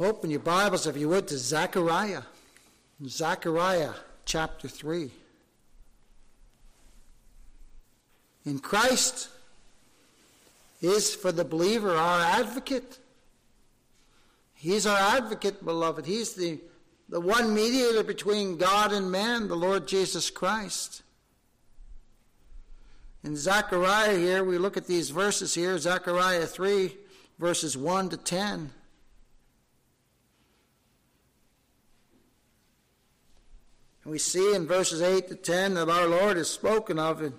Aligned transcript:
Open 0.00 0.30
your 0.30 0.40
Bibles, 0.40 0.86
if 0.86 0.96
you 0.96 1.10
would, 1.10 1.28
to 1.28 1.36
Zechariah. 1.36 2.22
Zechariah 3.06 3.92
chapter 4.24 4.66
3. 4.66 5.10
In 8.46 8.60
Christ 8.60 9.28
is 10.80 11.14
for 11.14 11.32
the 11.32 11.44
believer 11.44 11.94
our 11.94 12.20
advocate. 12.20 12.98
He's 14.54 14.86
our 14.86 14.96
advocate, 14.96 15.62
beloved. 15.62 16.06
He's 16.06 16.32
the, 16.32 16.60
the 17.10 17.20
one 17.20 17.54
mediator 17.54 18.02
between 18.02 18.56
God 18.56 18.94
and 18.94 19.12
man, 19.12 19.48
the 19.48 19.54
Lord 19.54 19.86
Jesus 19.86 20.30
Christ. 20.30 21.02
In 23.22 23.36
Zechariah 23.36 24.16
here, 24.16 24.44
we 24.44 24.56
look 24.56 24.78
at 24.78 24.86
these 24.86 25.10
verses 25.10 25.54
here, 25.54 25.76
Zechariah 25.76 26.46
3, 26.46 26.96
verses 27.38 27.76
1 27.76 28.08
to 28.08 28.16
10. 28.16 28.70
We 34.10 34.18
see 34.18 34.56
in 34.56 34.66
verses 34.66 35.02
8 35.02 35.28
to 35.28 35.36
10 35.36 35.74
that 35.74 35.88
our 35.88 36.08
Lord 36.08 36.36
is 36.36 36.50
spoken 36.50 36.98
of 36.98 37.22
in 37.22 37.32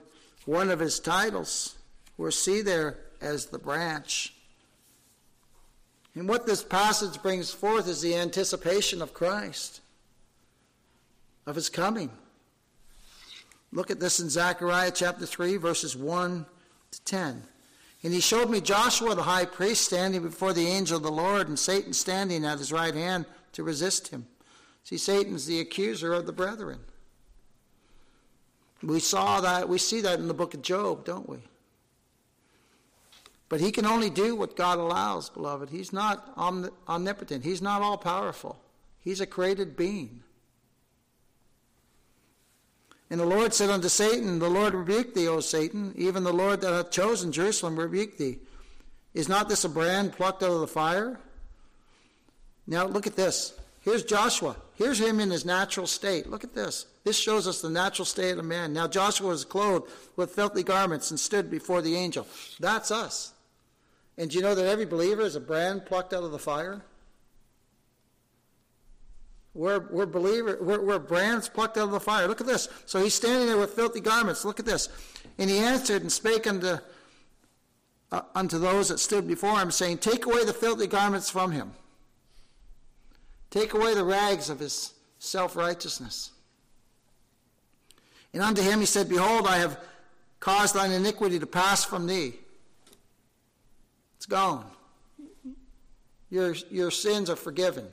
one 0.45 0.69
of 0.69 0.79
his 0.79 1.01
titles. 1.01 1.75
We're 2.17 2.31
see 2.31 2.61
there 2.61 2.97
as 3.19 3.47
the 3.47 3.59
branch. 3.59 4.33
And 6.15 6.29
what 6.29 6.45
this 6.45 6.63
passage 6.63 7.21
brings 7.21 7.51
forth 7.51 7.89
is 7.89 8.01
the 8.01 8.15
anticipation 8.15 9.01
of 9.01 9.13
Christ, 9.13 9.81
of 11.45 11.55
his 11.55 11.69
coming. 11.69 12.09
Look 13.73 13.91
at 13.91 13.99
this 13.99 14.21
in 14.21 14.29
Zechariah 14.29 14.91
chapter 14.91 15.25
3, 15.25 15.57
verses 15.57 15.97
1 15.97 16.45
to 16.91 17.03
10. 17.03 17.43
And 18.03 18.13
he 18.13 18.21
showed 18.21 18.49
me 18.49 18.61
Joshua 18.61 19.13
the 19.13 19.23
high 19.23 19.45
priest 19.45 19.83
standing 19.83 20.23
before 20.23 20.53
the 20.53 20.67
angel 20.67 20.95
of 20.97 21.03
the 21.03 21.11
Lord, 21.11 21.49
and 21.49 21.59
Satan 21.59 21.91
standing 21.91 22.45
at 22.45 22.59
his 22.59 22.71
right 22.71 22.95
hand 22.95 23.25
to 23.53 23.63
resist 23.63 24.07
him. 24.07 24.25
See, 24.83 24.97
Satan's 24.97 25.45
the 25.45 25.59
accuser 25.59 26.13
of 26.13 26.25
the 26.25 26.31
brethren. 26.31 26.79
We 28.83 28.99
saw 28.99 29.41
that, 29.41 29.69
we 29.69 29.77
see 29.77 30.01
that 30.01 30.19
in 30.19 30.27
the 30.27 30.33
book 30.33 30.53
of 30.53 30.61
Job, 30.61 31.05
don't 31.05 31.29
we? 31.29 31.37
But 33.47 33.59
he 33.59 33.71
can 33.71 33.85
only 33.85 34.09
do 34.09 34.35
what 34.35 34.55
God 34.55 34.79
allows, 34.79 35.29
beloved. 35.29 35.69
He's 35.69 35.93
not 35.93 36.33
omnipotent, 36.37 37.43
he's 37.43 37.61
not 37.61 37.81
all 37.81 37.97
powerful, 37.97 38.59
he's 39.01 39.21
a 39.21 39.25
created 39.25 39.75
being. 39.75 40.23
And 43.09 43.19
the 43.19 43.25
Lord 43.25 43.53
said 43.53 43.69
unto 43.69 43.89
Satan, 43.89 44.39
The 44.39 44.49
Lord 44.49 44.73
rebuke 44.73 45.13
thee, 45.13 45.27
O 45.27 45.41
Satan, 45.41 45.93
even 45.97 46.23
the 46.23 46.31
Lord 46.31 46.61
that 46.61 46.73
hath 46.73 46.91
chosen 46.91 47.33
Jerusalem 47.33 47.77
rebuke 47.77 48.17
thee. 48.17 48.39
Is 49.13 49.27
not 49.27 49.49
this 49.49 49.65
a 49.65 49.69
brand 49.69 50.13
plucked 50.13 50.41
out 50.43 50.51
of 50.51 50.61
the 50.61 50.67
fire? 50.67 51.19
Now 52.65 52.85
look 52.85 53.05
at 53.05 53.17
this. 53.17 53.53
Here's 53.81 54.03
Joshua. 54.03 54.55
Here's 54.75 54.99
him 54.99 55.19
in 55.19 55.31
his 55.31 55.43
natural 55.43 55.87
state. 55.87 56.27
Look 56.29 56.43
at 56.43 56.53
this. 56.53 56.85
This 57.03 57.17
shows 57.17 57.47
us 57.47 57.61
the 57.61 57.69
natural 57.69 58.05
state 58.05 58.37
of 58.37 58.45
man. 58.45 58.73
Now 58.73 58.87
Joshua 58.87 59.29
was 59.29 59.43
clothed 59.43 59.91
with 60.15 60.35
filthy 60.35 60.61
garments 60.61 61.09
and 61.09 61.19
stood 61.19 61.49
before 61.49 61.81
the 61.81 61.95
angel. 61.95 62.27
That's 62.59 62.91
us. 62.91 63.33
And 64.17 64.29
do 64.29 64.37
you 64.37 64.43
know 64.43 64.53
that 64.53 64.67
every 64.67 64.85
believer 64.85 65.23
is 65.23 65.35
a 65.35 65.39
brand 65.39 65.85
plucked 65.85 66.13
out 66.13 66.23
of 66.23 66.31
the 66.31 66.39
fire? 66.39 66.83
We're, 69.53 69.79
we're, 69.89 70.05
believer, 70.05 70.59
we're, 70.61 70.81
we're 70.81 70.99
brands 70.99 71.49
plucked 71.49 71.77
out 71.77 71.85
of 71.85 71.91
the 71.91 71.99
fire. 71.99 72.27
Look 72.27 72.39
at 72.39 72.47
this. 72.47 72.69
So 72.85 73.01
he's 73.01 73.15
standing 73.15 73.47
there 73.47 73.57
with 73.57 73.71
filthy 73.73 73.99
garments. 73.99 74.45
Look 74.45 74.59
at 74.59 74.65
this. 74.65 74.89
And 75.39 75.49
he 75.49 75.57
answered 75.57 76.03
and 76.03 76.11
spake 76.11 76.45
unto, 76.45 76.77
uh, 78.11 78.21
unto 78.35 78.59
those 78.59 78.89
that 78.89 78.99
stood 78.99 79.27
before 79.27 79.59
him, 79.59 79.71
saying, 79.71 79.97
Take 79.97 80.25
away 80.25 80.45
the 80.45 80.53
filthy 80.53 80.87
garments 80.87 81.29
from 81.29 81.51
him. 81.51 81.73
Take 83.51 83.73
away 83.73 83.93
the 83.93 84.03
rags 84.03 84.49
of 84.49 84.59
his 84.59 84.93
self 85.19 85.55
righteousness. 85.55 86.31
And 88.33 88.41
unto 88.41 88.63
him 88.63 88.79
he 88.79 88.85
said, 88.87 89.07
Behold, 89.07 89.45
I 89.45 89.57
have 89.57 89.79
caused 90.39 90.73
thine 90.73 90.91
iniquity 90.91 91.37
to 91.37 91.45
pass 91.45 91.85
from 91.85 92.07
thee. 92.07 92.33
It's 94.17 94.25
gone. 94.25 94.65
Your, 96.31 96.55
your 96.71 96.89
sins 96.89 97.29
are 97.29 97.35
forgiven 97.35 97.87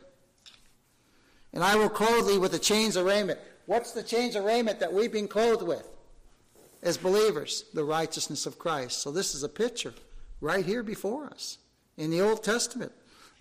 and 1.52 1.64
I 1.64 1.76
will 1.76 1.88
clothe 1.88 2.28
thee 2.28 2.38
with 2.38 2.52
the 2.52 2.58
chains 2.58 2.96
of 2.96 3.06
raiment. 3.06 3.38
What's 3.66 3.92
the 3.92 4.02
chains 4.02 4.36
of 4.36 4.44
raiment 4.44 4.80
that 4.80 4.92
we've 4.92 5.12
been 5.12 5.28
clothed 5.28 5.62
with 5.62 5.88
as 6.82 6.96
believers? 6.96 7.64
The 7.74 7.84
righteousness 7.84 8.46
of 8.46 8.58
Christ. 8.58 9.00
So 9.02 9.10
this 9.10 9.34
is 9.34 9.42
a 9.42 9.48
picture 9.48 9.94
right 10.40 10.64
here 10.64 10.82
before 10.82 11.26
us 11.26 11.58
in 11.96 12.10
the 12.10 12.20
Old 12.20 12.44
Testament 12.44 12.92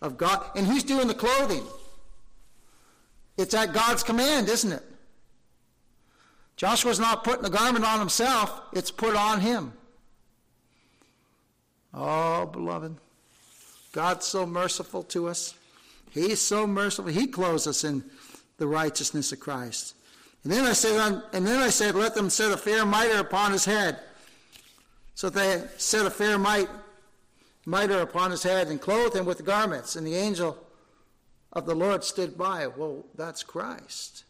of 0.01 0.17
God. 0.17 0.49
And 0.55 0.65
who's 0.65 0.83
doing 0.83 1.07
the 1.07 1.13
clothing? 1.13 1.63
It's 3.37 3.53
at 3.53 3.73
God's 3.73 4.03
command, 4.03 4.49
isn't 4.49 4.71
it? 4.71 4.83
Joshua's 6.55 6.99
not 6.99 7.23
putting 7.23 7.43
the 7.43 7.49
garment 7.49 7.85
on 7.85 7.99
himself, 7.99 8.61
it's 8.73 8.89
put 8.89 9.15
on 9.15 9.39
him. 9.39 9.73
Oh, 11.93 12.47
beloved, 12.47 12.95
God's 13.91 14.25
so 14.25 14.45
merciful 14.45 15.03
to 15.03 15.27
us. 15.27 15.53
He's 16.11 16.41
so 16.41 16.65
merciful. 16.65 17.11
He 17.11 17.27
clothes 17.27 17.67
us 17.67 17.83
in 17.83 18.03
the 18.57 18.67
righteousness 18.67 19.31
of 19.31 19.39
Christ. 19.39 19.93
And 20.43 20.51
then 20.51 20.65
I 20.65 20.73
said, 20.73 21.23
and 21.33 21.45
then 21.45 21.59
I 21.59 21.69
said, 21.69 21.95
let 21.95 22.15
them 22.15 22.29
set 22.29 22.51
a 22.51 22.57
fair 22.57 22.85
mitre 22.85 23.19
upon 23.19 23.51
his 23.51 23.65
head. 23.65 23.99
So 25.13 25.29
they 25.29 25.63
set 25.77 26.05
a 26.05 26.11
fair 26.11 26.37
mitre, 26.39 28.01
upon 28.01 28.31
his 28.31 28.43
head 28.43 28.67
and 28.67 28.79
clothed 28.79 29.15
him 29.15 29.25
with 29.25 29.43
garments. 29.43 29.95
And 29.95 30.07
the 30.07 30.15
angel 30.15 30.57
of 31.53 31.65
the 31.65 31.75
Lord 31.75 32.03
stood 32.03 32.37
by. 32.37 32.67
Well, 32.67 33.05
that's 33.15 33.43
Christ. 33.43 34.23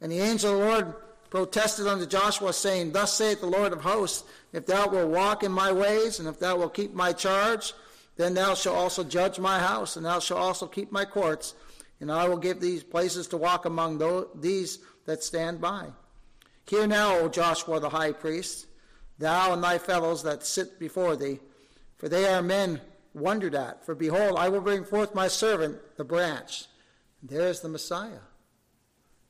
And 0.00 0.12
the 0.12 0.20
angel 0.20 0.52
of 0.52 0.58
the 0.58 0.64
Lord 0.64 0.94
protested 1.30 1.86
unto 1.86 2.06
Joshua, 2.06 2.52
saying, 2.52 2.92
Thus 2.92 3.12
saith 3.12 3.40
the 3.40 3.46
Lord 3.46 3.72
of 3.72 3.82
hosts, 3.82 4.24
if 4.52 4.66
thou 4.66 4.88
wilt 4.88 5.10
walk 5.10 5.42
in 5.42 5.52
my 5.52 5.72
ways, 5.72 6.18
and 6.18 6.28
if 6.28 6.38
thou 6.38 6.56
wilt 6.56 6.74
keep 6.74 6.94
my 6.94 7.12
charge, 7.12 7.74
then 8.16 8.34
thou 8.34 8.54
shalt 8.54 8.76
also 8.76 9.04
judge 9.04 9.38
my 9.38 9.58
house, 9.58 9.96
and 9.96 10.06
thou 10.06 10.18
shalt 10.18 10.40
also 10.40 10.66
keep 10.66 10.90
my 10.90 11.04
courts, 11.04 11.54
and 12.00 12.10
I 12.10 12.28
will 12.28 12.36
give 12.36 12.60
these 12.60 12.82
places 12.82 13.26
to 13.28 13.36
walk 13.36 13.64
among 13.64 13.98
these 14.40 14.78
that 15.04 15.22
stand 15.22 15.60
by. 15.60 15.86
Hear 16.66 16.86
now, 16.86 17.18
O 17.18 17.28
Joshua 17.28 17.80
the 17.80 17.88
high 17.88 18.12
priest, 18.12 18.66
thou 19.18 19.52
and 19.52 19.62
thy 19.62 19.78
fellows 19.78 20.22
that 20.22 20.44
sit 20.44 20.78
before 20.78 21.16
thee, 21.16 21.40
for 21.96 22.08
they 22.08 22.26
are 22.26 22.42
men 22.42 22.80
wondered 23.14 23.54
at. 23.54 23.84
For 23.84 23.94
behold, 23.94 24.36
I 24.38 24.48
will 24.48 24.60
bring 24.60 24.84
forth 24.84 25.14
my 25.14 25.28
servant, 25.28 25.78
the 25.96 26.04
branch. 26.04 26.66
There's 27.22 27.60
the 27.60 27.68
Messiah. 27.68 28.20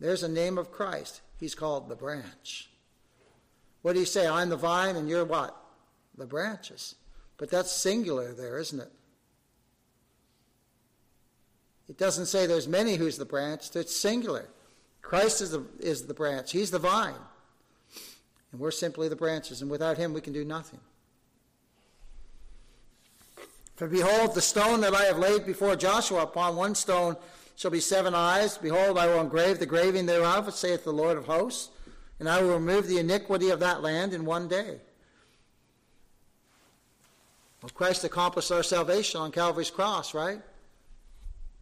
There's 0.01 0.21
the 0.21 0.29
name 0.29 0.59
of 0.59 0.71
Christ. 0.71 1.23
He's 1.39 1.55
called 1.55 1.89
the 1.89 1.97
branch. 1.97 2.71
What 3.83 3.95
do 3.95 4.01
you 4.01 4.07
say? 4.07 4.27
I'm 4.27 4.49
the 4.49 4.57
vine, 4.57 4.97
and 4.97 5.09
you're 5.09 5.25
what? 5.25 5.57
The 6.17 6.27
branches. 6.27 6.97
But 7.37 7.51
that's 7.51 7.73
singular 7.73 8.35
there, 8.35 8.59
isn't 8.59 8.81
it? 8.81 8.93
It 11.89 11.97
doesn't 11.97 12.27
say 12.27 12.47
there's 12.47 12.69
many 12.69 12.97
who's 12.97 13.17
the 13.17 13.25
branch, 13.25 13.75
it's 13.75 13.97
singular. 13.97 14.49
Christ 15.01 15.41
is 15.41 15.53
the, 15.53 15.65
is 15.81 16.07
the 16.07 16.15
branch, 16.15 16.53
He's 16.53 16.71
the 16.71 16.79
vine. 16.79 17.15
And 18.53 18.61
we're 18.61 18.71
simply 18.71 19.09
the 19.09 19.17
branches, 19.17 19.63
and 19.63 19.71
without 19.71 19.97
Him 19.97 20.13
we 20.13 20.21
can 20.21 20.33
do 20.33 20.45
nothing. 20.45 20.81
For 23.79 23.87
behold, 23.87 24.35
the 24.35 24.41
stone 24.41 24.81
that 24.81 24.93
I 24.93 25.05
have 25.05 25.21
laid 25.21 25.47
before 25.47 25.77
Joshua, 25.77 26.25
upon 26.25 26.57
one 26.57 26.75
stone 26.75 27.15
shall 27.55 27.71
be 27.71 27.79
seven 27.79 28.13
eyes. 28.13 28.59
Behold, 28.59 28.99
I 28.99 29.07
will 29.07 29.21
engrave 29.21 29.61
the 29.61 29.67
graving 29.67 30.05
thereof, 30.05 30.53
saith 30.53 30.83
the 30.83 30.93
Lord 30.93 31.17
of 31.17 31.27
hosts, 31.27 31.69
and 32.19 32.29
I 32.29 32.43
will 32.43 32.55
remove 32.55 32.89
the 32.89 32.99
iniquity 32.99 33.51
of 33.51 33.61
that 33.61 33.81
land 33.81 34.15
in 34.15 34.25
one 34.25 34.49
day. 34.49 34.81
Well, 37.63 37.71
Christ 37.73 38.03
accomplished 38.03 38.51
our 38.51 38.65
salvation 38.65 39.21
on 39.21 39.31
Calvary's 39.31 39.71
cross, 39.71 40.13
right? 40.13 40.41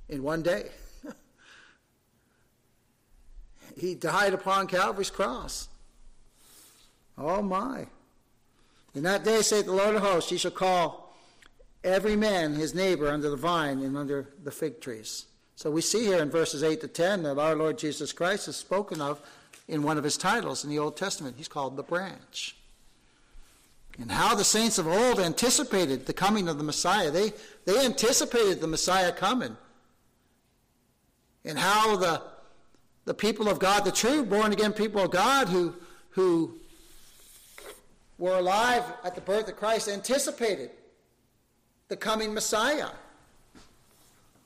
In 0.08 0.23
one 0.23 0.41
day. 0.41 0.70
he 3.76 3.94
died 3.94 4.32
upon 4.32 4.69
Calvary's 4.69 5.11
cross. 5.11 5.69
Oh 7.19 7.43
my. 7.43 7.88
In 8.94 9.02
that 9.02 9.23
day, 9.23 9.43
saith 9.43 9.67
the 9.67 9.73
Lord 9.73 9.96
of 9.96 10.02
hosts, 10.02 10.32
ye 10.32 10.38
shall 10.38 10.50
call 10.50 11.06
every 11.87 12.17
man 12.17 12.55
his 12.55 12.75
neighbor 12.75 13.09
under 13.09 13.31
the 13.31 13.37
vine 13.37 13.81
and 13.81 13.97
under 13.97 14.29
the 14.43 14.50
fig 14.50 14.81
trees. 14.81 15.27
So 15.55 15.71
we 15.71 15.81
see 15.81 16.05
here 16.05 16.19
in 16.19 16.31
verses 16.31 16.62
8 16.62 16.81
to 16.83 16.88
10 16.88 17.23
that 17.23 17.38
our 17.38 17.55
Lord 17.55 17.79
Jesus 17.79 18.12
Christ 18.12 18.49
is 18.49 18.56
spoken 18.56 19.00
of 19.00 19.21
in 19.69 19.83
one 19.83 19.97
of 19.97 20.05
his 20.05 20.17
titles 20.17 20.65
in 20.65 20.71
the 20.71 20.79
Old 20.79 20.97
Testament. 20.97 21.37
He's 21.38 21.49
called 21.49 21.77
the 21.77 21.83
branch 21.83 22.56
and 23.99 24.11
how 24.11 24.35
the 24.35 24.44
saints 24.44 24.79
of 24.79 24.87
old 24.87 25.19
anticipated 25.19 26.06
the 26.06 26.12
coming 26.12 26.49
of 26.49 26.59
the 26.59 26.65
Messiah. 26.65 27.11
They, 27.11 27.33
they 27.65 27.85
anticipated 27.85 28.61
the 28.61 28.67
Messiah 28.67 29.12
coming. 29.12 29.56
And 31.44 31.59
how 31.59 31.97
the, 31.97 32.23
the 33.05 33.15
people 33.15 33.49
of 33.49 33.59
God, 33.59 33.85
the 33.85 33.93
true 33.93 34.25
born 34.25 34.53
again 34.53 34.73
people 34.73 35.03
of 35.03 35.11
God 35.11 35.49
who, 35.49 35.75
who 36.11 36.59
were 38.19 38.37
alive 38.37 38.85
at 39.05 39.15
the 39.15 39.21
birth 39.21 39.49
of 39.49 39.56
Christ, 39.56 39.89
anticipated 39.89 40.71
the 41.88 41.97
coming 41.97 42.35
Messiah. 42.35 42.88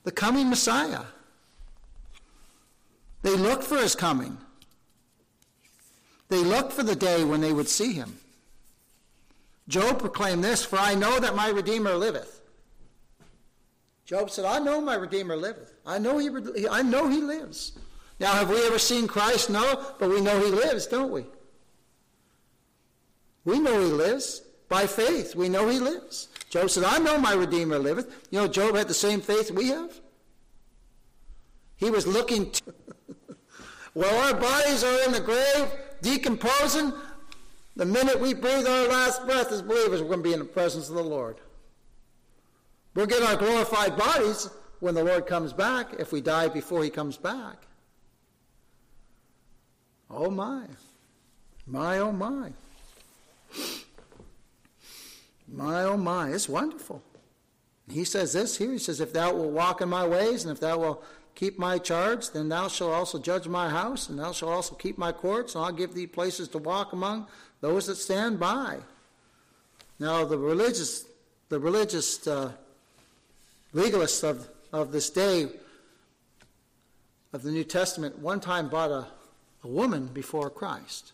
the 0.03 0.11
coming 0.11 0.49
Messiah. 0.49 1.03
They 3.21 3.35
looked 3.35 3.63
for 3.63 3.77
his 3.77 3.95
coming. 3.95 4.37
They 6.29 6.43
looked 6.43 6.73
for 6.73 6.83
the 6.83 6.95
day 6.95 7.23
when 7.23 7.41
they 7.41 7.53
would 7.53 7.67
see 7.67 7.93
him. 7.93 8.17
Job 9.67 9.99
proclaimed 9.99 10.43
this, 10.43 10.65
For 10.65 10.77
I 10.79 10.95
know 10.95 11.19
that 11.19 11.35
my 11.35 11.49
Redeemer 11.49 11.93
liveth. 11.93 12.41
Job 14.05 14.29
said, 14.29 14.45
I 14.45 14.59
know 14.59 14.81
my 14.81 14.95
Redeemer 14.95 15.35
liveth. 15.35 15.73
I 15.85 15.97
know 15.97 16.17
he, 16.17 16.67
I 16.67 16.81
know 16.81 17.07
he 17.07 17.21
lives. 17.21 17.73
Now, 18.19 18.33
have 18.33 18.49
we 18.49 18.65
ever 18.65 18.79
seen 18.79 19.07
Christ? 19.07 19.49
No, 19.49 19.93
but 19.99 20.09
we 20.09 20.19
know 20.19 20.39
he 20.39 20.51
lives, 20.51 20.87
don't 20.87 21.11
we? 21.11 21.25
We 23.45 23.59
know 23.59 23.79
he 23.79 23.87
lives. 23.87 24.41
By 24.67 24.87
faith, 24.87 25.35
we 25.35 25.49
know 25.49 25.67
he 25.67 25.79
lives. 25.79 26.29
Job 26.51 26.69
said, 26.69 26.83
I 26.83 26.97
know 26.97 27.17
my 27.17 27.31
Redeemer 27.31 27.79
liveth. 27.79 28.27
You 28.29 28.41
know, 28.41 28.47
Job 28.47 28.75
had 28.75 28.89
the 28.89 28.93
same 28.93 29.21
faith 29.21 29.49
we 29.51 29.69
have. 29.69 30.01
He 31.77 31.89
was 31.89 32.05
looking 32.05 32.51
to. 32.51 32.61
While 33.93 34.17
our 34.17 34.33
bodies 34.33 34.83
are 34.83 35.01
in 35.05 35.13
the 35.13 35.21
grave, 35.21 35.71
decomposing, 36.01 36.91
the 37.77 37.85
minute 37.85 38.19
we 38.19 38.33
breathe 38.33 38.67
our 38.67 38.87
last 38.89 39.25
breath 39.25 39.49
as 39.53 39.61
believers, 39.61 40.01
we're 40.01 40.09
going 40.09 40.19
to 40.19 40.23
be 40.23 40.33
in 40.33 40.39
the 40.39 40.45
presence 40.45 40.89
of 40.89 40.95
the 40.95 41.03
Lord. 41.03 41.37
We'll 42.95 43.07
get 43.07 43.23
our 43.23 43.37
glorified 43.37 43.95
bodies 43.95 44.49
when 44.81 44.93
the 44.93 45.05
Lord 45.05 45.27
comes 45.27 45.53
back, 45.53 45.93
if 45.99 46.11
we 46.11 46.19
die 46.19 46.49
before 46.49 46.83
he 46.83 46.89
comes 46.89 47.15
back. 47.15 47.65
Oh 50.09 50.29
my. 50.29 50.65
My, 51.65 51.99
oh 51.99 52.11
my. 52.11 52.51
My, 55.51 55.83
oh 55.83 55.97
my. 55.97 56.29
It's 56.29 56.47
wonderful. 56.47 57.03
He 57.89 58.05
says 58.05 58.33
this 58.33 58.57
here. 58.57 58.71
He 58.71 58.77
says, 58.77 59.01
If 59.01 59.13
thou 59.13 59.33
wilt 59.33 59.51
walk 59.51 59.81
in 59.81 59.89
my 59.89 60.07
ways, 60.07 60.43
and 60.43 60.51
if 60.51 60.59
thou 60.59 60.79
wilt 60.79 61.05
keep 61.35 61.59
my 61.59 61.77
charge, 61.77 62.31
then 62.31 62.49
thou 62.49 62.67
shalt 62.67 62.93
also 62.93 63.19
judge 63.19 63.47
my 63.47 63.69
house, 63.69 64.09
and 64.09 64.19
thou 64.19 64.31
shalt 64.31 64.51
also 64.51 64.75
keep 64.75 64.97
my 64.97 65.11
courts, 65.11 65.55
and 65.55 65.63
I'll 65.63 65.71
give 65.71 65.93
thee 65.93 66.07
places 66.07 66.47
to 66.49 66.57
walk 66.57 66.93
among 66.93 67.27
those 67.59 67.87
that 67.87 67.95
stand 67.95 68.39
by. 68.39 68.79
Now, 69.99 70.25
the 70.25 70.37
religious, 70.37 71.05
the 71.49 71.59
religious 71.59 72.25
uh, 72.27 72.53
legalists 73.73 74.23
of, 74.23 74.47
of 74.73 74.91
this 74.91 75.09
day 75.09 75.47
of 77.33 77.43
the 77.43 77.51
New 77.51 77.63
Testament 77.63 78.19
one 78.19 78.39
time 78.39 78.67
brought 78.67 78.91
a, 78.91 79.07
a 79.63 79.67
woman 79.67 80.07
before 80.07 80.49
Christ. 80.49 81.13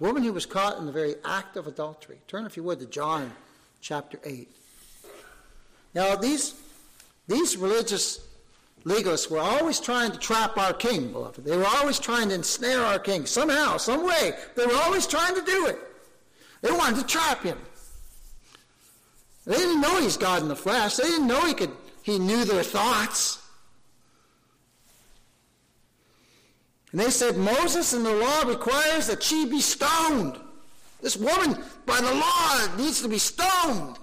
Woman 0.00 0.22
who 0.22 0.32
was 0.32 0.46
caught 0.46 0.78
in 0.78 0.86
the 0.86 0.92
very 0.92 1.16
act 1.24 1.56
of 1.56 1.66
adultery. 1.66 2.18
Turn, 2.28 2.46
if 2.46 2.56
you 2.56 2.62
would, 2.62 2.78
to 2.80 2.86
John 2.86 3.32
chapter 3.80 4.20
8. 4.24 4.48
Now, 5.94 6.14
these, 6.14 6.54
these 7.26 7.56
religious 7.56 8.20
legalists 8.84 9.30
were 9.30 9.40
always 9.40 9.80
trying 9.80 10.12
to 10.12 10.18
trap 10.18 10.56
our 10.56 10.72
king, 10.72 11.10
beloved. 11.10 11.44
They 11.44 11.56
were 11.56 11.66
always 11.66 11.98
trying 11.98 12.28
to 12.28 12.36
ensnare 12.36 12.80
our 12.80 12.98
king 12.98 13.26
somehow, 13.26 13.76
some 13.76 14.06
way. 14.06 14.32
They 14.54 14.66
were 14.66 14.76
always 14.76 15.06
trying 15.06 15.34
to 15.34 15.42
do 15.42 15.66
it. 15.66 15.78
They 16.60 16.70
wanted 16.70 17.00
to 17.00 17.06
trap 17.06 17.42
him. 17.42 17.58
They 19.46 19.56
didn't 19.56 19.80
know 19.80 20.00
he's 20.00 20.16
God 20.16 20.42
in 20.42 20.48
the 20.48 20.56
flesh. 20.56 20.96
They 20.96 21.08
didn't 21.08 21.26
know 21.26 21.44
he 21.46 21.54
could 21.54 21.70
he 22.02 22.18
knew 22.18 22.44
their 22.44 22.62
thoughts. 22.62 23.38
And 26.92 27.00
they 27.00 27.10
said, 27.10 27.36
Moses 27.36 27.92
and 27.92 28.04
the 28.04 28.14
law 28.14 28.42
requires 28.42 29.06
that 29.08 29.22
she 29.22 29.46
be 29.46 29.60
stoned. 29.60 30.38
This 31.00 31.16
woman, 31.16 31.62
by 31.86 32.00
the 32.00 32.14
law, 32.14 32.76
needs 32.76 33.02
to 33.02 33.08
be 33.08 33.18
stoned. 33.18 33.98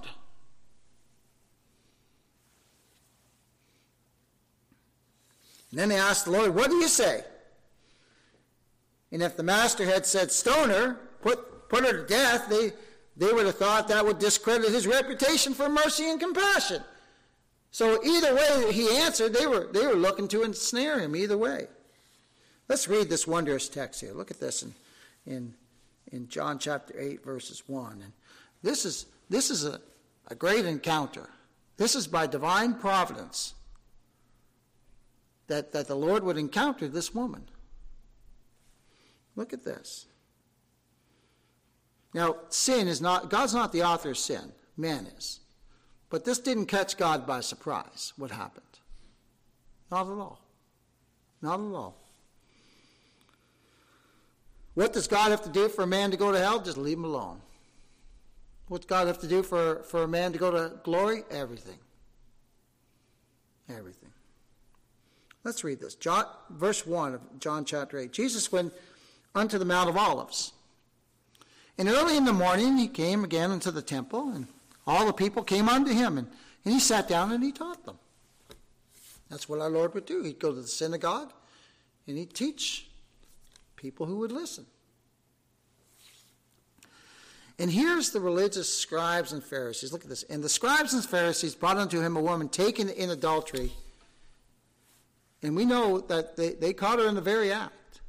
And 5.71 5.79
then 5.79 5.89
they 5.89 5.97
asked 5.97 6.25
the 6.25 6.31
Lord, 6.31 6.55
What 6.55 6.69
do 6.69 6.77
you 6.77 6.87
say? 6.87 7.23
And 9.11 9.21
if 9.21 9.35
the 9.35 9.43
master 9.43 9.85
had 9.85 10.05
said, 10.05 10.31
Stone 10.31 10.69
her, 10.69 10.93
put, 11.21 11.69
put 11.69 11.85
her 11.85 12.01
to 12.01 12.07
death, 12.07 12.47
they, 12.49 12.71
they 13.17 13.33
would 13.33 13.45
have 13.45 13.55
thought 13.55 13.87
that 13.87 14.05
would 14.05 14.19
discredit 14.19 14.71
his 14.71 14.87
reputation 14.87 15.53
for 15.53 15.67
mercy 15.67 16.09
and 16.09 16.19
compassion. 16.19 16.83
So 17.71 18.01
either 18.05 18.35
way 18.35 18.71
he 18.71 18.89
answered, 18.89 19.33
they 19.33 19.47
were, 19.47 19.67
they 19.73 19.85
were 19.85 19.95
looking 19.95 20.29
to 20.29 20.43
ensnare 20.43 20.99
him 20.99 21.15
either 21.15 21.37
way. 21.37 21.67
Let's 22.67 22.87
read 22.87 23.09
this 23.09 23.27
wondrous 23.27 23.69
text 23.69 24.01
here. 24.01 24.13
Look 24.13 24.31
at 24.31 24.39
this 24.39 24.63
in, 24.63 24.73
in, 25.25 25.53
in 26.11 26.27
John 26.27 26.57
chapter 26.57 26.99
8, 26.99 27.23
verses 27.23 27.63
1. 27.67 28.01
And 28.03 28.13
this 28.63 28.85
is, 28.85 29.05
this 29.29 29.51
is 29.51 29.65
a, 29.65 29.79
a 30.27 30.35
great 30.35 30.65
encounter. 30.65 31.29
This 31.77 31.95
is 31.95 32.07
by 32.07 32.25
divine 32.25 32.75
providence 32.75 33.53
that, 35.47 35.73
that 35.73 35.87
the 35.87 35.95
Lord 35.95 36.23
would 36.23 36.37
encounter 36.37 36.87
this 36.87 37.13
woman. 37.13 37.43
Look 39.35 39.53
at 39.53 39.63
this. 39.63 40.07
Now, 42.13 42.37
sin 42.49 42.87
is 42.87 43.01
not, 43.01 43.29
God's 43.29 43.53
not 43.53 43.73
the 43.73 43.83
author 43.83 44.11
of 44.11 44.17
sin, 44.17 44.53
man 44.77 45.05
is. 45.17 45.41
But 46.09 46.23
this 46.23 46.39
didn't 46.39 46.67
catch 46.67 46.97
God 46.97 47.27
by 47.27 47.41
surprise, 47.41 48.13
what 48.15 48.31
happened. 48.31 48.63
Not 49.91 50.07
at 50.07 50.13
all. 50.13 50.39
Not 51.41 51.59
at 51.59 51.75
all. 51.75 52.04
What 54.75 54.93
does 54.93 55.07
God 55.07 55.31
have 55.31 55.41
to 55.43 55.49
do 55.49 55.67
for 55.69 55.83
a 55.83 55.87
man 55.87 56.11
to 56.11 56.17
go 56.17 56.31
to 56.31 56.37
hell? 56.37 56.59
Just 56.59 56.77
leave 56.77 56.97
him 56.97 57.05
alone. 57.05 57.41
What's 58.67 58.85
God 58.85 59.07
have 59.07 59.19
to 59.19 59.27
do 59.27 59.41
for, 59.41 59.83
for 59.83 60.03
a 60.03 60.07
man 60.07 60.31
to 60.33 60.37
go 60.37 60.51
to 60.51 60.75
glory? 60.83 61.23
Everything. 61.31 61.77
Everything. 63.69 64.09
Let's 65.43 65.63
read 65.63 65.79
this. 65.79 65.95
John, 65.95 66.25
verse 66.49 66.85
1 66.85 67.13
of 67.13 67.39
John 67.39 67.65
chapter 67.65 67.97
8. 67.97 68.11
Jesus 68.11 68.51
went 68.51 68.73
unto 69.33 69.57
the 69.57 69.65
Mount 69.65 69.89
of 69.89 69.97
Olives. 69.97 70.53
And 71.77 71.87
early 71.87 72.17
in 72.17 72.25
the 72.25 72.33
morning 72.33 72.77
he 72.77 72.87
came 72.87 73.23
again 73.23 73.51
into 73.51 73.71
the 73.71 73.81
temple, 73.81 74.29
and 74.29 74.47
all 74.87 75.05
the 75.05 75.13
people 75.13 75.43
came 75.43 75.69
unto 75.69 75.91
him, 75.91 76.17
and, 76.17 76.27
and 76.63 76.73
he 76.73 76.79
sat 76.79 77.07
down 77.07 77.31
and 77.31 77.43
he 77.43 77.51
taught 77.51 77.85
them. 77.85 77.97
That's 79.29 79.49
what 79.49 79.59
our 79.59 79.69
Lord 79.69 79.93
would 79.93 80.05
do. 80.05 80.23
He'd 80.23 80.39
go 80.39 80.53
to 80.53 80.61
the 80.61 80.67
synagogue 80.67 81.33
and 82.07 82.17
he'd 82.17 82.33
teach 82.33 82.87
people 83.75 84.05
who 84.05 84.17
would 84.17 84.31
listen. 84.31 84.65
And 87.57 87.71
here's 87.71 88.09
the 88.09 88.19
religious 88.19 88.73
scribes 88.73 89.31
and 89.31 89.41
Pharisees. 89.41 89.93
Look 89.93 90.03
at 90.03 90.09
this. 90.09 90.23
And 90.23 90.43
the 90.43 90.49
scribes 90.49 90.93
and 90.93 91.03
Pharisees 91.05 91.55
brought 91.55 91.77
unto 91.77 92.01
him 92.01 92.17
a 92.17 92.21
woman 92.21 92.49
taken 92.49 92.89
in 92.89 93.09
adultery 93.09 93.71
and 95.45 95.55
we 95.55 95.65
know 95.65 95.99
that 95.99 96.35
they, 96.35 96.53
they 96.53 96.73
caught 96.73 96.97
her 96.97 97.07
in 97.07 97.13
the 97.13 97.21
very 97.21 97.51
act. 97.51 98.01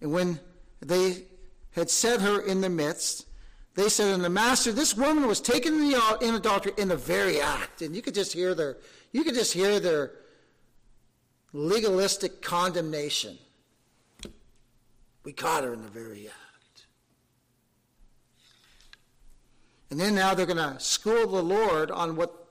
And 0.00 0.12
when 0.12 0.38
they 0.80 1.24
had 1.72 1.90
set 1.90 2.20
her 2.20 2.40
in 2.40 2.60
the 2.60 2.70
midst, 2.70 3.26
they 3.74 3.88
said 3.88 4.12
unto 4.12 4.22
the 4.22 4.30
master, 4.30 4.70
This 4.70 4.96
woman 4.96 5.26
was 5.26 5.40
taken 5.40 5.74
in, 5.74 5.90
the, 5.90 6.18
in 6.20 6.36
adultery 6.36 6.72
in 6.78 6.88
the 6.88 6.96
very 6.96 7.40
act. 7.40 7.82
And 7.82 7.96
you 7.96 8.02
could 8.02 8.14
just 8.14 8.32
hear 8.32 8.54
their 8.54 8.76
you 9.12 9.24
could 9.24 9.34
just 9.34 9.52
hear 9.52 9.80
their 9.80 10.12
legalistic 11.52 12.40
condemnation. 12.40 13.36
We 15.24 15.32
caught 15.32 15.64
her 15.64 15.72
in 15.72 15.82
the 15.82 15.90
very 15.90 16.28
act. 16.28 16.86
And 19.90 20.00
then 20.00 20.14
now 20.14 20.34
they're 20.34 20.46
going 20.46 20.56
to 20.56 20.78
school 20.80 21.26
the 21.26 21.42
Lord 21.42 21.90
on 21.90 22.16
what 22.16 22.46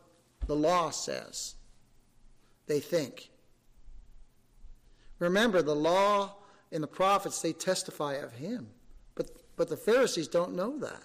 the 0.46 0.56
law 0.56 0.90
says 0.90 1.56
they 2.68 2.80
think. 2.80 3.30
Remember, 5.18 5.62
the 5.62 5.76
law 5.76 6.36
and 6.72 6.84
the 6.84 6.88
prophets, 6.88 7.42
they 7.42 7.52
testify 7.52 8.14
of 8.14 8.32
him. 8.34 8.68
But, 9.16 9.32
but 9.58 9.70
the 9.70 9.78
Pharisees 9.78 10.28
don't 10.28 10.56
know 10.56 10.78
that. 10.80 11.04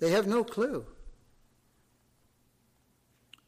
They 0.00 0.10
have 0.10 0.26
no 0.26 0.44
clue. 0.44 0.84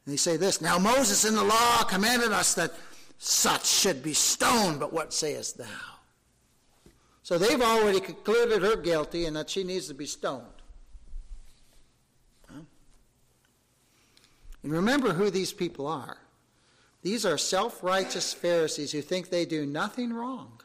And 0.05 0.13
they 0.13 0.17
say 0.17 0.37
this 0.37 0.61
Now 0.61 0.79
Moses 0.79 1.25
in 1.25 1.35
the 1.35 1.43
law 1.43 1.83
commanded 1.83 2.31
us 2.31 2.53
that 2.55 2.73
such 3.19 3.65
should 3.65 4.01
be 4.01 4.13
stoned, 4.13 4.79
but 4.79 4.93
what 4.93 5.13
sayest 5.13 5.57
thou? 5.57 5.96
So 7.27 7.37
they've 7.37 7.61
already 7.61 7.99
concluded 7.99 8.61
her 8.61 8.77
guilty 8.77 9.25
and 9.25 9.35
that 9.35 9.49
she 9.49 9.65
needs 9.65 9.89
to 9.89 9.93
be 9.93 10.05
stoned. 10.05 10.45
And 14.63 14.71
remember 14.71 15.11
who 15.11 15.29
these 15.29 15.51
people 15.51 15.87
are. 15.87 16.15
These 17.01 17.25
are 17.25 17.37
self 17.37 17.83
righteous 17.83 18.33
Pharisees 18.33 18.93
who 18.93 19.01
think 19.01 19.29
they 19.29 19.43
do 19.43 19.65
nothing 19.65 20.13
wrong. 20.13 20.61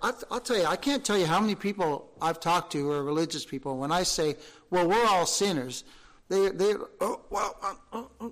I'll, 0.00 0.18
I'll, 0.30 0.40
tell 0.40 0.56
you, 0.56 0.64
I 0.64 0.76
can't 0.76 1.04
tell 1.04 1.18
you 1.18 1.26
how 1.26 1.38
many 1.38 1.54
people 1.54 2.10
I've 2.18 2.40
talked 2.40 2.72
to 2.72 2.78
who 2.78 2.90
are 2.92 3.04
religious 3.04 3.44
people. 3.44 3.76
When 3.76 3.92
I 3.92 4.04
say, 4.04 4.36
well, 4.70 4.88
we're 4.88 5.04
all 5.04 5.26
sinners, 5.26 5.84
they, 6.30 6.48
they 6.48 6.72
oh, 7.02 7.20
well, 7.28 7.58
uh, 7.62 7.74
uh, 7.92 8.04
uh. 8.22 8.28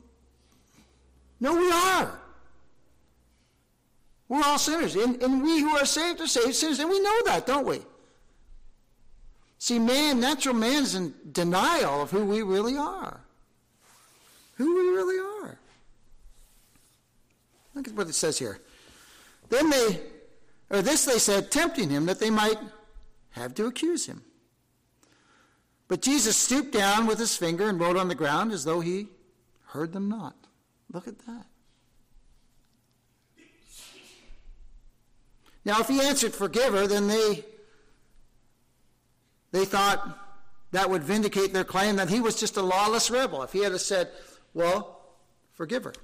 no, 1.39 1.55
we 1.55 1.71
are. 1.71 2.14
Sinners. 4.65 4.97
And, 4.97 5.23
and 5.23 5.43
we 5.43 5.61
who 5.61 5.77
are 5.77 5.87
saved 5.87 6.21
are 6.21 6.27
saved 6.27 6.55
sinners. 6.55 6.79
And 6.79 6.91
we 6.91 7.01
know 7.01 7.23
that, 7.27 7.47
don't 7.47 7.67
we? 7.67 7.81
See, 9.59 9.79
man, 9.79 10.21
natural 10.21 10.55
man 10.55 10.83
is 10.83 10.95
in 10.95 11.15
denial 11.33 12.03
of 12.03 12.11
who 12.11 12.25
we 12.25 12.43
really 12.43 12.77
are. 12.77 13.21
who 14.57 14.75
we 14.75 14.91
really 14.97 15.19
are. 15.19 15.59
Look 17.75 17.89
at 17.89 17.95
what 17.95 18.09
it 18.09 18.15
says 18.15 18.39
here. 18.39 18.61
Then 19.49 19.71
they, 19.71 20.01
or 20.71 20.83
this 20.83 21.05
they 21.05 21.19
said, 21.19 21.51
tempting 21.51 21.91
him 21.91 22.07
that 22.07 22.21
they 22.21 22.31
might 22.31 22.59
have 23.31 23.55
to 23.55 23.67
accuse 23.67 24.07
him. 24.07 24.23
But 25.89 26.03
Jesus 26.03 26.37
stooped 26.37 26.73
down 26.73 27.07
with 27.07 27.19
his 27.19 27.37
finger 27.37 27.69
and 27.69 27.79
wrote 27.79 27.97
on 27.97 28.09
the 28.09 28.15
ground 28.15 28.53
as 28.53 28.65
though 28.65 28.81
he 28.81 29.09
heard 29.67 29.93
them 29.93 30.09
not. 30.09 30.35
Look 30.93 31.09
at 31.09 31.19
that. 31.27 31.47
Now, 35.65 35.81
if 35.81 35.89
he 35.89 36.01
answered 36.01 36.35
Forgive 36.35 36.75
her, 36.75 36.87
then 36.87 37.09
they 37.09 37.45
they 39.53 39.65
thought 39.65 40.19
that 40.73 40.91
would 40.91 41.03
vindicate 41.05 41.53
their 41.53 41.65
claim 41.65 41.97
that 41.97 42.11
he 42.11 42.21
was 42.21 42.35
just 42.35 42.57
a 42.57 42.63
lawless 42.63 43.11
rebel. 43.11 43.43
If 43.43 43.53
he 43.53 43.61
had 43.61 43.79
said, 43.81 44.11
"Well, 44.53 45.01
forgive 45.53 45.85
her, 45.85 45.95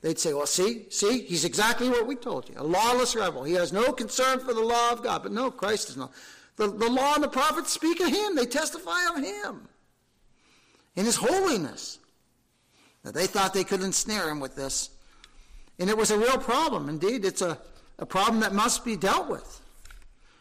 they'd 0.00 0.18
say, 0.18 0.32
"Well, 0.32 0.46
see, 0.46 0.86
see, 0.90 1.22
he's 1.22 1.44
exactly 1.44 1.88
what 1.88 2.06
we 2.06 2.16
told 2.16 2.48
you—a 2.48 2.64
lawless 2.64 3.14
rebel. 3.14 3.44
He 3.44 3.52
has 3.54 3.72
no 3.72 3.92
concern 3.92 4.40
for 4.40 4.54
the 4.54 4.62
law 4.62 4.92
of 4.92 5.02
God." 5.02 5.22
But 5.22 5.32
no, 5.32 5.50
Christ 5.50 5.90
is 5.90 5.96
not. 5.96 6.12
The, 6.56 6.68
the 6.68 6.88
law 6.88 7.14
and 7.14 7.22
the 7.22 7.28
prophets 7.28 7.72
speak 7.72 8.00
of 8.00 8.08
him. 8.08 8.34
They 8.34 8.46
testify 8.46 9.06
of 9.10 9.22
him 9.22 9.68
in 10.96 11.04
his 11.04 11.16
holiness. 11.16 11.98
Now, 13.04 13.10
they 13.10 13.26
thought 13.26 13.52
they 13.52 13.64
could 13.64 13.82
ensnare 13.82 14.30
him 14.30 14.40
with 14.40 14.56
this. 14.56 14.90
And 15.78 15.90
it 15.90 15.96
was 15.96 16.10
a 16.10 16.18
real 16.18 16.38
problem. 16.38 16.88
Indeed, 16.88 17.24
it's 17.24 17.42
a, 17.42 17.58
a 17.98 18.06
problem 18.06 18.40
that 18.40 18.52
must 18.52 18.84
be 18.84 18.96
dealt 18.96 19.28
with. 19.28 19.60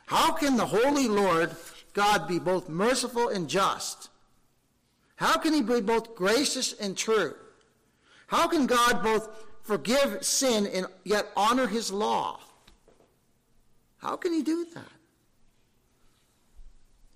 How 0.08 0.32
can 0.32 0.58
the 0.58 0.66
Holy 0.66 1.08
Lord 1.08 1.56
God 1.94 2.28
be 2.28 2.40
both 2.40 2.70
merciful 2.70 3.30
and 3.30 3.50
just? 3.50 4.10
How 5.16 5.38
can 5.38 5.54
he 5.54 5.62
be 5.62 5.82
both 5.82 6.16
gracious 6.16 6.74
and 6.74 6.98
true? 6.98 7.36
How 8.28 8.48
can 8.48 8.66
God 8.66 9.04
both 9.04 9.30
forgive 9.62 10.24
sin 10.26 10.68
and 10.68 10.88
yet 11.04 11.28
honor 11.36 11.68
his 11.68 11.92
law? 11.92 12.40
How 13.98 14.16
can 14.18 14.34
he 14.34 14.44
do 14.44 14.66
that? 14.74 14.92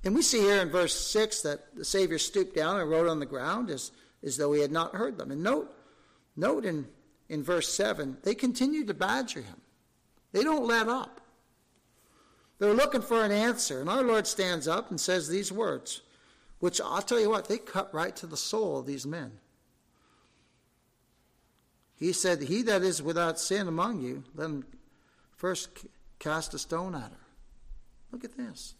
And 0.03 0.15
we 0.15 0.21
see 0.21 0.39
here 0.39 0.61
in 0.61 0.69
verse 0.69 0.95
6 0.95 1.41
that 1.41 1.75
the 1.75 1.83
Savior 1.83 2.17
stooped 2.17 2.55
down 2.55 2.79
and 2.79 2.89
wrote 2.89 3.07
on 3.07 3.19
the 3.19 3.25
ground 3.25 3.69
as, 3.69 3.91
as 4.23 4.37
though 4.37 4.53
he 4.53 4.61
had 4.61 4.71
not 4.71 4.95
heard 4.95 5.17
them. 5.17 5.31
And 5.31 5.43
note, 5.43 5.69
note 6.37 6.63
in, 6.63 6.87
in 7.27 7.43
verse 7.43 7.67
7, 7.73 8.17
they 8.23 8.33
continued 8.33 8.87
to 8.87 8.93
badger 8.93 9.41
him. 9.41 9.57
They 10.31 10.43
don't 10.43 10.67
let 10.67 10.87
up. 10.87 11.21
They're 12.59 12.73
looking 12.73 13.01
for 13.01 13.23
an 13.23 13.31
answer. 13.31 13.81
And 13.81 13.89
our 13.89 14.03
Lord 14.03 14.27
stands 14.27 14.67
up 14.67 14.89
and 14.89 14.99
says 14.99 15.27
these 15.27 15.51
words, 15.51 16.01
which 16.59 16.81
I'll 16.81 17.01
tell 17.01 17.19
you 17.19 17.29
what, 17.29 17.47
they 17.47 17.57
cut 17.57 17.93
right 17.93 18.15
to 18.15 18.27
the 18.27 18.37
soul 18.37 18.79
of 18.79 18.85
these 18.85 19.05
men. 19.05 19.31
He 21.99 22.13
said, 22.13 22.43
He 22.43 22.61
that 22.63 22.83
is 22.83 23.01
without 23.01 23.39
sin 23.39 23.67
among 23.67 24.01
you, 24.01 24.23
let 24.35 24.45
him 24.45 24.65
first 25.35 25.69
cast 26.19 26.53
a 26.53 26.59
stone 26.59 26.95
at 26.95 27.01
her. 27.01 27.27
Look 28.11 28.23
at 28.23 28.37
this. 28.37 28.75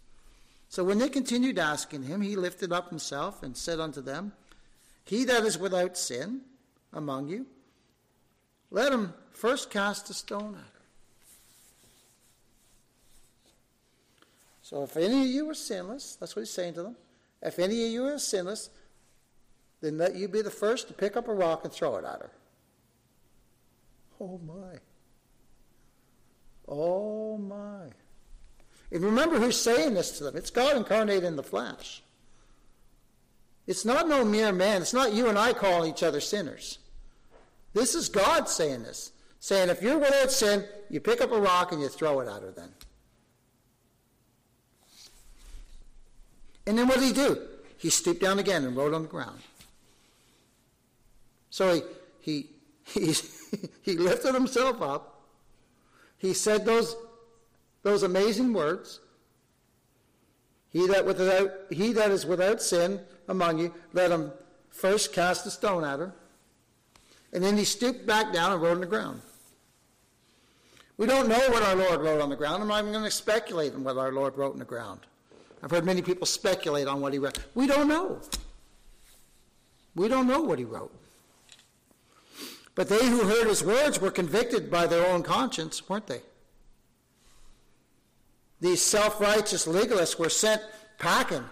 So 0.69 0.83
when 0.83 0.97
they 0.97 1.09
continued 1.09 1.57
asking 1.57 2.03
him, 2.03 2.21
he 2.21 2.35
lifted 2.35 2.71
up 2.71 2.89
himself 2.89 3.41
and 3.41 3.55
said 3.55 3.79
unto 3.79 4.01
them, 4.01 4.33
He 5.05 5.23
that 5.25 5.43
is 5.43 5.57
without 5.57 5.97
sin 5.97 6.41
among 6.93 7.29
you, 7.29 7.45
let 8.69 8.91
him 8.91 9.13
first 9.31 9.69
cast 9.69 10.09
a 10.09 10.13
stone 10.13 10.55
at 10.55 10.73
her. 10.73 10.76
So 14.67 14.83
if 14.83 14.97
any 14.97 15.21
of 15.21 15.27
you 15.27 15.49
are 15.49 15.53
sinless, 15.53 16.17
that's 16.19 16.35
what 16.35 16.41
he's 16.41 16.51
saying 16.51 16.73
to 16.73 16.83
them. 16.83 16.97
If 17.41 17.57
any 17.57 17.85
of 17.85 17.89
you 17.89 18.03
are 18.07 18.19
sinless, 18.19 18.69
then 19.79 19.97
let 19.97 20.15
you 20.15 20.27
be 20.27 20.41
the 20.41 20.51
first 20.51 20.89
to 20.89 20.93
pick 20.93 21.15
up 21.15 21.29
a 21.29 21.33
rock 21.33 21.63
and 21.63 21.71
throw 21.71 21.95
it 21.95 22.03
at 22.03 22.19
her. 22.19 22.31
Oh 24.19 24.41
my. 24.45 24.79
Oh 26.67 27.37
my. 27.37 27.85
And 28.91 29.05
remember 29.05 29.39
who's 29.39 29.55
saying 29.55 29.93
this 29.93 30.17
to 30.17 30.25
them. 30.25 30.35
It's 30.35 30.49
God 30.49 30.75
incarnate 30.75 31.23
in 31.23 31.37
the 31.37 31.43
flesh. 31.43 32.03
It's 33.67 33.85
not 33.85 34.09
no 34.09 34.25
mere 34.25 34.51
man. 34.51 34.81
It's 34.81 34.93
not 34.93 35.13
you 35.13 35.29
and 35.29 35.39
I 35.39 35.53
calling 35.53 35.89
each 35.89 36.03
other 36.03 36.19
sinners. 36.19 36.79
This 37.73 37.95
is 37.95 38.09
God 38.09 38.49
saying 38.49 38.83
this. 38.83 39.13
Saying, 39.39 39.69
if 39.69 39.81
you're 39.81 39.97
without 39.97 40.29
sin, 40.29 40.65
you 40.89 40.99
pick 40.99 41.21
up 41.21 41.31
a 41.31 41.39
rock 41.39 41.71
and 41.71 41.81
you 41.81 41.87
throw 41.87 42.19
it 42.19 42.27
at 42.27 42.41
her 42.41 42.51
then. 42.51 42.73
And 46.67 46.77
then 46.77 46.87
what 46.87 46.99
did 46.99 47.05
he 47.07 47.13
do? 47.13 47.41
He 47.77 47.89
stooped 47.89 48.21
down 48.21 48.37
again 48.37 48.63
and 48.63 48.75
wrote 48.75 48.93
on 48.93 49.03
the 49.03 49.07
ground. 49.07 49.39
So 51.49 51.73
he, 51.73 51.81
he, 52.19 52.47
he, 52.85 53.15
he 53.81 53.93
lifted 53.93 54.35
himself 54.35 54.81
up. 54.81 55.21
He 56.17 56.33
said 56.33 56.65
those 56.65 56.95
those 57.83 58.03
amazing 58.03 58.53
words 58.53 58.99
he 60.77 60.85
that, 60.87 61.05
without, 61.05 61.51
he 61.71 61.93
that 61.93 62.11
is 62.11 62.25
without 62.25 62.61
sin 62.61 62.99
among 63.27 63.59
you, 63.59 63.73
let 63.93 64.11
him 64.11 64.31
first 64.69 65.13
cast 65.13 65.45
a 65.45 65.51
stone 65.51 65.83
at 65.83 65.99
her. 65.99 66.13
And 67.33 67.43
then 67.43 67.57
he 67.57 67.63
stooped 67.63 68.05
back 68.05 68.33
down 68.33 68.51
and 68.51 68.61
wrote 68.61 68.73
on 68.73 68.81
the 68.81 68.85
ground. 68.85 69.21
We 70.97 71.05
don't 71.05 71.27
know 71.27 71.39
what 71.49 71.63
our 71.63 71.75
Lord 71.75 72.01
wrote 72.01 72.21
on 72.21 72.29
the 72.29 72.35
ground. 72.35 72.61
I'm 72.61 72.69
not 72.69 72.79
even 72.79 72.91
going 72.91 73.05
to 73.05 73.11
speculate 73.11 73.73
on 73.73 73.83
what 73.83 73.97
our 73.97 74.11
Lord 74.11 74.37
wrote 74.37 74.53
on 74.53 74.59
the 74.59 74.65
ground. 74.65 75.01
I've 75.63 75.71
heard 75.71 75.85
many 75.85 76.01
people 76.01 76.25
speculate 76.25 76.87
on 76.87 77.01
what 77.01 77.13
he 77.13 77.19
wrote. 77.19 77.39
We 77.55 77.67
don't 77.67 77.87
know. 77.87 78.21
We 79.95 80.07
don't 80.07 80.27
know 80.27 80.41
what 80.41 80.59
he 80.59 80.65
wrote. 80.65 80.93
But 82.75 82.89
they 82.89 83.03
who 83.03 83.23
heard 83.23 83.47
his 83.47 83.63
words 83.63 83.99
were 83.99 84.11
convicted 84.11 84.69
by 84.69 84.85
their 84.85 85.07
own 85.07 85.23
conscience, 85.23 85.89
weren't 85.89 86.05
they? 86.05 86.21
These 88.61 88.81
self 88.81 89.19
righteous 89.19 89.65
legalists 89.65 90.19
were 90.19 90.29
sent 90.29 90.61
packing. 90.99 91.43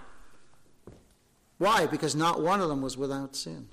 Why? 1.58 1.88
Because 1.88 2.16
not 2.16 2.42
one 2.42 2.62
of 2.62 2.70
them 2.70 2.82
was 2.82 2.98
without 2.98 3.36
sin. 3.36 3.68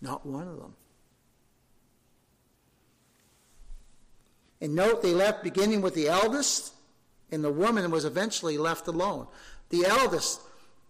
Not 0.00 0.26
one 0.26 0.48
of 0.48 0.58
them. 0.58 0.74
And 4.60 4.74
note 4.74 5.02
they 5.02 5.12
left 5.12 5.42
beginning 5.42 5.80
with 5.80 5.94
the 5.94 6.08
eldest, 6.08 6.72
and 7.34 7.44
the 7.44 7.52
woman 7.52 7.90
was 7.90 8.04
eventually 8.04 8.56
left 8.56 8.86
alone. 8.86 9.26
The 9.70 9.84
eldest, 9.84 10.40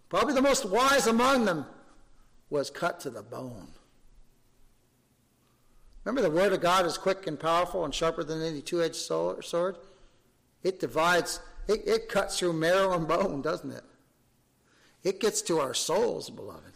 probably 0.09 0.33
the 0.33 0.41
most 0.41 0.65
wise 0.65 1.07
among 1.07 1.45
them, 1.45 1.65
was 2.49 2.69
cut 2.69 2.99
to 3.01 3.09
the 3.09 3.23
bone. 3.23 3.67
Remember, 6.03 6.21
the 6.21 6.33
Word 6.33 6.53
of 6.53 6.61
God 6.61 6.85
is 6.85 6.97
quick 6.97 7.25
and 7.25 7.39
powerful 7.39 7.83
and 7.83 7.93
sharper 7.93 8.23
than 8.23 8.41
any 8.41 8.61
two 8.61 8.83
edged 8.83 8.95
sword? 8.95 9.77
It 10.63 10.79
divides, 10.79 11.39
it, 11.67 11.81
it 11.87 12.09
cuts 12.09 12.37
through 12.37 12.53
marrow 12.53 12.93
and 12.93 13.07
bone, 13.07 13.41
doesn't 13.41 13.71
it? 13.71 13.83
It 15.03 15.19
gets 15.19 15.41
to 15.43 15.59
our 15.59 15.73
souls, 15.73 16.29
beloved. 16.29 16.73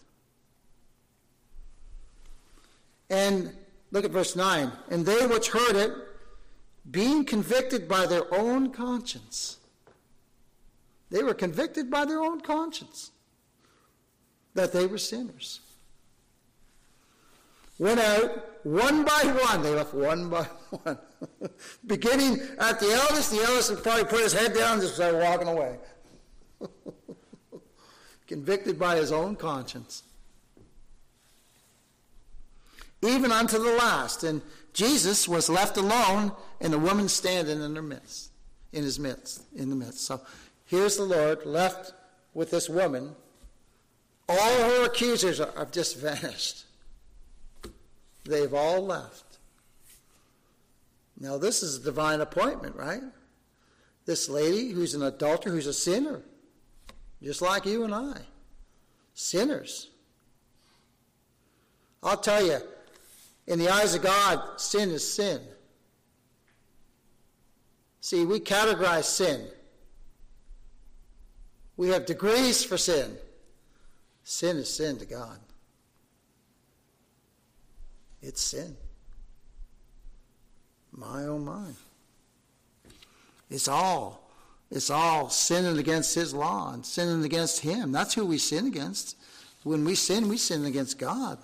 And 3.09 3.53
look 3.91 4.05
at 4.05 4.11
verse 4.11 4.35
9. 4.35 4.71
And 4.89 5.05
they 5.05 5.27
which 5.27 5.49
heard 5.49 5.75
it, 5.75 5.91
being 6.89 7.23
convicted 7.23 7.87
by 7.87 8.05
their 8.05 8.31
own 8.33 8.71
conscience, 8.71 9.57
they 11.09 11.23
were 11.23 11.33
convicted 11.33 11.89
by 11.89 12.05
their 12.05 12.19
own 12.19 12.41
conscience 12.41 13.11
that 14.53 14.71
they 14.71 14.85
were 14.85 14.97
sinners. 14.97 15.61
Went 17.77 17.99
out 17.99 18.65
one 18.65 19.05
by 19.05 19.21
one. 19.47 19.63
They 19.63 19.73
left 19.73 19.93
one 19.93 20.29
by 20.29 20.43
one. 20.83 20.97
Beginning 21.87 22.39
at 22.59 22.79
the 22.79 22.91
eldest, 22.91 23.31
the 23.31 23.41
eldest 23.41 23.71
would 23.71 23.83
probably 23.83 24.03
put 24.03 24.21
his 24.21 24.33
head 24.33 24.53
down 24.53 24.73
and 24.73 24.81
just 24.81 24.95
start 24.95 25.15
walking 25.15 25.47
away. 25.47 25.77
Convicted 28.27 28.77
by 28.77 28.97
his 28.97 29.11
own 29.11 29.35
conscience. 29.35 30.03
Even 33.01 33.31
unto 33.31 33.57
the 33.57 33.75
last. 33.75 34.25
And 34.25 34.41
Jesus 34.73 35.27
was 35.27 35.49
left 35.49 35.77
alone, 35.77 36.33
and 36.59 36.73
the 36.73 36.79
woman 36.79 37.07
standing 37.07 37.61
in 37.61 37.73
their 37.73 37.81
midst, 37.81 38.31
in 38.73 38.83
his 38.83 38.99
midst, 38.99 39.43
in 39.55 39.69
the 39.69 39.75
midst. 39.75 40.01
So 40.01 40.21
here's 40.69 40.97
the 40.97 41.03
Lord 41.03 41.45
left 41.45 41.93
with 42.33 42.51
this 42.51 42.69
woman. 42.69 43.15
All 44.27 44.37
her 44.37 44.85
accusers 44.85 45.39
have 45.39 45.71
just 45.71 45.97
vanished. 45.97 46.63
They've 48.23 48.53
all 48.53 48.85
left. 48.85 49.39
Now, 51.19 51.37
this 51.37 51.63
is 51.63 51.77
a 51.77 51.83
divine 51.83 52.21
appointment, 52.21 52.75
right? 52.75 53.01
This 54.05 54.29
lady 54.29 54.69
who's 54.69 54.93
an 54.93 55.03
adulterer, 55.03 55.51
who's 55.51 55.67
a 55.67 55.73
sinner, 55.73 56.21
just 57.21 57.41
like 57.41 57.65
you 57.65 57.83
and 57.83 57.93
I. 57.93 58.17
Sinners. 59.15 59.89
I'll 62.01 62.17
tell 62.17 62.45
you, 62.45 62.59
in 63.47 63.59
the 63.59 63.69
eyes 63.69 63.95
of 63.95 64.03
God, 64.03 64.59
sin 64.59 64.91
is 64.91 65.11
sin. 65.11 65.41
See, 67.99 68.23
we 68.23 68.39
categorize 68.39 69.03
sin. 69.03 69.47
We 71.79 71.87
have 71.91 72.05
degrees 72.05 72.61
for 72.61 72.77
sin. 72.77 73.15
Sin 74.25 74.57
is 74.57 74.69
sin 74.69 74.97
to 74.97 75.05
God. 75.05 75.39
It's 78.21 78.41
sin. 78.41 78.75
My 80.91 81.23
oh 81.23 81.39
my. 81.39 81.67
It's 83.49 83.69
all. 83.69 84.29
It's 84.69 84.89
all 84.89 85.29
sinning 85.29 85.77
against 85.77 86.13
his 86.15 86.33
law 86.33 86.73
and 86.73 86.85
sinning 86.85 87.23
against 87.23 87.61
him. 87.61 87.93
That's 87.93 88.13
who 88.13 88.25
we 88.25 88.39
sin 88.39 88.67
against. 88.67 89.15
When 89.63 89.85
we 89.85 89.95
sin, 89.95 90.27
we 90.27 90.35
sin 90.35 90.65
against 90.65 90.99
God. 90.99 91.37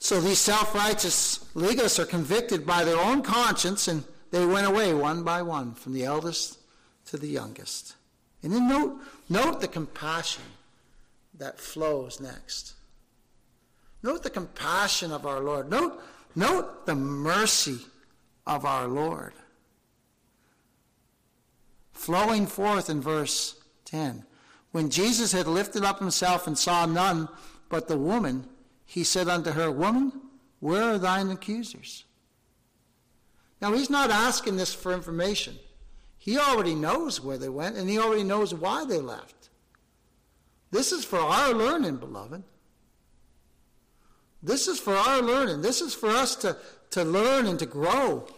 So 0.00 0.20
these 0.20 0.38
self-righteous 0.38 1.46
legalists 1.54 1.98
are 1.98 2.04
convicted 2.04 2.66
by 2.66 2.84
their 2.84 3.00
own 3.00 3.22
conscience 3.22 3.88
and 3.88 4.04
they 4.30 4.44
went 4.44 4.66
away 4.66 4.92
one 4.92 5.22
by 5.22 5.40
one 5.40 5.72
from 5.72 5.94
the 5.94 6.04
eldest 6.04 6.58
to 7.06 7.16
the 7.16 7.26
youngest. 7.26 7.94
And 8.42 8.52
then 8.52 8.68
note, 8.68 9.00
note 9.28 9.60
the 9.60 9.68
compassion 9.68 10.44
that 11.38 11.58
flows 11.58 12.20
next. 12.20 12.74
Note 14.02 14.22
the 14.22 14.30
compassion 14.30 15.12
of 15.12 15.26
our 15.26 15.40
Lord. 15.40 15.70
Note, 15.70 16.00
note 16.34 16.86
the 16.86 16.94
mercy 16.94 17.78
of 18.46 18.64
our 18.64 18.88
Lord. 18.88 19.34
Flowing 21.92 22.46
forth 22.46 22.88
in 22.88 23.00
verse 23.00 23.60
10. 23.84 24.24
When 24.72 24.88
Jesus 24.88 25.32
had 25.32 25.46
lifted 25.46 25.84
up 25.84 25.98
himself 25.98 26.46
and 26.46 26.56
saw 26.56 26.86
none 26.86 27.28
but 27.68 27.88
the 27.88 27.98
woman, 27.98 28.46
he 28.86 29.04
said 29.04 29.28
unto 29.28 29.50
her, 29.50 29.70
Woman, 29.70 30.12
where 30.60 30.82
are 30.82 30.98
thine 30.98 31.30
accusers? 31.30 32.04
Now, 33.60 33.72
he's 33.72 33.90
not 33.90 34.10
asking 34.10 34.56
this 34.56 34.72
for 34.72 34.92
information. 34.92 35.58
He 36.20 36.36
already 36.36 36.74
knows 36.74 37.18
where 37.22 37.38
they 37.38 37.48
went, 37.48 37.76
and 37.76 37.88
he 37.88 37.98
already 37.98 38.24
knows 38.24 38.52
why 38.54 38.84
they 38.84 38.98
left. 38.98 39.48
This 40.70 40.92
is 40.92 41.02
for 41.02 41.18
our 41.18 41.54
learning, 41.54 41.96
beloved. 41.96 42.42
This 44.42 44.68
is 44.68 44.78
for 44.78 44.94
our 44.94 45.22
learning. 45.22 45.62
This 45.62 45.80
is 45.80 45.94
for 45.94 46.10
us 46.10 46.36
to, 46.36 46.58
to 46.90 47.04
learn 47.04 47.46
and 47.46 47.58
to 47.58 47.64
grow. 47.64 48.28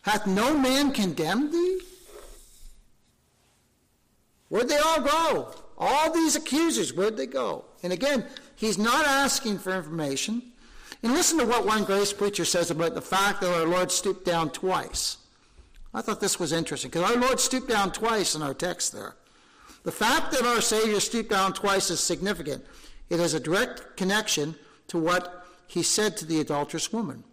Hath 0.00 0.26
no 0.26 0.56
man 0.56 0.92
condemned 0.92 1.52
thee? 1.52 1.80
Where'd 4.48 4.70
they 4.70 4.78
all 4.78 5.02
go? 5.02 5.54
All 5.76 6.10
these 6.10 6.36
accusers, 6.36 6.94
where'd 6.94 7.18
they 7.18 7.26
go? 7.26 7.66
And 7.82 7.92
again, 7.92 8.24
he's 8.56 8.78
not 8.78 9.06
asking 9.06 9.58
for 9.58 9.74
information. 9.74 10.42
And 11.02 11.12
listen 11.12 11.38
to 11.38 11.44
what 11.44 11.66
one 11.66 11.84
grace 11.84 12.14
preacher 12.14 12.46
says 12.46 12.70
about 12.70 12.94
the 12.94 13.02
fact 13.02 13.42
that 13.42 13.54
our 13.54 13.66
Lord 13.66 13.92
stooped 13.92 14.24
down 14.24 14.48
twice. 14.50 15.18
I 15.94 16.00
thought 16.00 16.20
this 16.20 16.40
was 16.40 16.52
interesting 16.52 16.90
because 16.90 17.10
our 17.10 17.16
Lord 17.16 17.38
stooped 17.38 17.68
down 17.68 17.92
twice 17.92 18.34
in 18.34 18.42
our 18.42 18.54
text 18.54 18.92
there. 18.92 19.14
The 19.82 19.92
fact 19.92 20.32
that 20.32 20.44
our 20.44 20.60
Savior 20.60 21.00
stooped 21.00 21.30
down 21.30 21.52
twice 21.52 21.90
is 21.90 22.00
significant. 22.00 22.64
It 23.10 23.18
has 23.18 23.34
a 23.34 23.40
direct 23.40 23.96
connection 23.96 24.54
to 24.88 24.98
what 24.98 25.46
he 25.66 25.82
said 25.82 26.16
to 26.18 26.24
the 26.24 26.40
adulterous 26.40 26.92
woman. 26.92 27.24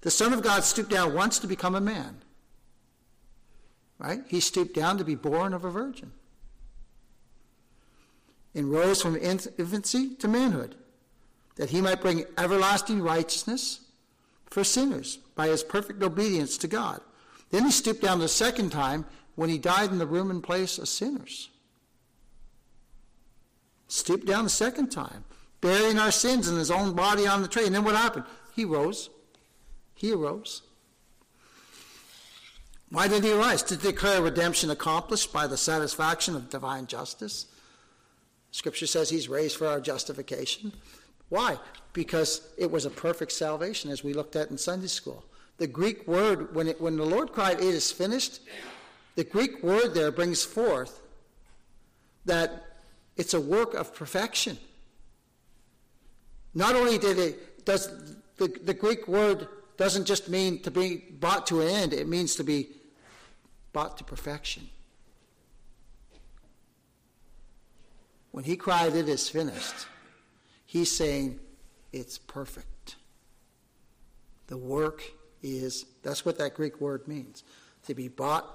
The 0.00 0.10
Son 0.10 0.32
of 0.32 0.42
God 0.42 0.64
stooped 0.64 0.90
down 0.90 1.14
once 1.14 1.38
to 1.40 1.46
become 1.46 1.74
a 1.74 1.80
man. 1.80 2.22
Right? 3.98 4.20
He 4.28 4.40
stooped 4.40 4.74
down 4.74 4.96
to 4.98 5.04
be 5.04 5.14
born 5.14 5.52
of 5.52 5.64
a 5.64 5.70
virgin. 5.70 6.12
And 8.54 8.70
rose 8.70 9.02
from 9.02 9.16
infancy 9.16 10.14
to 10.16 10.28
manhood 10.28 10.74
that 11.56 11.70
he 11.70 11.80
might 11.80 12.00
bring 12.00 12.24
everlasting 12.38 13.02
righteousness 13.02 13.80
for 14.46 14.64
sinners 14.64 15.18
by 15.34 15.48
his 15.48 15.62
perfect 15.62 16.02
obedience 16.02 16.56
to 16.58 16.66
God. 16.66 17.00
Then 17.50 17.64
he 17.64 17.70
stooped 17.70 18.02
down 18.02 18.20
the 18.20 18.28
second 18.28 18.70
time 18.70 19.06
when 19.34 19.50
he 19.50 19.58
died 19.58 19.90
in 19.90 19.98
the 19.98 20.06
room 20.06 20.30
and 20.30 20.42
place 20.42 20.78
of 20.78 20.88
sinners. 20.88 21.50
Stooped 23.88 24.26
down 24.26 24.44
the 24.44 24.50
second 24.50 24.90
time, 24.90 25.24
burying 25.60 25.98
our 25.98 26.12
sins 26.12 26.48
in 26.48 26.56
his 26.56 26.70
own 26.70 26.94
body 26.94 27.26
on 27.26 27.42
the 27.42 27.48
tree. 27.48 27.66
And 27.66 27.74
then 27.74 27.84
what 27.84 27.96
happened? 27.96 28.24
He 28.54 28.64
rose. 28.64 29.10
He 29.94 30.12
arose. 30.12 30.62
Why 32.90 33.08
did 33.08 33.24
he 33.24 33.32
arise? 33.32 33.62
To 33.64 33.76
declare 33.76 34.22
redemption 34.22 34.70
accomplished 34.70 35.32
by 35.32 35.46
the 35.46 35.56
satisfaction 35.56 36.34
of 36.36 36.50
divine 36.50 36.86
justice. 36.86 37.46
Scripture 38.50 38.86
says 38.86 39.10
he's 39.10 39.28
raised 39.28 39.56
for 39.56 39.66
our 39.66 39.80
justification. 39.80 40.72
Why? 41.28 41.58
Because 41.92 42.48
it 42.58 42.70
was 42.70 42.84
a 42.84 42.90
perfect 42.90 43.32
salvation, 43.32 43.90
as 43.90 44.02
we 44.02 44.12
looked 44.12 44.34
at 44.34 44.50
in 44.50 44.58
Sunday 44.58 44.88
school. 44.88 45.24
The 45.60 45.66
Greek 45.66 46.08
word, 46.08 46.54
when, 46.54 46.68
it, 46.68 46.80
when 46.80 46.96
the 46.96 47.04
Lord 47.04 47.32
cried, 47.32 47.58
It 47.58 47.74
is 47.74 47.92
finished, 47.92 48.40
the 49.14 49.24
Greek 49.24 49.62
word 49.62 49.92
there 49.92 50.10
brings 50.10 50.42
forth 50.42 51.02
that 52.24 52.78
it's 53.18 53.34
a 53.34 53.40
work 53.40 53.74
of 53.74 53.94
perfection. 53.94 54.56
Not 56.54 56.74
only 56.76 56.96
did 56.96 57.18
it, 57.18 57.66
does 57.66 57.90
the, 58.38 58.48
the 58.64 58.72
Greek 58.72 59.06
word 59.06 59.48
doesn't 59.76 60.06
just 60.06 60.30
mean 60.30 60.62
to 60.62 60.70
be 60.70 60.96
brought 60.96 61.46
to 61.48 61.60
an 61.60 61.68
end, 61.68 61.92
it 61.92 62.08
means 62.08 62.36
to 62.36 62.42
be 62.42 62.70
brought 63.74 63.98
to 63.98 64.04
perfection. 64.04 64.66
When 68.30 68.44
he 68.44 68.56
cried, 68.56 68.96
It 68.96 69.10
is 69.10 69.28
finished, 69.28 69.74
He's 70.64 70.90
saying 70.90 71.38
it's 71.92 72.16
perfect. 72.16 72.96
The 74.46 74.56
work 74.56 75.02
is, 75.42 75.86
that's 76.02 76.24
what 76.24 76.38
that 76.38 76.54
Greek 76.54 76.80
word 76.80 77.06
means, 77.08 77.44
to 77.86 77.94
be 77.94 78.08
bought 78.08 78.46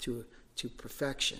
to, 0.00 0.24
to 0.56 0.68
perfection. 0.68 1.38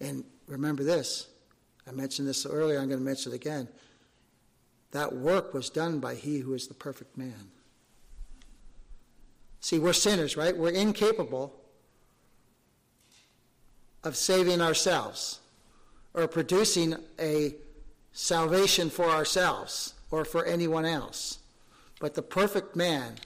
And 0.00 0.24
remember 0.46 0.84
this, 0.84 1.28
I 1.86 1.92
mentioned 1.92 2.28
this 2.28 2.46
earlier, 2.46 2.78
I'm 2.78 2.88
going 2.88 3.00
to 3.00 3.04
mention 3.04 3.32
it 3.32 3.36
again. 3.36 3.68
That 4.92 5.12
work 5.12 5.54
was 5.54 5.70
done 5.70 5.98
by 5.98 6.14
he 6.14 6.38
who 6.38 6.54
is 6.54 6.66
the 6.66 6.74
perfect 6.74 7.16
man. 7.16 7.50
See, 9.60 9.78
we're 9.78 9.92
sinners, 9.92 10.36
right? 10.36 10.56
We're 10.56 10.70
incapable 10.70 11.54
of 14.04 14.14
saving 14.14 14.60
ourselves 14.60 15.40
or 16.12 16.28
producing 16.28 16.96
a 17.18 17.54
salvation 18.12 18.90
for 18.90 19.06
ourselves 19.06 19.94
or 20.14 20.24
for 20.24 20.44
anyone 20.44 20.84
else. 20.84 21.38
But 21.98 22.14
the 22.14 22.22
perfect 22.22 22.76
man 22.76 23.16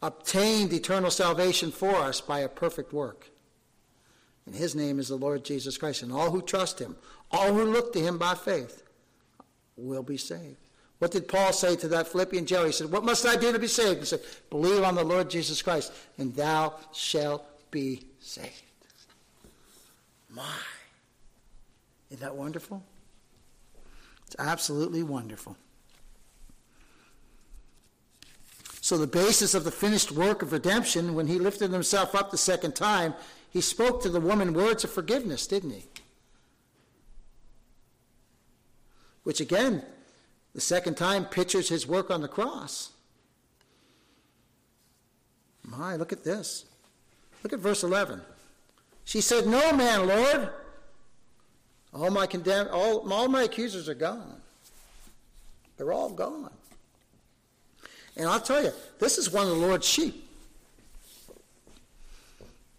obtained 0.00 0.72
eternal 0.72 1.10
salvation 1.10 1.72
for 1.72 1.96
us 1.96 2.20
by 2.20 2.40
a 2.40 2.48
perfect 2.48 2.92
work. 2.92 3.28
And 4.46 4.54
his 4.54 4.76
name 4.76 5.00
is 5.00 5.08
the 5.08 5.16
Lord 5.16 5.44
Jesus 5.44 5.76
Christ. 5.76 6.02
And 6.02 6.12
all 6.12 6.30
who 6.30 6.42
trust 6.42 6.78
him, 6.78 6.94
all 7.32 7.52
who 7.52 7.64
look 7.64 7.92
to 7.94 8.00
him 8.00 8.18
by 8.18 8.34
faith, 8.34 8.84
will 9.76 10.04
be 10.04 10.16
saved. 10.16 10.58
What 11.00 11.10
did 11.10 11.26
Paul 11.26 11.52
say 11.52 11.74
to 11.76 11.88
that 11.88 12.06
Philippian 12.06 12.46
jailer? 12.46 12.66
He 12.66 12.72
said, 12.72 12.92
What 12.92 13.04
must 13.04 13.26
I 13.26 13.34
do 13.34 13.52
to 13.52 13.58
be 13.58 13.66
saved? 13.66 13.98
He 14.00 14.06
said, 14.06 14.20
Believe 14.48 14.84
on 14.84 14.94
the 14.94 15.02
Lord 15.02 15.28
Jesus 15.28 15.60
Christ, 15.60 15.92
and 16.18 16.32
thou 16.36 16.74
shalt 16.92 17.44
be 17.72 18.04
saved. 18.20 18.62
My. 20.30 20.44
Isn't 22.10 22.20
that 22.20 22.36
wonderful? 22.36 22.84
Absolutely 24.38 25.02
wonderful. 25.02 25.56
So, 28.80 28.98
the 28.98 29.06
basis 29.06 29.54
of 29.54 29.64
the 29.64 29.70
finished 29.70 30.12
work 30.12 30.42
of 30.42 30.52
redemption, 30.52 31.14
when 31.14 31.26
he 31.26 31.38
lifted 31.38 31.70
himself 31.70 32.14
up 32.14 32.30
the 32.30 32.36
second 32.36 32.76
time, 32.76 33.14
he 33.50 33.62
spoke 33.62 34.02
to 34.02 34.10
the 34.10 34.20
woman 34.20 34.52
words 34.52 34.84
of 34.84 34.90
forgiveness, 34.90 35.46
didn't 35.46 35.70
he? 35.70 35.84
Which 39.22 39.40
again, 39.40 39.82
the 40.54 40.60
second 40.60 40.96
time 40.96 41.24
pictures 41.24 41.68
his 41.68 41.86
work 41.86 42.10
on 42.10 42.20
the 42.20 42.28
cross. 42.28 42.90
My, 45.62 45.96
look 45.96 46.12
at 46.12 46.24
this. 46.24 46.66
Look 47.42 47.52
at 47.52 47.58
verse 47.58 47.82
11. 47.82 48.20
She 49.04 49.20
said, 49.20 49.46
No 49.46 49.72
man, 49.72 50.06
Lord. 50.06 50.50
All 51.94 52.10
my 52.10 52.26
condemned, 52.26 52.70
all, 52.70 53.10
all 53.12 53.28
my 53.28 53.44
accusers 53.44 53.88
are 53.88 53.94
gone. 53.94 54.40
They're 55.76 55.92
all 55.92 56.10
gone. 56.10 56.50
And 58.16 58.28
I'll 58.28 58.40
tell 58.40 58.62
you, 58.62 58.72
this 58.98 59.18
is 59.18 59.30
one 59.30 59.44
of 59.44 59.50
the 59.50 59.66
Lord's 59.66 59.86
sheep. 59.86 60.28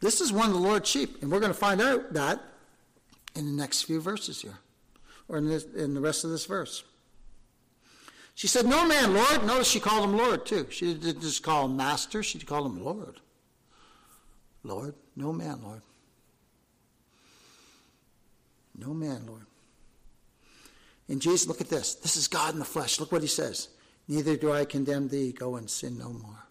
This 0.02 0.22
is 0.22 0.32
one 0.32 0.48
of 0.48 0.54
the 0.54 0.60
Lord's 0.60 0.90
sheep, 0.90 1.22
and 1.22 1.32
we're 1.32 1.40
going 1.40 1.52
to 1.52 1.58
find 1.58 1.82
out 1.82 2.14
that 2.14 2.42
in 3.36 3.46
the 3.46 3.52
next 3.52 3.84
few 3.84 4.02
verses 4.02 4.42
here, 4.42 4.58
or 5.28 5.38
in, 5.38 5.48
this, 5.48 5.66
in 5.76 5.94
the 5.94 6.02
rest 6.02 6.24
of 6.24 6.30
this 6.30 6.46
verse. 6.46 6.84
She 8.36 8.48
said, 8.48 8.66
No 8.66 8.86
man, 8.86 9.14
Lord. 9.14 9.46
Notice 9.46 9.68
she 9.68 9.80
called 9.80 10.04
him 10.04 10.18
Lord, 10.18 10.46
too. 10.46 10.68
She 10.70 10.94
didn't 10.94 11.22
just 11.22 11.42
call 11.42 11.66
him 11.66 11.78
Master, 11.78 12.22
she 12.22 12.38
called 12.40 12.66
him 12.66 12.84
Lord. 12.84 13.22
Lord, 14.64 14.94
no 15.16 15.32
man, 15.32 15.62
Lord. 15.64 15.82
No 18.78 18.94
man, 18.94 19.26
Lord. 19.26 19.46
And 21.08 21.22
Jesus, 21.22 21.48
look 21.48 21.62
at 21.62 21.70
this. 21.70 21.96
This 21.96 22.18
is 22.18 22.28
God 22.28 22.54
in 22.54 22.60
the 22.60 22.66
flesh. 22.66 23.00
Look 23.00 23.12
what 23.12 23.22
he 23.22 23.28
says. 23.28 23.70
Neither 24.08 24.36
do 24.36 24.52
I 24.52 24.66
condemn 24.66 25.08
thee. 25.08 25.32
Go 25.32 25.56
and 25.56 25.70
sin 25.70 25.98
no 25.98 26.10
more. 26.10 26.48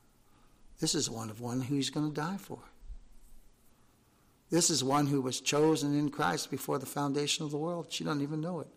This 0.80 0.94
is 0.94 1.10
one 1.10 1.30
of 1.30 1.40
one 1.40 1.60
who 1.60 1.74
he's 1.76 1.90
going 1.90 2.08
to 2.08 2.14
die 2.14 2.36
for. 2.36 2.58
This 4.50 4.70
is 4.70 4.84
one 4.84 5.06
who 5.06 5.20
was 5.20 5.40
chosen 5.40 5.98
in 5.98 6.10
Christ 6.10 6.50
before 6.50 6.78
the 6.78 6.86
foundation 6.86 7.44
of 7.44 7.50
the 7.50 7.56
world. 7.56 7.86
She 7.90 8.04
doesn't 8.04 8.22
even 8.22 8.40
know 8.40 8.60
it. 8.60 8.68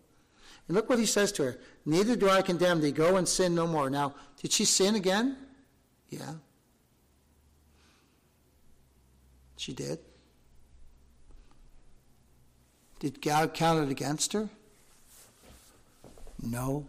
And 0.66 0.76
look 0.76 0.88
what 0.88 0.98
he 0.98 1.06
says 1.06 1.32
to 1.32 1.44
her 1.44 1.58
Neither 1.84 2.16
do 2.16 2.28
I 2.28 2.42
condemn 2.42 2.80
thee. 2.80 2.92
Go 2.92 3.16
and 3.16 3.28
sin 3.28 3.54
no 3.54 3.66
more. 3.66 3.90
Now, 3.90 4.14
did 4.40 4.52
she 4.52 4.64
sin 4.64 4.94
again? 4.94 5.36
Yeah. 6.08 6.34
She 9.56 9.72
did. 9.72 9.98
Did 12.98 13.22
God 13.22 13.54
count 13.54 13.84
it 13.84 13.90
against 13.90 14.32
her? 14.32 14.48
No, 16.42 16.86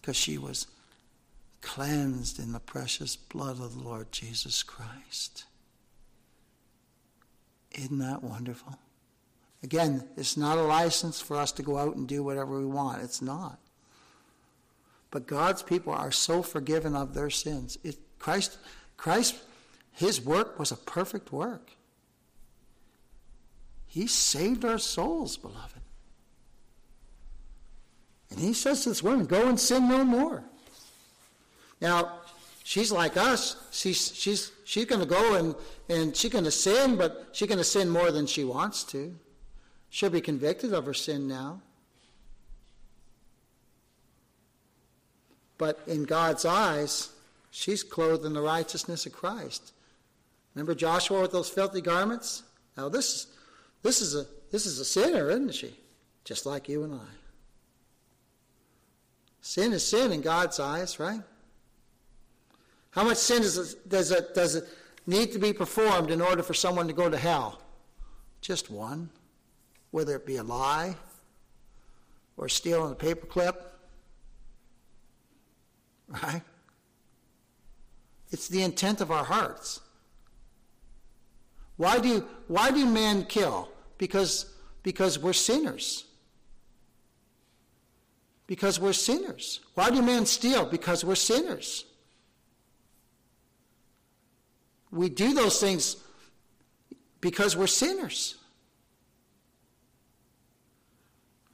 because 0.00 0.16
she 0.16 0.38
was 0.38 0.66
cleansed 1.60 2.38
in 2.38 2.52
the 2.52 2.60
precious 2.60 3.16
blood 3.16 3.60
of 3.60 3.76
the 3.76 3.82
Lord 3.82 4.10
Jesus 4.12 4.62
Christ. 4.62 5.44
Isn't 7.72 7.98
that 7.98 8.22
wonderful? 8.22 8.78
Again, 9.62 10.08
it's 10.16 10.36
not 10.36 10.58
a 10.58 10.62
license 10.62 11.20
for 11.20 11.36
us 11.36 11.52
to 11.52 11.62
go 11.62 11.76
out 11.76 11.94
and 11.96 12.08
do 12.08 12.22
whatever 12.22 12.58
we 12.58 12.66
want. 12.66 13.02
It's 13.02 13.20
not. 13.20 13.58
But 15.10 15.26
God's 15.26 15.62
people 15.62 15.92
are 15.92 16.12
so 16.12 16.42
forgiven 16.42 16.96
of 16.96 17.14
their 17.14 17.30
sins. 17.30 17.78
It, 17.84 17.96
Christ, 18.18 18.58
Christ, 18.96 19.36
his 19.92 20.20
work 20.20 20.58
was 20.58 20.72
a 20.72 20.76
perfect 20.76 21.32
work. 21.32 21.72
He 23.90 24.06
saved 24.06 24.64
our 24.64 24.78
souls, 24.78 25.36
beloved. 25.36 25.80
And 28.30 28.38
he 28.38 28.52
says 28.52 28.84
to 28.84 28.90
this 28.90 29.02
woman, 29.02 29.26
Go 29.26 29.48
and 29.48 29.58
sin 29.58 29.88
no 29.88 30.04
more. 30.04 30.44
Now, 31.80 32.20
she's 32.62 32.92
like 32.92 33.16
us. 33.16 33.56
She's, 33.72 34.14
she's, 34.14 34.52
she's 34.64 34.84
going 34.84 35.00
to 35.00 35.08
go 35.08 35.34
and, 35.34 35.56
and 35.88 36.16
she's 36.16 36.30
going 36.30 36.44
to 36.44 36.52
sin, 36.52 36.96
but 36.96 37.30
she's 37.32 37.48
going 37.48 37.58
to 37.58 37.64
sin 37.64 37.90
more 37.90 38.12
than 38.12 38.26
she 38.26 38.44
wants 38.44 38.84
to. 38.84 39.12
She'll 39.88 40.08
be 40.08 40.20
convicted 40.20 40.72
of 40.72 40.86
her 40.86 40.94
sin 40.94 41.26
now. 41.26 41.60
But 45.58 45.80
in 45.88 46.04
God's 46.04 46.44
eyes, 46.44 47.10
she's 47.50 47.82
clothed 47.82 48.24
in 48.24 48.34
the 48.34 48.40
righteousness 48.40 49.04
of 49.04 49.12
Christ. 49.12 49.72
Remember 50.54 50.76
Joshua 50.76 51.22
with 51.22 51.32
those 51.32 51.50
filthy 51.50 51.80
garments? 51.80 52.44
Now 52.76 52.88
this, 52.88 53.26
this, 53.82 54.00
is, 54.00 54.14
a, 54.14 54.26
this 54.50 54.66
is 54.66 54.78
a 54.78 54.84
sinner, 54.84 55.30
isn't 55.30 55.54
she? 55.54 55.74
Just 56.24 56.46
like 56.46 56.68
you 56.68 56.84
and 56.84 56.94
I. 56.94 57.08
Sin 59.40 59.72
is 59.72 59.86
sin 59.86 60.12
in 60.12 60.20
God's 60.20 60.60
eyes, 60.60 61.00
right? 61.00 61.22
How 62.90 63.04
much 63.04 63.16
sin 63.16 63.42
does 63.42 63.56
it, 63.56 63.88
does 63.88 64.10
it, 64.10 64.34
does 64.34 64.54
it 64.56 64.68
need 65.06 65.32
to 65.32 65.38
be 65.38 65.52
performed 65.52 66.10
in 66.10 66.20
order 66.20 66.42
for 66.42 66.54
someone 66.54 66.86
to 66.88 66.92
go 66.92 67.08
to 67.08 67.16
hell? 67.16 67.60
Just 68.40 68.70
one. 68.70 69.10
Whether 69.90 70.16
it 70.16 70.26
be 70.26 70.36
a 70.36 70.42
lie 70.42 70.94
or 72.36 72.48
stealing 72.48 72.92
a 72.92 72.94
paperclip, 72.94 73.56
right? 76.08 76.42
It's 78.30 78.48
the 78.48 78.62
intent 78.62 79.00
of 79.00 79.10
our 79.10 79.24
hearts. 79.24 79.80
Why 81.80 81.98
do, 81.98 82.22
why 82.46 82.70
do 82.72 82.84
men 82.84 83.24
kill? 83.24 83.70
Because, 83.96 84.52
because 84.82 85.18
we're 85.18 85.32
sinners. 85.32 86.04
Because 88.46 88.78
we're 88.78 88.92
sinners. 88.92 89.60
Why 89.72 89.88
do 89.88 90.02
men 90.02 90.26
steal? 90.26 90.66
Because 90.66 91.06
we're 91.06 91.14
sinners. 91.14 91.86
We 94.90 95.08
do 95.08 95.32
those 95.32 95.58
things 95.58 95.96
because 97.22 97.56
we're 97.56 97.66
sinners. 97.66 98.36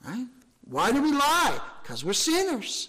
Right? 0.05 0.27
Why 0.65 0.91
do 0.91 1.01
we 1.03 1.13
lie? 1.13 1.61
Because 1.85 2.05
we're 2.05 2.15
sinners. 2.15 2.89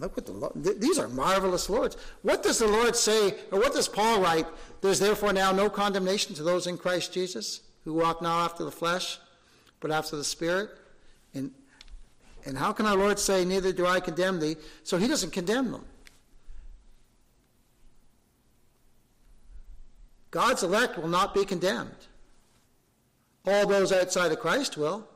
Look 0.00 0.16
what 0.16 0.26
the 0.26 0.32
Lord, 0.32 0.52
these 0.56 0.98
are 0.98 1.08
marvelous 1.08 1.68
Lords. 1.68 1.96
What 2.22 2.42
does 2.42 2.58
the 2.58 2.66
Lord 2.66 2.96
say, 2.96 3.34
or 3.52 3.60
what 3.60 3.74
does 3.74 3.86
Paul 3.86 4.20
write? 4.20 4.46
There's 4.80 4.98
therefore 4.98 5.32
now 5.32 5.52
no 5.52 5.68
condemnation 5.68 6.34
to 6.36 6.42
those 6.42 6.66
in 6.66 6.78
Christ 6.78 7.12
Jesus 7.12 7.60
who 7.84 7.94
walk 7.94 8.22
not 8.22 8.44
after 8.44 8.64
the 8.64 8.70
flesh, 8.70 9.18
but 9.78 9.90
after 9.90 10.16
the 10.16 10.24
Spirit. 10.24 10.70
And, 11.34 11.50
and 12.44 12.56
how 12.56 12.72
can 12.72 12.86
our 12.86 12.96
Lord 12.96 13.18
say, 13.18 13.44
Neither 13.44 13.72
do 13.72 13.86
I 13.86 14.00
condemn 14.00 14.40
thee? 14.40 14.56
So 14.82 14.96
he 14.96 15.06
doesn't 15.06 15.32
condemn 15.32 15.70
them. 15.70 15.84
God's 20.30 20.62
elect 20.62 20.96
will 20.96 21.08
not 21.08 21.34
be 21.34 21.44
condemned. 21.44 22.06
All 23.46 23.66
those 23.66 23.92
outside 23.92 24.32
of 24.32 24.38
Christ 24.38 24.76
will, 24.76 25.08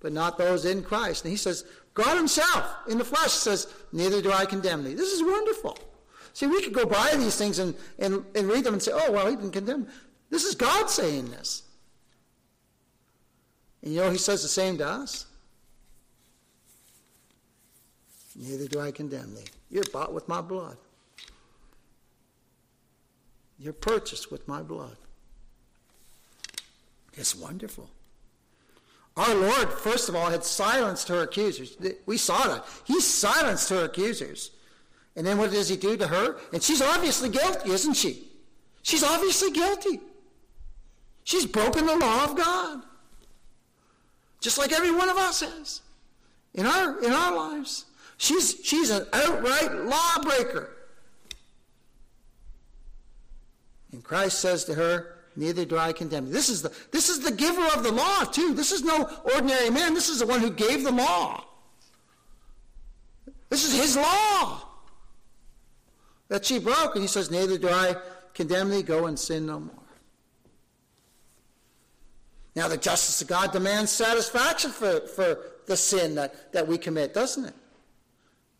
but 0.00 0.12
not 0.12 0.38
those 0.38 0.64
in 0.64 0.82
Christ. 0.82 1.24
And 1.24 1.30
he 1.30 1.36
says, 1.36 1.64
God 1.94 2.16
himself 2.16 2.76
in 2.88 2.98
the 2.98 3.04
flesh 3.04 3.32
says, 3.32 3.72
Neither 3.92 4.20
do 4.20 4.32
I 4.32 4.44
condemn 4.44 4.82
thee. 4.82 4.94
This 4.94 5.12
is 5.12 5.22
wonderful. 5.22 5.78
See, 6.32 6.48
we 6.48 6.62
could 6.62 6.72
go 6.72 6.84
by 6.84 7.14
these 7.16 7.36
things 7.36 7.60
and, 7.60 7.74
and, 8.00 8.24
and 8.34 8.48
read 8.48 8.64
them 8.64 8.74
and 8.74 8.82
say, 8.82 8.90
Oh, 8.92 9.12
well, 9.12 9.28
he 9.28 9.36
didn't 9.36 9.52
condemn. 9.52 9.86
This 10.30 10.44
is 10.44 10.56
God 10.56 10.90
saying 10.90 11.30
this. 11.30 11.62
And 13.82 13.94
you 13.94 14.00
know, 14.00 14.10
he 14.10 14.18
says 14.18 14.42
the 14.42 14.48
same 14.48 14.76
to 14.78 14.86
us. 14.86 15.26
Neither 18.34 18.66
do 18.66 18.80
I 18.80 18.90
condemn 18.90 19.34
thee. 19.34 19.44
You're 19.70 19.84
bought 19.92 20.12
with 20.12 20.28
my 20.28 20.40
blood. 20.40 20.76
You're 23.58 23.72
purchased 23.72 24.32
with 24.32 24.48
my 24.48 24.62
blood. 24.62 24.96
It's 27.12 27.36
wonderful. 27.36 27.88
Our 29.16 29.34
Lord, 29.34 29.72
first 29.72 30.08
of 30.08 30.16
all, 30.16 30.28
had 30.30 30.44
silenced 30.44 31.08
her 31.08 31.22
accusers. 31.22 31.76
We 32.04 32.16
saw 32.16 32.48
that. 32.48 32.64
He 32.84 33.00
silenced 33.00 33.70
her 33.70 33.84
accusers. 33.84 34.50
And 35.16 35.24
then 35.24 35.38
what 35.38 35.52
does 35.52 35.68
he 35.68 35.76
do 35.76 35.96
to 35.96 36.08
her? 36.08 36.36
And 36.52 36.62
she's 36.62 36.82
obviously 36.82 37.28
guilty, 37.28 37.70
isn't 37.70 37.94
she? 37.94 38.28
She's 38.82 39.04
obviously 39.04 39.52
guilty. 39.52 40.00
She's 41.22 41.46
broken 41.46 41.86
the 41.86 41.96
law 41.96 42.24
of 42.24 42.36
God. 42.36 42.82
Just 44.40 44.58
like 44.58 44.72
every 44.72 44.90
one 44.90 45.08
of 45.08 45.16
us 45.16 45.42
is 45.42 45.80
in 46.52 46.66
our, 46.66 47.02
in 47.02 47.12
our 47.12 47.34
lives. 47.34 47.86
She's, 48.16 48.60
she's 48.62 48.90
an 48.90 49.06
outright 49.12 49.72
lawbreaker. 49.74 50.70
And 53.92 54.02
Christ 54.02 54.40
says 54.40 54.64
to 54.64 54.74
her, 54.74 55.13
Neither 55.36 55.64
do 55.64 55.76
I 55.76 55.92
condemn 55.92 56.26
you. 56.26 56.32
This 56.32 56.48
is, 56.48 56.62
the, 56.62 56.72
this 56.92 57.08
is 57.08 57.20
the 57.20 57.32
giver 57.32 57.66
of 57.74 57.82
the 57.82 57.92
law, 57.92 58.24
too. 58.24 58.54
This 58.54 58.72
is 58.72 58.84
no 58.84 59.08
ordinary 59.34 59.70
man. 59.70 59.94
This 59.94 60.08
is 60.08 60.20
the 60.20 60.26
one 60.26 60.40
who 60.40 60.50
gave 60.50 60.84
the 60.84 60.92
law. 60.92 61.44
This 63.48 63.64
is 63.64 63.74
his 63.74 63.96
law 63.96 64.62
that 66.28 66.44
she 66.44 66.58
broke. 66.58 66.94
And 66.94 67.02
he 67.02 67.08
says, 67.08 67.30
Neither 67.30 67.58
do 67.58 67.68
I 67.68 67.96
condemn 68.32 68.70
thee. 68.70 68.82
Go 68.82 69.06
and 69.06 69.18
sin 69.18 69.46
no 69.46 69.60
more. 69.60 69.74
Now, 72.56 72.68
the 72.68 72.76
justice 72.76 73.20
of 73.20 73.28
God 73.28 73.52
demands 73.52 73.90
satisfaction 73.90 74.70
for, 74.70 75.00
for 75.08 75.38
the 75.66 75.76
sin 75.76 76.14
that, 76.14 76.52
that 76.52 76.68
we 76.68 76.78
commit, 76.78 77.12
doesn't 77.12 77.46
it? 77.46 77.54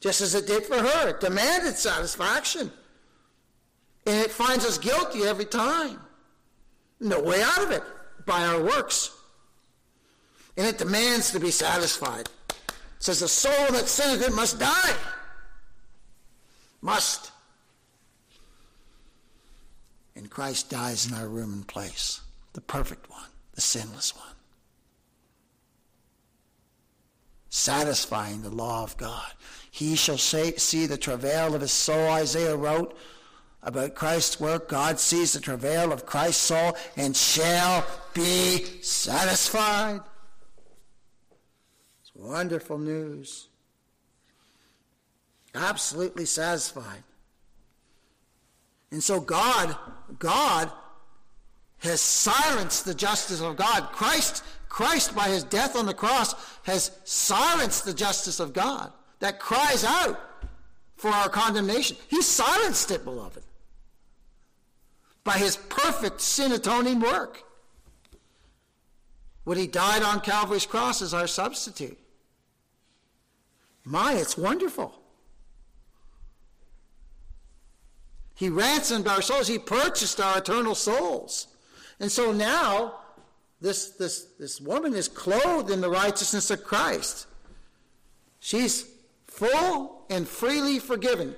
Just 0.01 0.21
as 0.21 0.35
it 0.35 0.47
did 0.47 0.65
for 0.65 0.79
her. 0.79 1.09
It 1.11 1.21
demanded 1.21 1.77
satisfaction. 1.77 2.73
And 4.07 4.17
it 4.17 4.31
finds 4.31 4.65
us 4.67 4.79
guilty 4.79 5.23
every 5.23 5.45
time. 5.45 6.01
No 7.05 7.21
way 7.21 7.43
out 7.43 7.63
of 7.63 7.71
it 7.71 7.83
by 8.25 8.47
our 8.47 8.63
works. 8.63 9.15
And 10.57 10.67
it 10.67 10.79
demands 10.79 11.33
to 11.33 11.39
be 11.39 11.51
satisfied. 11.51 12.31
It 12.59 12.65
says, 12.99 13.21
The 13.21 13.29
soul 13.29 13.73
that 13.73 13.89
sinneth 13.89 14.27
it 14.27 14.33
must 14.33 14.59
die. 14.59 14.95
Must. 16.81 17.31
And 20.17 20.31
Christ 20.31 20.71
dies 20.71 21.07
in 21.07 21.15
our 21.15 21.29
room 21.29 21.53
and 21.53 21.69
place, 21.69 22.23
the 22.55 22.63
perfect 22.63 23.11
one, 23.11 23.29
the 23.55 23.61
sinless 23.61 24.17
one. 24.17 24.25
Satisfying 27.51 28.41
the 28.41 28.51
law 28.51 28.83
of 28.83 28.97
God. 28.97 29.31
He 29.71 29.95
shall 29.95 30.19
say, 30.19 30.55
see 30.57 30.87
the 30.87 30.97
travail 30.97 31.55
of 31.55 31.61
his 31.61 31.73
soul, 31.73 32.09
Isaiah 32.13 32.57
wrote 32.57 32.97
about 33.65 33.95
Christ's 33.95 34.39
work, 34.39 34.69
God 34.69 35.01
sees 35.01 35.33
the 35.33 35.41
travail 35.41 35.93
of 35.93 36.07
Christ's 36.07 36.43
soul 36.43 36.77
and 36.97 37.17
shall 37.17 37.85
be 38.13 38.65
satisfied. 38.83 40.01
It's 42.03 42.13
wonderful 42.15 42.79
news. 42.79 43.49
Absolutely 45.55 46.27
satisfied. 46.27 47.03
And 48.91 49.03
so 49.03 49.19
God, 49.19 49.77
God 50.19 50.71
has 51.79 52.01
silenced 52.01 52.85
the 52.85 52.95
justice 52.95 53.41
of 53.41 53.57
God. 53.57 53.89
Christ, 53.93 54.45
Christ 54.69 55.15
by 55.15 55.29
his 55.29 55.45
death 55.45 55.75
on 55.77 55.87
the 55.87 55.95
cross 55.95 56.35
has 56.65 56.91
silenced 57.05 57.85
the 57.85 57.95
justice 57.95 58.41
of 58.41 58.53
God 58.53 58.93
that 59.21 59.41
cries 59.41 59.85
out 59.85 60.21
for 60.97 61.09
our 61.11 61.29
condemnation. 61.29 61.97
He 62.09 62.23
silenced 62.23 62.91
it, 62.91 63.05
beloved. 63.05 63.43
By 65.25 65.39
his 65.39 65.57
perfect 65.57 66.21
sin 66.21 66.53
atoning 66.53 67.01
work. 67.01 67.43
When 69.45 69.59
he 69.59 69.67
died 69.67 70.03
on 70.03 70.21
Calvary's 70.21 70.67
cross 70.67 71.03
as 71.03 71.13
our 71.13 71.27
substitute. 71.27 71.99
My, 73.85 74.15
it's 74.15 74.39
wonderful. 74.39 74.95
He 78.35 78.49
ransomed 78.49 79.07
our 79.07 79.23
souls. 79.23 79.49
He 79.49 79.59
purchased 79.59 80.21
our 80.21 80.39
eternal 80.39 80.75
souls. 80.75 81.49
And 82.01 82.11
so 82.11 82.33
now, 82.33 83.01
this, 83.61 83.91
this, 83.91 84.27
this 84.39 84.61
woman 84.61 84.95
is 84.95 85.09
clothed 85.09 85.71
in 85.71 85.81
the 85.81 85.91
righteousness 85.91 86.51
of 86.51 86.65
Christ. 86.65 87.27
She's 88.41 88.87
full 89.27 90.05
and 90.11 90.27
freely 90.27 90.79
forgiven. 90.79 91.35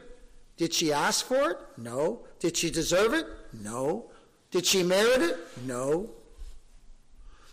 Did 0.56 0.72
she 0.72 0.92
ask 0.92 1.26
for 1.26 1.50
it? 1.50 1.58
No. 1.76 2.24
Did 2.38 2.56
she 2.56 2.70
deserve 2.70 3.12
it? 3.12 3.26
No. 3.62 4.10
Did 4.50 4.66
she 4.66 4.82
merit 4.82 5.22
it? 5.22 5.36
No. 5.66 6.10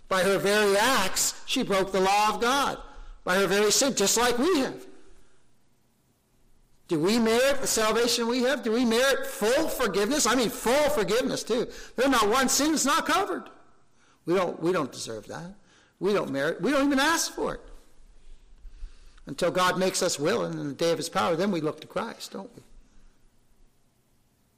By 0.08 0.24
her 0.24 0.38
very 0.38 0.78
acts, 0.78 1.42
she 1.46 1.64
broke 1.64 1.92
the 1.92 2.02
law 2.02 2.30
of 2.34 2.42
God. 2.42 2.78
By 3.24 3.38
her 3.38 3.48
very 3.48 3.72
sin, 3.72 3.96
just 3.96 4.18
like 4.18 4.38
we 4.38 4.60
have. 4.60 4.86
Do 6.88 7.00
we 7.00 7.18
merit 7.18 7.62
the 7.62 7.68
salvation 7.68 8.28
we 8.28 8.44
have? 8.44 8.62
Do 8.62 8.74
we 8.74 8.86
merit 8.86 9.26
full 9.26 9.68
forgiveness? 9.70 10.28
I 10.28 10.36
mean, 10.36 10.50
full 10.50 10.90
forgiveness 10.90 11.44
too. 11.44 11.68
There's 11.96 12.10
not 12.10 12.30
one 12.30 12.50
sin 12.50 12.72
that's 12.72 12.86
not 12.86 13.06
covered. 13.06 13.50
We 14.26 14.36
don't. 14.36 14.62
We 14.62 14.72
don't 14.72 14.92
deserve 14.92 15.28
that. 15.28 15.56
We 16.00 16.14
don't 16.14 16.32
merit. 16.32 16.62
We 16.62 16.72
don't 16.72 16.86
even 16.86 17.00
ask 17.00 17.34
for 17.34 17.56
it 17.56 17.62
until 19.26 19.52
God 19.52 19.80
makes 19.80 20.04
us 20.04 20.20
willing 20.20 20.60
in 20.60 20.68
the 20.68 20.74
day 20.74 20.92
of 20.92 20.98
His 20.98 21.10
power. 21.10 21.36
Then 21.36 21.52
we 21.52 21.62
look 21.62 21.80
to 21.82 21.88
Christ, 21.88 22.34
don't 22.34 22.54
we? 22.56 22.62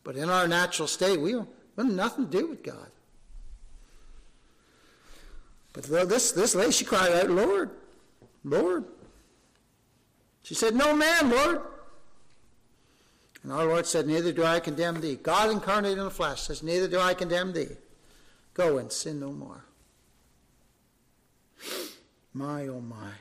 But 0.06 0.16
in 0.16 0.30
our 0.30 0.48
natural 0.48 0.88
state, 0.88 1.20
we, 1.20 1.36
we 1.36 1.44
have 1.78 1.92
nothing 1.92 2.30
to 2.30 2.32
do 2.32 2.48
with 2.48 2.64
God. 2.64 2.88
But 5.74 5.84
this 6.08 6.32
this 6.32 6.56
lady, 6.56 6.72
she 6.72 6.86
cried 6.86 7.12
out, 7.12 7.30
"Lord, 7.30 7.72
Lord." 8.46 8.86
She 10.44 10.54
said, 10.54 10.76
"No 10.76 10.96
man, 10.96 11.30
Lord." 11.30 11.62
And 13.46 13.54
our 13.54 13.66
Lord 13.66 13.86
said, 13.86 14.08
Neither 14.08 14.32
do 14.32 14.44
I 14.44 14.60
condemn 14.60 15.02
thee. 15.02 15.20
God 15.22 15.52
incarnate 15.52 16.00
in 16.00 16.04
the 16.04 16.10
flesh 16.10 16.42
says, 16.42 16.64
Neither 16.64 16.88
do 16.88 17.00
I 17.00 17.14
condemn 17.14 17.54
thee. 17.54 17.78
Go 18.56 18.80
and 18.80 18.92
sin 18.92 19.20
no 19.20 19.32
more. 19.32 19.64
My, 22.34 22.68
oh 22.68 22.82
my. 22.82 23.12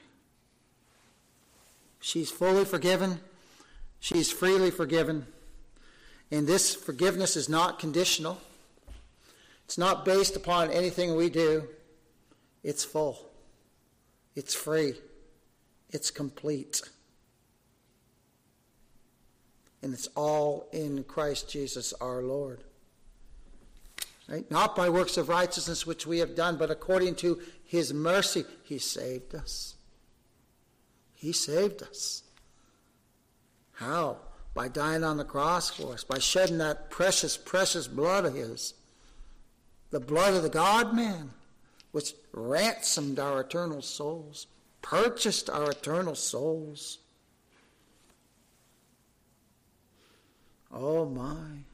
She's 2.01 2.31
fully 2.31 2.65
forgiven. 2.65 3.21
She's 4.01 4.33
freely 4.33 4.71
forgiven. 4.71 5.27
And 6.35 6.47
this 6.47 6.75
forgiveness 6.75 7.37
is 7.37 7.49
not 7.49 7.79
conditional. 7.79 8.41
It's 9.65 9.79
not 9.79 10.05
based 10.05 10.37
upon 10.37 10.71
anything 10.71 11.15
we 11.15 11.31
do. 11.31 11.69
It's 12.63 12.85
full. 12.85 13.19
It's 14.35 14.55
free. 14.55 14.95
It's 15.91 16.11
complete 16.11 16.83
and 19.85 19.93
it's 19.93 20.09
all 20.17 20.67
in 20.73 21.05
Christ 21.05 21.51
Jesus 21.51 21.93
our 22.01 22.23
Lord. 22.23 22.65
Right? 24.27 24.51
Not 24.51 24.75
by 24.75 24.89
works 24.89 25.19
of 25.19 25.29
righteousness 25.29 25.87
which 25.87 26.07
we 26.07 26.19
have 26.21 26.35
done, 26.35 26.57
but 26.57 26.71
according 26.71 27.17
to 27.17 27.41
his 27.67 27.93
mercy, 27.93 28.47
he 28.63 28.79
saved 28.79 29.35
us. 29.35 29.75
He 31.15 31.33
saved 31.33 31.83
us. 31.83 32.23
How? 33.75 34.17
By 34.55 34.69
dying 34.69 35.03
on 35.03 35.17
the 35.17 35.25
cross 35.25 35.69
for 35.69 35.93
us, 35.93 36.05
by 36.05 36.19
shedding 36.19 36.59
that 36.59 36.89
precious, 36.91 37.37
precious 37.37 37.89
blood 37.89 38.25
of 38.25 38.35
his. 38.35 38.75
The 39.91 40.01
blood 40.01 40.35
of 40.35 40.43
the 40.43 40.49
God 40.49 40.95
man, 40.95 41.31
which 41.93 42.15
ransomed 42.33 43.19
our 43.19 43.41
eternal 43.41 43.83
souls, 43.83 44.47
purchased 44.81 45.51
our 45.51 45.71
eternal 45.71 46.15
souls. 46.15 46.99
Oh 50.73 51.07
my. 51.07 51.65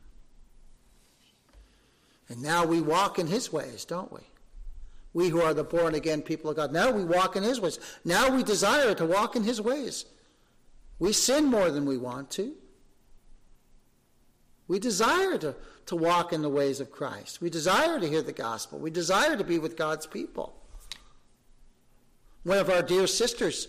And 2.29 2.43
now 2.43 2.65
we 2.65 2.81
walk 2.81 3.19
in 3.19 3.27
his 3.27 3.53
ways, 3.53 3.85
don't 3.85 4.13
we? 4.13 4.21
We 5.13 5.29
who 5.29 5.41
are 5.41 5.55
the 5.55 5.65
born 5.65 5.95
again 5.95 6.23
people 6.23 6.51
of 6.51 6.57
God. 6.57 6.73
Now 6.73 6.91
we 6.93 7.05
walk 7.05 7.35
in 7.35 7.43
his 7.43 7.61
ways. 7.61 7.81
Now 8.05 8.35
we 8.35 8.45
desire 8.45 8.95
to 8.95 9.05
walk 9.05 9.35
in 9.35 9.43
his 9.43 9.61
ways. 9.61 10.05
We 10.99 11.13
sin 11.13 11.47
more 11.47 11.71
than 11.71 11.87
we 11.87 11.99
want 11.99 12.31
to. 12.33 12.55
We 14.71 14.79
desire 14.79 15.37
to, 15.39 15.57
to 15.87 15.97
walk 15.97 16.33
in 16.33 16.43
the 16.43 16.49
ways 16.49 16.79
of 16.79 16.93
Christ. 16.93 17.41
We 17.41 17.51
desire 17.51 17.99
to 17.99 18.09
hear 18.09 18.23
the 18.23 18.31
gospel. 18.31 18.79
We 18.79 18.93
desire 18.93 19.37
to 19.37 19.43
be 19.43 19.59
with 19.59 19.77
God's 19.77 20.07
people. 20.07 20.55
One 22.45 22.59
of 22.59 22.71
our 22.71 22.81
dear 22.81 23.09
sisters 23.09 23.67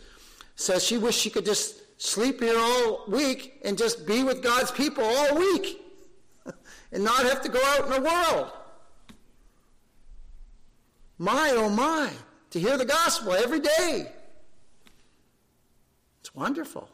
says 0.55 0.83
she 0.83 0.99
wished 0.99 1.19
she 1.19 1.31
could 1.31 1.43
just 1.43 1.99
sleep 1.99 2.39
here 2.39 2.55
all 2.55 3.05
week 3.07 3.59
and 3.65 3.79
just 3.79 4.05
be 4.05 4.21
with 4.21 4.43
God's 4.43 4.69
people 4.69 5.03
all 5.03 5.39
week 5.39 5.81
and 6.91 7.03
not 7.03 7.25
have 7.25 7.41
to 7.41 7.49
go 7.49 7.59
out 7.65 7.85
in 7.85 7.89
the 7.93 8.07
world. 8.07 8.51
My, 11.17 11.51
oh 11.55 11.69
my, 11.69 12.11
to 12.51 12.59
hear 12.59 12.77
the 12.77 12.85
gospel 12.85 13.33
every 13.33 13.59
day. 13.59 14.11
It's 16.19 16.35
wonderful. 16.35 16.87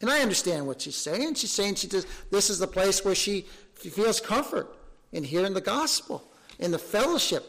And 0.00 0.10
I 0.10 0.20
understand 0.20 0.66
what 0.66 0.82
she's 0.82 0.96
saying. 0.96 1.34
She's 1.34 1.50
saying 1.50 1.76
she 1.76 1.88
does, 1.88 2.06
this 2.30 2.50
is 2.50 2.58
the 2.58 2.66
place 2.66 3.04
where 3.04 3.14
she 3.14 3.42
feels 3.74 4.20
comfort 4.20 4.76
in 5.12 5.24
hearing 5.24 5.54
the 5.54 5.60
gospel, 5.60 6.22
in 6.58 6.70
the 6.70 6.78
fellowship 6.78 7.44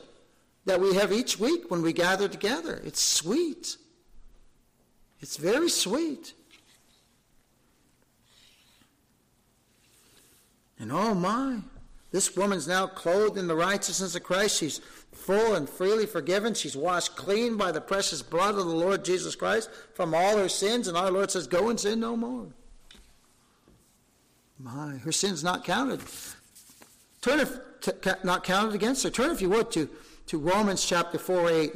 that 0.65 0.79
we 0.79 0.95
have 0.95 1.11
each 1.11 1.39
week 1.39 1.69
when 1.69 1.81
we 1.81 1.93
gather 1.93 2.27
together. 2.27 2.81
It's 2.83 3.01
sweet. 3.01 3.77
It's 5.19 5.37
very 5.37 5.69
sweet. 5.69 6.33
And 10.79 10.91
oh 10.91 11.13
my, 11.13 11.59
this 12.11 12.35
woman's 12.35 12.67
now 12.67 12.87
clothed 12.87 13.37
in 13.37 13.47
the 13.47 13.55
righteousness 13.55 14.15
of 14.15 14.23
Christ. 14.23 14.57
She's 14.57 14.81
full 15.29 15.53
and 15.53 15.69
freely 15.69 16.07
forgiven. 16.07 16.55
She's 16.55 16.75
washed 16.75 17.15
clean 17.15 17.55
by 17.55 17.71
the 17.71 17.79
precious 17.79 18.23
blood 18.23 18.55
of 18.55 18.65
the 18.65 18.73
Lord 18.73 19.05
Jesus 19.05 19.35
Christ 19.35 19.69
from 19.93 20.15
all 20.15 20.37
her 20.37 20.49
sins. 20.49 20.87
And 20.87 20.97
our 20.97 21.11
Lord 21.11 21.29
says, 21.29 21.45
Go 21.45 21.69
and 21.69 21.79
sin 21.79 21.99
no 21.99 22.17
more. 22.17 22.47
My, 24.57 24.97
her 24.97 25.11
sin's 25.11 25.43
not 25.43 25.63
counted. 25.63 26.01
Turn 27.21 27.41
if 27.41 27.59
t- 27.79 27.91
not 28.23 28.43
counted 28.43 28.73
against 28.73 29.03
her. 29.03 29.11
Turn, 29.11 29.29
if 29.29 29.39
you 29.39 29.49
would, 29.49 29.69
to, 29.73 29.87
to 30.25 30.39
Romans 30.39 30.83
chapter 30.83 31.19
4, 31.19 31.51
8, 31.51 31.73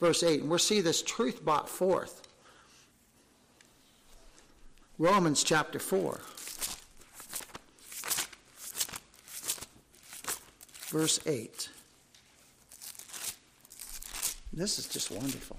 verse 0.00 0.24
8, 0.24 0.40
and 0.40 0.50
we'll 0.50 0.58
see 0.58 0.80
this 0.80 1.00
truth 1.00 1.44
brought 1.44 1.68
forth. 1.68 2.26
Romans 4.98 5.44
chapter 5.44 5.78
4. 5.78 6.20
verse 10.88 11.20
8. 11.26 11.68
This 14.56 14.78
is 14.78 14.88
just 14.88 15.10
wonderful. 15.10 15.58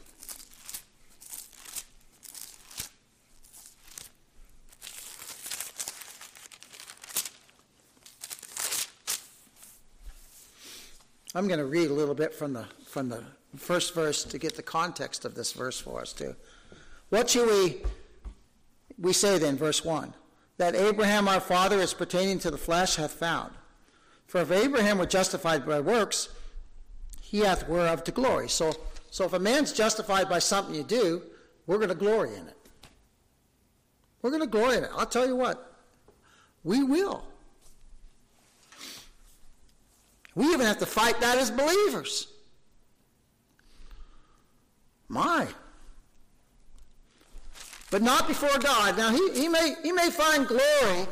I'm 11.36 11.47
going 11.47 11.60
to 11.60 11.65
read 11.65 11.91
a 11.91 11.93
little 11.93 12.15
bit 12.15 12.33
from 12.33 12.53
the 12.53 12.65
from 12.88 13.10
the 13.10 13.23
first 13.55 13.93
verse 13.93 14.23
to 14.23 14.39
get 14.39 14.55
the 14.55 14.63
context 14.63 15.25
of 15.25 15.36
this 15.36 15.51
verse 15.51 15.79
for 15.79 16.01
us 16.01 16.12
too. 16.12 16.36
What 17.10 17.29
shall 17.29 17.45
we 17.45 17.83
we 18.97 19.13
say 19.13 19.38
then, 19.38 19.57
verse 19.57 19.86
one, 19.86 20.15
that 20.57 20.73
Abraham 20.73 21.27
our 21.27 21.39
father, 21.39 21.79
as 21.79 21.93
pertaining 21.93 22.39
to 22.39 22.49
the 22.49 22.57
flesh, 22.57 22.95
hath 22.95 23.12
found. 23.12 23.53
For 24.25 24.41
if 24.41 24.51
Abraham 24.51 24.97
were 24.97 25.05
justified 25.05 25.67
by 25.67 25.79
works, 25.81 26.29
he 27.29 27.39
hath 27.39 27.67
whereof 27.67 28.05
to 28.05 28.11
glory. 28.11 28.47
So, 28.47 28.73
so 29.11 29.25
if 29.25 29.33
a 29.33 29.39
man's 29.39 29.73
justified 29.73 30.29
by 30.29 30.39
something 30.39 30.73
you 30.73 30.83
do, 30.83 31.21
we're 31.65 31.75
going 31.75 31.89
to 31.89 31.95
glory 31.95 32.29
in 32.29 32.47
it. 32.47 32.55
We're 34.21 34.29
going 34.29 34.43
to 34.43 34.47
glory 34.47 34.77
in 34.77 34.85
it. 34.85 34.89
I'll 34.95 35.05
tell 35.05 35.27
you 35.27 35.35
what, 35.35 35.75
we 36.63 36.83
will. 36.83 37.25
We 40.35 40.45
even 40.45 40.65
have 40.65 40.77
to 40.79 40.85
fight 40.85 41.19
that 41.19 41.37
as 41.37 41.51
believers. 41.51 42.27
My. 45.09 45.47
But 47.91 48.01
not 48.01 48.27
before 48.27 48.57
God. 48.59 48.97
Now, 48.97 49.11
he, 49.11 49.31
he, 49.33 49.47
may, 49.49 49.75
he 49.83 49.91
may 49.91 50.09
find 50.11 50.47
glory 50.47 51.07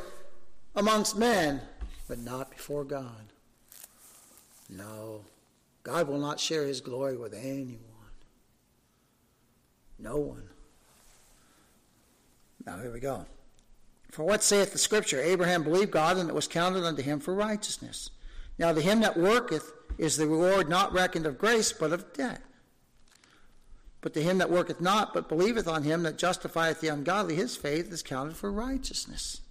amongst 0.76 1.18
men, 1.18 1.62
but 2.08 2.20
not 2.20 2.52
before 2.52 2.84
God. 2.86 3.34
No. 4.70 5.22
God 5.86 6.08
will 6.08 6.18
not 6.18 6.40
share 6.40 6.66
his 6.66 6.82
glory 6.82 7.16
with 7.16 7.36
anyone. 7.36 7.80
No 10.00 10.18
one. 10.18 10.50
Now, 12.66 12.80
here 12.80 12.92
we 12.92 13.00
go. 13.00 13.28
For 14.10 14.24
what 14.24 14.42
saith 14.42 14.72
the 14.72 14.80
Scripture? 14.80 15.22
Abraham 15.22 15.64
believed 15.64 15.92
God, 15.92 16.18
and 16.18 16.28
it 16.28 16.34
was 16.34 16.48
counted 16.48 16.84
unto 16.84 17.04
him 17.04 17.20
for 17.20 17.36
righteousness. 17.36 18.10
Now 18.58 18.74
to 18.74 18.82
him 18.82 19.02
that 19.02 19.16
worketh 19.16 19.72
is 20.00 20.18
the 20.18 20.26
reward 20.26 20.70
not 20.70 20.92
reckoned 20.92 21.28
of 21.28 21.38
grace, 21.38 21.72
but 21.72 21.94
of 21.94 22.12
debt. 22.14 22.42
But 24.02 24.14
to 24.16 24.24
him 24.24 24.40
that 24.40 24.50
worketh 24.50 24.82
not, 24.82 25.14
but 25.14 25.30
believeth 25.30 25.68
on 25.68 25.84
him 25.84 26.02
that 26.04 26.18
justifieth 26.18 26.82
the 26.82 26.88
ungodly, 26.88 27.36
his 27.36 27.56
faith 27.56 27.92
is 27.92 28.02
counted 28.02 28.36
for 28.36 28.52
righteousness. 28.52 29.42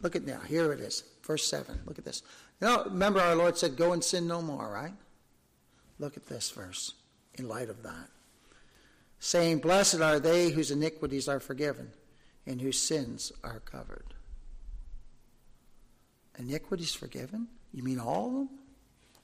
Look 0.00 0.16
at 0.16 0.24
now, 0.24 0.40
here 0.40 0.72
it 0.72 0.80
is, 0.80 1.04
verse 1.22 1.46
7. 1.46 1.80
Look 1.84 1.98
at 1.98 2.04
this. 2.04 2.22
You 2.60 2.68
know, 2.68 2.84
remember 2.84 3.20
our 3.20 3.36
Lord 3.36 3.58
said, 3.58 3.76
Go 3.76 3.92
and 3.92 4.02
sin 4.02 4.26
no 4.26 4.40
more, 4.40 4.72
right? 4.72 4.94
Look 5.98 6.16
at 6.16 6.26
this 6.26 6.50
verse 6.50 6.94
in 7.34 7.48
light 7.48 7.68
of 7.68 7.82
that. 7.82 8.08
Saying, 9.20 9.58
Blessed 9.58 10.00
are 10.00 10.20
they 10.20 10.50
whose 10.50 10.70
iniquities 10.70 11.28
are 11.28 11.40
forgiven 11.40 11.90
and 12.46 12.60
whose 12.60 12.80
sins 12.80 13.32
are 13.42 13.60
covered. 13.60 14.14
Iniquities 16.38 16.94
forgiven? 16.94 17.48
You 17.72 17.82
mean 17.82 17.98
all 17.98 18.26
of 18.26 18.32
them? 18.32 18.48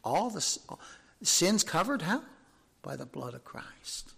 All 0.03 0.31
the 0.31 0.59
all, 0.69 0.81
sins 1.23 1.63
covered? 1.63 2.03
How? 2.03 2.23
By 2.83 2.97
the 2.97 3.07
blood 3.07 3.35
of 3.35 3.45
Christ. 3.45 4.13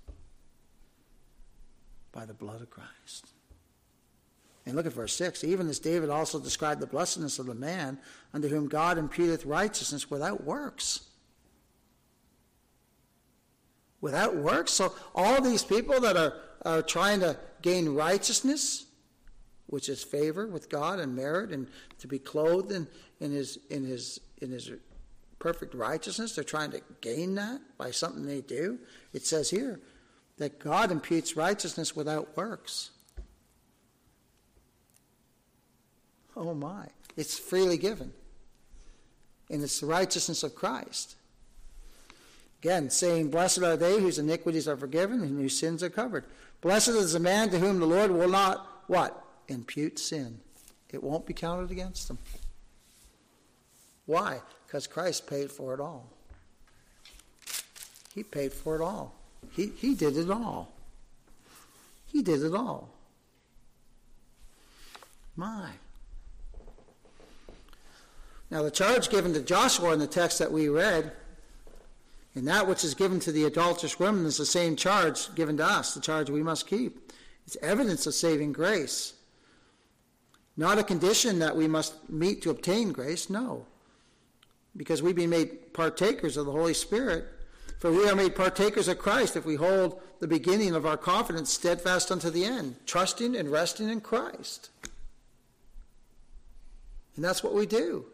By 2.10 2.24
the 2.24 2.34
blood 2.34 2.62
of 2.62 2.70
Christ. 2.70 3.28
And 4.64 4.74
look 4.74 4.86
at 4.86 4.92
verse 4.92 5.14
6. 5.14 5.44
Even 5.44 5.68
as 5.68 5.78
David 5.78 6.10
also 6.10 6.40
described 6.40 6.80
the 6.80 6.86
blessedness 6.86 7.38
of 7.38 7.46
the 7.46 7.54
man 7.54 7.98
unto 8.34 8.48
whom 8.48 8.66
God 8.66 8.98
imputeth 8.98 9.46
righteousness 9.46 10.10
without 10.10 10.42
works. 10.42 11.02
Without 14.00 14.36
works? 14.36 14.72
So 14.72 14.94
all 15.14 15.40
these 15.40 15.64
people 15.64 16.00
that 16.00 16.16
are, 16.16 16.34
are 16.64 16.82
trying 16.82 17.20
to 17.20 17.38
gain 17.62 17.94
righteousness, 17.94 18.86
which 19.66 19.88
is 19.88 20.02
favor 20.02 20.46
with 20.46 20.68
God 20.68 21.00
and 21.00 21.14
merit 21.16 21.50
and 21.50 21.66
to 21.98 22.06
be 22.06 22.18
clothed 22.18 22.72
in, 22.72 22.86
in 23.20 23.32
his 23.32 23.58
in 23.70 23.84
his 23.84 24.20
in 24.40 24.50
his 24.50 24.70
perfect 25.38 25.74
righteousness. 25.74 26.34
They're 26.34 26.44
trying 26.44 26.70
to 26.72 26.82
gain 27.00 27.34
that 27.36 27.60
by 27.78 27.90
something 27.90 28.26
they 28.26 28.42
do. 28.42 28.78
It 29.12 29.26
says 29.26 29.50
here 29.50 29.80
that 30.38 30.58
God 30.58 30.90
imputes 30.90 31.36
righteousness 31.36 31.96
without 31.96 32.36
works. 32.36 32.90
Oh 36.36 36.54
my. 36.54 36.86
It's 37.16 37.38
freely 37.38 37.78
given. 37.78 38.12
And 39.50 39.62
it's 39.62 39.80
the 39.80 39.86
righteousness 39.86 40.42
of 40.42 40.54
Christ. 40.54 41.16
Again, 42.62 42.90
saying, 42.90 43.30
Blessed 43.30 43.62
are 43.62 43.76
they 43.76 44.00
whose 44.00 44.18
iniquities 44.18 44.66
are 44.66 44.76
forgiven 44.76 45.20
and 45.20 45.38
whose 45.38 45.58
sins 45.58 45.82
are 45.82 45.90
covered. 45.90 46.24
Blessed 46.60 46.88
is 46.88 47.12
the 47.12 47.20
man 47.20 47.50
to 47.50 47.58
whom 47.58 47.78
the 47.78 47.86
Lord 47.86 48.10
will 48.10 48.28
not, 48.28 48.66
what? 48.86 49.22
Impute 49.48 49.98
sin. 49.98 50.40
It 50.90 51.02
won't 51.02 51.26
be 51.26 51.34
counted 51.34 51.70
against 51.70 52.08
them. 52.08 52.18
Why? 54.06 54.40
Because 54.66 54.86
Christ 54.86 55.26
paid 55.26 55.50
for 55.50 55.74
it 55.74 55.80
all. 55.80 56.08
He 58.14 58.22
paid 58.22 58.52
for 58.52 58.76
it 58.76 58.80
all. 58.80 59.14
He, 59.52 59.72
he 59.76 59.94
did 59.94 60.16
it 60.16 60.30
all. 60.30 60.72
He 62.06 62.22
did 62.22 62.42
it 62.42 62.54
all. 62.54 62.88
My. 65.36 65.70
Now, 68.50 68.62
the 68.62 68.70
charge 68.70 69.10
given 69.10 69.34
to 69.34 69.42
Joshua 69.42 69.92
in 69.92 69.98
the 69.98 70.06
text 70.06 70.38
that 70.38 70.50
we 70.50 70.68
read, 70.68 71.12
and 72.36 72.46
that 72.46 72.68
which 72.68 72.84
is 72.84 72.94
given 72.94 73.18
to 73.20 73.32
the 73.32 73.44
adulterous 73.44 73.98
woman 73.98 74.24
is 74.24 74.36
the 74.36 74.46
same 74.46 74.76
charge 74.76 75.34
given 75.34 75.56
to 75.56 75.66
us, 75.66 75.94
the 75.94 76.00
charge 76.00 76.30
we 76.30 76.42
must 76.42 76.68
keep. 76.68 77.12
It's 77.46 77.56
evidence 77.62 78.06
of 78.06 78.14
saving 78.14 78.52
grace. 78.52 79.14
Not 80.56 80.78
a 80.78 80.84
condition 80.84 81.40
that 81.40 81.56
we 81.56 81.66
must 81.66 82.08
meet 82.08 82.42
to 82.42 82.50
obtain 82.50 82.92
grace, 82.92 83.28
no 83.28 83.66
because 84.76 85.02
we've 85.02 85.16
been 85.16 85.30
made 85.30 85.72
partakers 85.72 86.36
of 86.36 86.46
the 86.46 86.52
Holy 86.52 86.74
Spirit. 86.74 87.26
For 87.78 87.90
we 87.90 88.08
are 88.08 88.16
made 88.16 88.34
partakers 88.34 88.88
of 88.88 88.98
Christ 88.98 89.36
if 89.36 89.44
we 89.44 89.56
hold 89.56 90.00
the 90.20 90.26
beginning 90.26 90.74
of 90.74 90.86
our 90.86 90.96
confidence 90.96 91.52
steadfast 91.52 92.10
unto 92.10 92.30
the 92.30 92.44
end, 92.44 92.76
trusting 92.86 93.36
and 93.36 93.50
resting 93.50 93.88
in 93.88 94.00
Christ. 94.00 94.70
And 97.14 97.24
that's 97.24 97.44
what 97.44 97.54
we 97.54 97.66
do. 97.66 98.06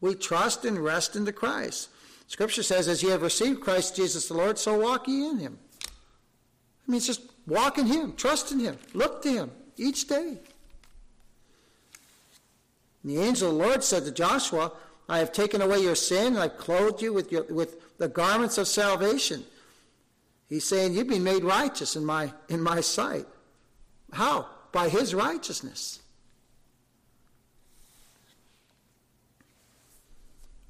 We 0.00 0.14
trust 0.14 0.64
and 0.64 0.78
rest 0.78 1.16
into 1.16 1.32
Christ. 1.32 1.90
Scripture 2.28 2.62
says, 2.62 2.86
As 2.86 3.02
ye 3.02 3.10
have 3.10 3.22
received 3.22 3.60
Christ 3.60 3.96
Jesus 3.96 4.28
the 4.28 4.34
Lord, 4.34 4.58
so 4.58 4.78
walk 4.78 5.08
ye 5.08 5.28
in 5.28 5.38
him. 5.38 5.58
I 5.82 6.90
mean, 6.90 6.98
it's 6.98 7.06
just 7.06 7.22
walk 7.46 7.78
in 7.78 7.86
him, 7.86 8.12
trust 8.12 8.52
in 8.52 8.60
him, 8.60 8.78
look 8.92 9.22
to 9.22 9.32
him 9.32 9.50
each 9.76 10.06
day. 10.06 10.38
And 13.02 13.12
the 13.12 13.18
angel 13.18 13.50
of 13.50 13.56
the 13.56 13.64
Lord 13.64 13.82
said 13.82 14.04
to 14.04 14.12
Joshua, 14.12 14.72
I 15.08 15.18
have 15.18 15.32
taken 15.32 15.62
away 15.62 15.80
your 15.80 15.94
sin, 15.94 16.34
and 16.34 16.38
I've 16.38 16.58
clothed 16.58 17.00
you 17.00 17.14
with, 17.14 17.32
your, 17.32 17.44
with 17.44 17.96
the 17.96 18.08
garments 18.08 18.58
of 18.58 18.68
salvation. 18.68 19.42
He's 20.48 20.64
saying, 20.64 20.92
You've 20.92 21.08
been 21.08 21.24
made 21.24 21.44
righteous 21.44 21.96
in 21.96 22.04
my, 22.04 22.32
in 22.50 22.62
my 22.62 22.82
sight. 22.82 23.26
How? 24.12 24.48
By 24.72 24.90
his 24.90 25.14
righteousness. 25.14 26.00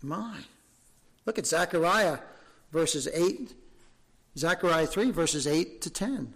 My. 0.02 0.38
Look 1.28 1.38
at 1.38 1.46
Zechariah 1.46 2.20
verses 2.72 3.06
8, 3.12 3.52
Zechariah 4.38 4.86
3, 4.86 5.10
verses 5.10 5.46
8 5.46 5.82
to 5.82 5.90
10. 5.90 6.32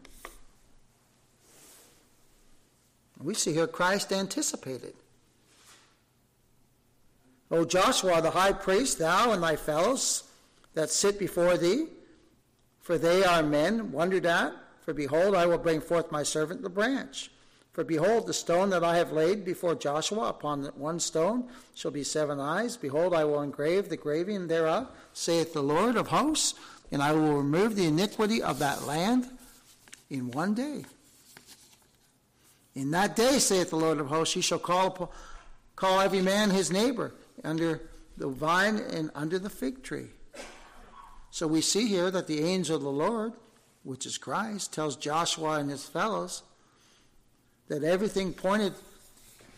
We 3.23 3.33
see 3.33 3.55
here 3.55 3.67
Christ 3.67 4.13
anticipated. 4.13 4.93
O 7.51 7.65
Joshua 7.65 8.21
the 8.21 8.33
high 8.33 8.53
priest, 8.53 8.99
thou 8.99 9.33
and 9.33 9.43
thy 9.43 9.57
fellows 9.57 10.25
that 10.75 10.91
sit 10.91 11.19
before 11.19 11.57
thee, 11.57 11.87
for 12.79 12.99
they 12.99 13.25
are 13.25 13.43
men 13.43 13.93
wondered 13.93 14.27
at. 14.27 14.53
For 14.83 14.93
behold, 14.93 15.35
I 15.35 15.47
will 15.47 15.57
bring 15.57 15.81
forth 15.81 16.13
my 16.13 16.23
servant 16.23 16.61
the 16.61 16.69
branch. 16.69 17.31
For 17.73 17.85
behold, 17.85 18.27
the 18.27 18.35
stone 18.35 18.69
that 18.71 18.85
I 18.85 18.99
have 18.99 19.13
laid 19.13 19.47
before 19.47 19.75
Joshua, 19.75 20.29
upon 20.29 20.65
one 20.77 21.01
stone 21.01 21.49
shall 21.75 21.91
be 21.91 22.05
seven 22.05 22.39
eyes. 22.39 22.77
Behold, 22.77 23.15
I 23.15 23.25
will 23.25 23.41
engrave 23.41 23.89
the 23.89 23.97
graving 23.97 24.49
thereof, 24.49 24.89
saith 25.15 25.55
the 25.55 25.63
Lord 25.63 25.97
of 25.97 26.09
hosts, 26.09 26.55
and 26.91 27.03
I 27.03 27.13
will 27.13 27.35
remove 27.35 27.75
the 27.75 27.87
iniquity 27.87 28.43
of 28.43 28.59
that 28.59 28.83
land 28.83 29.27
in 30.11 30.31
one 30.31 30.53
day. 30.53 30.85
In 32.75 32.91
that 32.91 33.17
day, 33.17 33.39
saith 33.39 33.71
the 33.71 33.77
Lord 33.77 34.01
of 34.01 34.09
hosts, 34.09 34.35
he 34.35 34.43
shall 34.43 34.59
call, 34.59 35.11
call 35.75 36.01
every 36.01 36.21
man 36.21 36.51
his 36.51 36.71
neighbor 36.71 37.15
under 37.43 37.81
the 38.19 38.29
vine 38.29 38.77
and 38.77 39.11
under 39.15 39.39
the 39.39 39.51
fig 39.51 39.83
tree. 39.83 40.09
So 41.31 41.47
we 41.47 41.63
see 41.63 41.87
here 41.87 42.11
that 42.11 42.27
the 42.27 42.41
angel 42.41 42.77
of 42.77 42.83
the 42.83 42.91
Lord, 42.91 43.33
which 43.83 44.05
is 44.05 44.19
Christ, 44.19 44.75
tells 44.75 44.97
Joshua 44.97 45.53
and 45.53 45.71
his 45.71 45.85
fellows 45.85 46.43
that 47.73 47.85
everything 47.85 48.35
pointed 48.35 48.75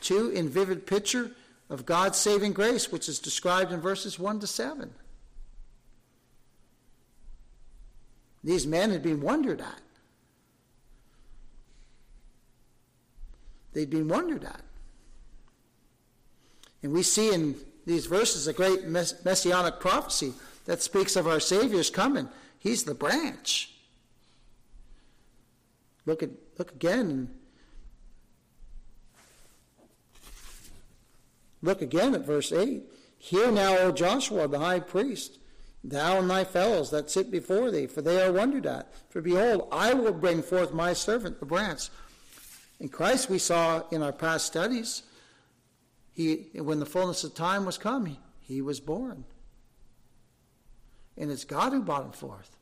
to 0.01 0.31
in 0.31 0.49
vivid 0.49 0.87
picture 0.87 1.33
of 1.69 1.85
God's 1.85 2.17
saving 2.17 2.53
grace, 2.53 2.93
which 2.93 3.09
is 3.09 3.19
described 3.19 3.73
in 3.73 3.81
verses 3.81 4.21
1 4.21 4.39
to 4.39 4.47
7. 4.47 4.89
These 8.45 8.69
men 8.69 8.93
had 8.93 9.03
been 9.03 9.21
wondered 9.21 9.61
at. 9.61 9.81
They'd 13.73 13.91
been 13.91 14.07
wondered 14.07 14.45
at. 14.45 14.61
And 16.85 16.93
we 16.93 17.03
see 17.03 17.35
in 17.35 17.57
these 17.85 18.07
verses 18.07 18.47
a 18.47 18.53
great 18.53 18.87
mess- 18.87 19.25
messianic 19.25 19.81
prophecy 19.81 20.35
that 20.67 20.83
speaks 20.83 21.17
of 21.17 21.27
our 21.27 21.41
Savior's 21.41 21.91
coming. 21.91 22.29
He's 22.61 22.85
the 22.85 22.95
branch. 22.95 23.75
Look 26.07 26.23
at 26.23 26.31
look 26.59 26.71
again. 26.71 27.41
Look 31.65 31.81
again 31.81 32.15
at 32.15 32.27
verse 32.27 32.53
8. 32.53 32.83
Hear 33.17 33.51
now, 33.51 33.79
O 33.79 33.91
Joshua, 33.91 34.47
the 34.47 34.59
high 34.59 34.81
priest, 34.81 35.39
thou 35.83 36.19
and 36.19 36.29
thy 36.29 36.45
fellows 36.45 36.91
that 36.91 37.11
sit 37.11 37.31
before 37.31 37.71
thee, 37.71 37.87
for 37.87 38.03
they 38.03 38.23
are 38.23 38.31
wondered 38.31 38.67
at. 38.67 38.93
For 39.09 39.23
behold, 39.23 39.69
I 39.73 39.95
will 39.95 40.13
bring 40.13 40.43
forth 40.43 40.75
my 40.75 40.93
servant, 40.93 41.41
the 41.41 41.47
branch. 41.47 41.89
In 42.81 42.91
Christ, 42.91 43.31
we 43.31 43.39
saw 43.39 43.83
in 43.91 44.03
our 44.03 44.13
past 44.13 44.45
studies, 44.45 45.05
he, 46.13 46.51
when 46.55 46.81
the 46.81 46.87
fullness 46.87 47.25
of 47.25 47.35
time 47.35 47.65
was 47.65 47.79
come, 47.79 48.05
he, 48.05 48.19
he 48.41 48.61
was 48.61 48.79
born. 48.79 49.25
And 51.17 51.31
it's 51.31 51.45
God 51.45 51.73
who 51.73 51.81
brought 51.81 52.05
him 52.05 52.13
forth. 52.13 52.59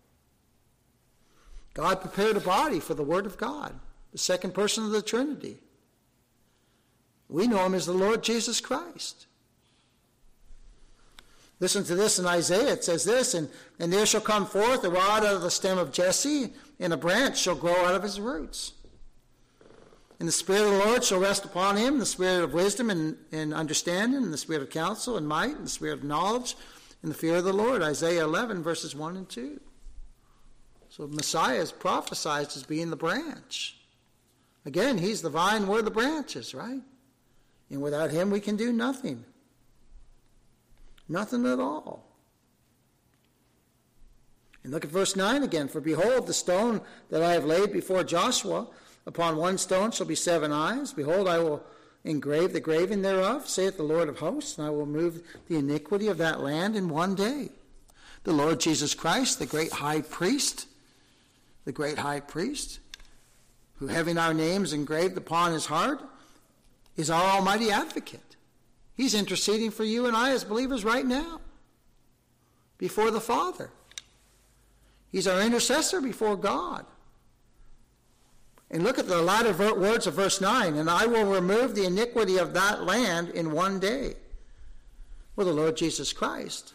God 1.74 2.00
prepared 2.00 2.36
a 2.36 2.40
body 2.40 2.78
for 2.78 2.94
the 2.94 3.02
Word 3.02 3.26
of 3.26 3.36
God, 3.36 3.74
the 4.12 4.18
second 4.18 4.54
person 4.54 4.84
of 4.84 4.92
the 4.92 5.02
Trinity. 5.02 5.58
We 7.32 7.46
know 7.46 7.64
him 7.64 7.74
as 7.74 7.86
the 7.86 7.92
Lord 7.92 8.22
Jesus 8.22 8.60
Christ. 8.60 9.26
Listen 11.60 11.82
to 11.84 11.94
this 11.94 12.18
in 12.18 12.26
Isaiah. 12.26 12.72
It 12.74 12.84
says 12.84 13.04
this, 13.04 13.34
and, 13.34 13.48
and 13.78 13.92
there 13.92 14.04
shall 14.04 14.20
come 14.20 14.46
forth 14.46 14.84
a 14.84 14.90
rod 14.90 15.24
out 15.24 15.36
of 15.36 15.42
the 15.42 15.50
stem 15.50 15.78
of 15.78 15.92
Jesse, 15.92 16.52
and 16.78 16.92
a 16.92 16.96
branch 16.96 17.38
shall 17.38 17.54
grow 17.54 17.86
out 17.86 17.94
of 17.94 18.02
his 18.02 18.20
roots. 18.20 18.72
And 20.18 20.28
the 20.28 20.32
Spirit 20.32 20.64
of 20.64 20.72
the 20.72 20.84
Lord 20.84 21.04
shall 21.04 21.20
rest 21.20 21.44
upon 21.44 21.76
him, 21.76 21.98
the 21.98 22.06
Spirit 22.06 22.44
of 22.44 22.52
wisdom 22.52 22.90
and, 22.90 23.16
and 23.30 23.54
understanding, 23.54 24.22
and 24.22 24.32
the 24.32 24.38
Spirit 24.38 24.62
of 24.62 24.70
counsel 24.70 25.16
and 25.16 25.26
might, 25.26 25.56
and 25.56 25.66
the 25.66 25.70
Spirit 25.70 26.00
of 26.00 26.04
knowledge, 26.04 26.54
and 27.02 27.10
the 27.10 27.16
fear 27.16 27.36
of 27.36 27.44
the 27.44 27.52
Lord. 27.52 27.82
Isaiah 27.82 28.24
11, 28.24 28.62
verses 28.62 28.94
1 28.94 29.16
and 29.16 29.28
2. 29.28 29.60
So 30.90 31.06
Messiah 31.06 31.60
is 31.60 31.72
prophesied 31.72 32.48
as 32.48 32.64
being 32.64 32.90
the 32.90 32.96
branch. 32.96 33.78
Again, 34.66 34.98
he's 34.98 35.22
the 35.22 35.30
vine, 35.30 35.66
we're 35.66 35.82
the 35.82 35.90
branches, 35.90 36.54
right? 36.54 36.82
And 37.72 37.80
without 37.80 38.10
him, 38.10 38.30
we 38.30 38.38
can 38.38 38.56
do 38.56 38.70
nothing. 38.70 39.24
Nothing 41.08 41.46
at 41.46 41.58
all. 41.58 42.06
And 44.62 44.72
look 44.72 44.84
at 44.84 44.90
verse 44.90 45.16
9 45.16 45.42
again. 45.42 45.68
For 45.68 45.80
behold, 45.80 46.26
the 46.26 46.34
stone 46.34 46.82
that 47.08 47.22
I 47.22 47.32
have 47.32 47.46
laid 47.46 47.72
before 47.72 48.04
Joshua, 48.04 48.68
upon 49.06 49.36
one 49.36 49.56
stone 49.56 49.90
shall 49.90 50.06
be 50.06 50.14
seven 50.14 50.52
eyes. 50.52 50.92
Behold, 50.92 51.26
I 51.26 51.38
will 51.38 51.64
engrave 52.04 52.52
the 52.52 52.60
graving 52.60 53.00
thereof, 53.00 53.48
saith 53.48 53.78
the 53.78 53.82
Lord 53.82 54.10
of 54.10 54.18
hosts, 54.18 54.58
and 54.58 54.66
I 54.66 54.70
will 54.70 54.84
remove 54.84 55.22
the 55.48 55.56
iniquity 55.56 56.08
of 56.08 56.18
that 56.18 56.40
land 56.40 56.76
in 56.76 56.90
one 56.90 57.14
day. 57.14 57.48
The 58.24 58.34
Lord 58.34 58.60
Jesus 58.60 58.94
Christ, 58.94 59.38
the 59.38 59.46
great 59.46 59.72
high 59.72 60.02
priest, 60.02 60.66
the 61.64 61.72
great 61.72 61.98
high 61.98 62.20
priest, 62.20 62.80
who 63.76 63.86
having 63.86 64.18
our 64.18 64.34
names 64.34 64.74
engraved 64.74 65.16
upon 65.16 65.52
his 65.52 65.66
heart, 65.66 66.02
is 66.96 67.10
our 67.10 67.36
almighty 67.36 67.70
advocate. 67.70 68.36
He's 68.94 69.14
interceding 69.14 69.70
for 69.70 69.84
you 69.84 70.06
and 70.06 70.16
I 70.16 70.30
as 70.30 70.44
believers 70.44 70.84
right 70.84 71.06
now 71.06 71.40
before 72.78 73.10
the 73.10 73.20
Father. 73.20 73.70
He's 75.10 75.26
our 75.26 75.40
intercessor 75.40 76.00
before 76.00 76.36
God. 76.36 76.84
And 78.70 78.82
look 78.82 78.98
at 78.98 79.06
the 79.06 79.20
latter 79.20 79.52
words 79.74 80.06
of 80.06 80.14
verse 80.14 80.40
9 80.40 80.76
and 80.76 80.88
I 80.88 81.06
will 81.06 81.26
remove 81.26 81.74
the 81.74 81.84
iniquity 81.84 82.38
of 82.38 82.54
that 82.54 82.84
land 82.84 83.28
in 83.30 83.52
one 83.52 83.78
day. 83.78 84.14
Well, 85.36 85.46
the 85.46 85.52
Lord 85.52 85.76
Jesus 85.76 86.12
Christ, 86.12 86.74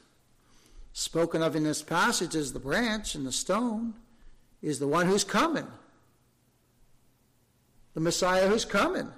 spoken 0.93 1.41
of 1.41 1.55
in 1.55 1.63
this 1.63 1.82
passage 1.82 2.36
as 2.36 2.53
the 2.53 2.59
branch 2.59 3.15
and 3.15 3.26
the 3.26 3.32
stone, 3.32 3.93
is 4.61 4.80
the 4.80 4.88
one 4.88 5.07
who's 5.07 5.24
coming. 5.24 5.68
The 7.93 7.99
Messiah 7.99 8.47
who's 8.47 8.65
coming. 8.65 9.11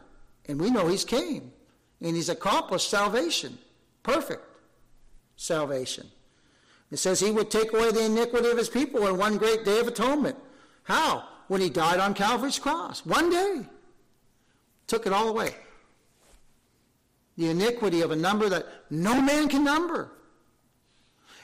And 0.49 0.59
we 0.59 0.71
know 0.71 0.87
he's 0.87 1.05
came. 1.05 1.51
And 2.01 2.15
he's 2.15 2.29
accomplished 2.29 2.89
salvation. 2.89 3.57
Perfect 4.01 4.41
salvation. 5.35 6.07
It 6.91 6.97
says 6.97 7.19
he 7.19 7.29
would 7.29 7.51
take 7.51 7.71
away 7.71 7.91
the 7.91 8.05
iniquity 8.05 8.49
of 8.49 8.57
his 8.57 8.67
people 8.67 9.05
in 9.07 9.17
one 9.17 9.37
great 9.37 9.63
day 9.63 9.79
of 9.79 9.87
atonement. 9.87 10.35
How? 10.83 11.23
When 11.49 11.61
he 11.61 11.69
died 11.69 11.99
on 11.99 12.15
Calvary's 12.15 12.57
cross. 12.57 13.05
One 13.05 13.29
day. 13.29 13.61
Took 14.87 15.05
it 15.05 15.13
all 15.13 15.29
away. 15.29 15.55
The 17.37 17.51
iniquity 17.51 18.01
of 18.01 18.09
a 18.09 18.15
number 18.15 18.49
that 18.49 18.65
no 18.89 19.21
man 19.21 19.49
can 19.49 19.63
number. 19.63 20.11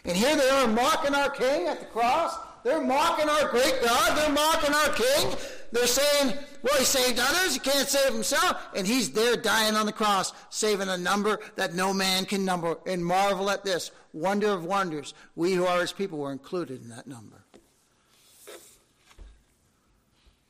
And 0.04 0.18
here 0.18 0.36
they 0.36 0.50
are 0.50 0.68
mocking 0.68 1.14
our 1.14 1.30
king 1.30 1.68
at 1.68 1.80
the 1.80 1.86
cross. 1.86 2.36
They're 2.66 2.82
mocking 2.82 3.30
our 3.30 3.48
great 3.50 3.80
God. 3.84 4.18
They're 4.18 4.32
mocking 4.32 4.74
our 4.74 4.90
king. 4.90 5.38
They're 5.72 5.86
saying, 5.86 6.36
well, 6.64 6.76
he 6.80 6.84
saved 6.84 7.20
others. 7.22 7.54
He 7.54 7.60
can't 7.60 7.88
save 7.88 8.12
himself. 8.12 8.70
And 8.76 8.88
he's 8.88 9.12
there 9.12 9.36
dying 9.36 9.76
on 9.76 9.86
the 9.86 9.92
cross, 9.92 10.34
saving 10.50 10.90
a 10.90 10.98
number 10.98 11.40
that 11.58 11.76
no 11.76 11.94
man 11.94 12.26
can 12.26 12.44
number. 12.44 12.78
And 12.88 13.06
marvel 13.06 13.52
at 13.52 13.64
this 13.64 13.92
wonder 14.14 14.48
of 14.48 14.66
wonders. 14.66 15.14
We 15.36 15.54
who 15.54 15.68
are 15.68 15.80
his 15.80 15.92
people 15.92 16.18
were 16.18 16.32
included 16.32 16.82
in 16.82 16.90
that 16.90 17.06
number. 17.06 17.44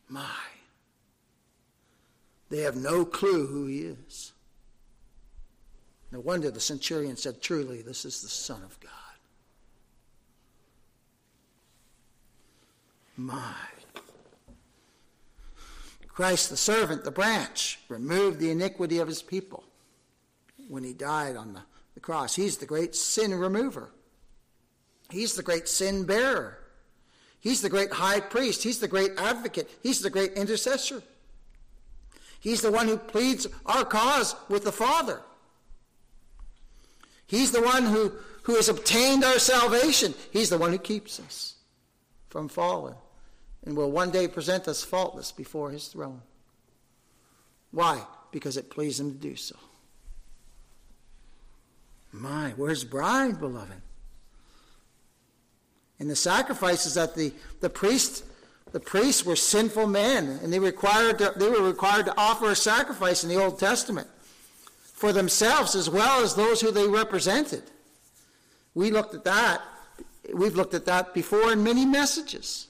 My. 0.07 0.25
They 2.49 2.59
have 2.59 2.77
no 2.77 3.03
clue 3.03 3.45
who 3.45 3.65
he 3.65 3.79
is. 3.79 4.31
No 6.13 6.21
wonder 6.21 6.49
the 6.49 6.61
centurion 6.61 7.17
said, 7.17 7.41
Truly, 7.41 7.81
this 7.81 8.05
is 8.05 8.21
the 8.21 8.29
Son 8.29 8.63
of 8.63 8.79
God. 8.79 9.04
My. 13.17 13.53
Christ, 16.07 16.49
the 16.49 16.57
servant, 16.57 17.03
the 17.03 17.11
branch, 17.11 17.79
removed 17.89 18.39
the 18.39 18.49
iniquity 18.49 18.99
of 18.99 19.07
his 19.07 19.21
people 19.21 19.65
when 20.69 20.83
he 20.83 20.93
died 20.93 21.35
on 21.35 21.53
the, 21.53 21.61
the 21.93 21.99
cross. 21.99 22.35
He's 22.35 22.57
the 22.57 22.65
great 22.65 22.95
sin 22.95 23.35
remover, 23.35 23.91
he's 25.09 25.35
the 25.35 25.43
great 25.43 25.67
sin 25.67 26.05
bearer, 26.05 26.57
he's 27.41 27.61
the 27.61 27.69
great 27.69 27.91
high 27.91 28.21
priest, 28.21 28.63
he's 28.63 28.79
the 28.79 28.87
great 28.87 29.11
advocate, 29.17 29.69
he's 29.83 29.99
the 29.99 30.09
great 30.09 30.33
intercessor. 30.33 31.03
He's 32.39 32.61
the 32.61 32.71
one 32.71 32.87
who 32.87 32.97
pleads 32.97 33.47
our 33.65 33.83
cause 33.83 34.35
with 34.49 34.65
the 34.65 34.71
Father. 34.71 35.19
He's 37.25 37.51
the 37.51 37.61
one 37.61 37.85
who, 37.85 38.13
who 38.43 38.55
has 38.55 38.69
obtained 38.69 39.23
our 39.23 39.39
salvation. 39.39 40.13
He's 40.29 40.51
the 40.51 40.59
one 40.59 40.71
who 40.71 40.77
keeps 40.77 41.19
us 41.19 41.55
from 42.29 42.47
falling 42.47 42.93
and 43.65 43.75
will 43.75 43.91
one 43.91 44.11
day 44.11 44.27
present 44.27 44.67
us 44.67 44.83
faultless 44.83 45.31
before 45.31 45.71
his 45.71 45.87
throne. 45.87 46.21
Why? 47.71 48.03
Because 48.31 48.57
it 48.57 48.69
pleased 48.69 48.99
him 48.99 49.11
to 49.11 49.17
do 49.17 49.35
so. 49.35 49.55
My, 52.11 52.53
where's 52.55 52.83
bride, 52.83 53.39
beloved? 53.39 53.81
And 55.99 56.09
the 56.09 56.15
sacrifices 56.15 56.93
that 56.93 57.15
the, 57.15 57.33
the 57.61 57.69
priest 57.69 58.23
the 58.71 58.79
priests 58.81 59.25
were 59.25 59.37
sinful 59.37 59.87
men, 59.87 60.39
and 60.43 60.51
they 60.51 60.59
required 60.59 61.19
to, 61.19 61.31
they 61.37 61.47
were 61.47 61.61
required 61.61 62.07
to 62.07 62.13
offer 62.17 62.51
a 62.51 62.55
sacrifice 62.57 63.23
in 63.23 63.29
the 63.29 63.41
Old 63.41 63.57
Testament 63.57 64.07
for 64.81 65.13
themselves 65.13 65.75
as 65.75 65.89
well 65.89 66.21
as 66.21 66.35
those 66.35 66.59
who 66.59 66.71
they 66.71 66.85
represented. 66.85 67.63
We 68.73 68.91
looked 68.91 69.15
at 69.15 69.23
that. 69.23 69.61
We've 70.33 70.55
looked 70.55 70.73
at 70.73 70.85
that 70.87 71.13
before 71.13 71.53
in 71.53 71.63
many 71.63 71.85
messages. 71.85 72.67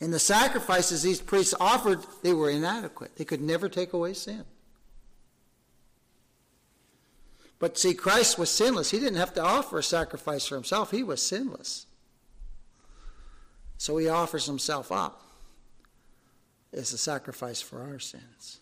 And 0.00 0.12
the 0.12 0.18
sacrifices 0.18 1.02
these 1.02 1.20
priests 1.20 1.54
offered, 1.60 2.00
they 2.22 2.32
were 2.32 2.48
inadequate. 2.48 3.16
They 3.16 3.24
could 3.24 3.42
never 3.42 3.68
take 3.68 3.92
away 3.92 4.14
sin. 4.14 4.44
But 7.58 7.76
see, 7.76 7.92
Christ 7.92 8.38
was 8.38 8.48
sinless. 8.50 8.90
He 8.90 8.98
didn't 8.98 9.18
have 9.18 9.34
to 9.34 9.42
offer 9.42 9.78
a 9.78 9.82
sacrifice 9.82 10.46
for 10.46 10.54
himself, 10.54 10.90
he 10.90 11.02
was 11.02 11.20
sinless. 11.20 11.86
So 13.76 13.96
he 13.98 14.08
offers 14.08 14.46
himself 14.46 14.90
up 14.90 15.22
as 16.72 16.92
a 16.92 16.98
sacrifice 16.98 17.60
for 17.60 17.82
our 17.82 17.98
sins. 17.98 18.60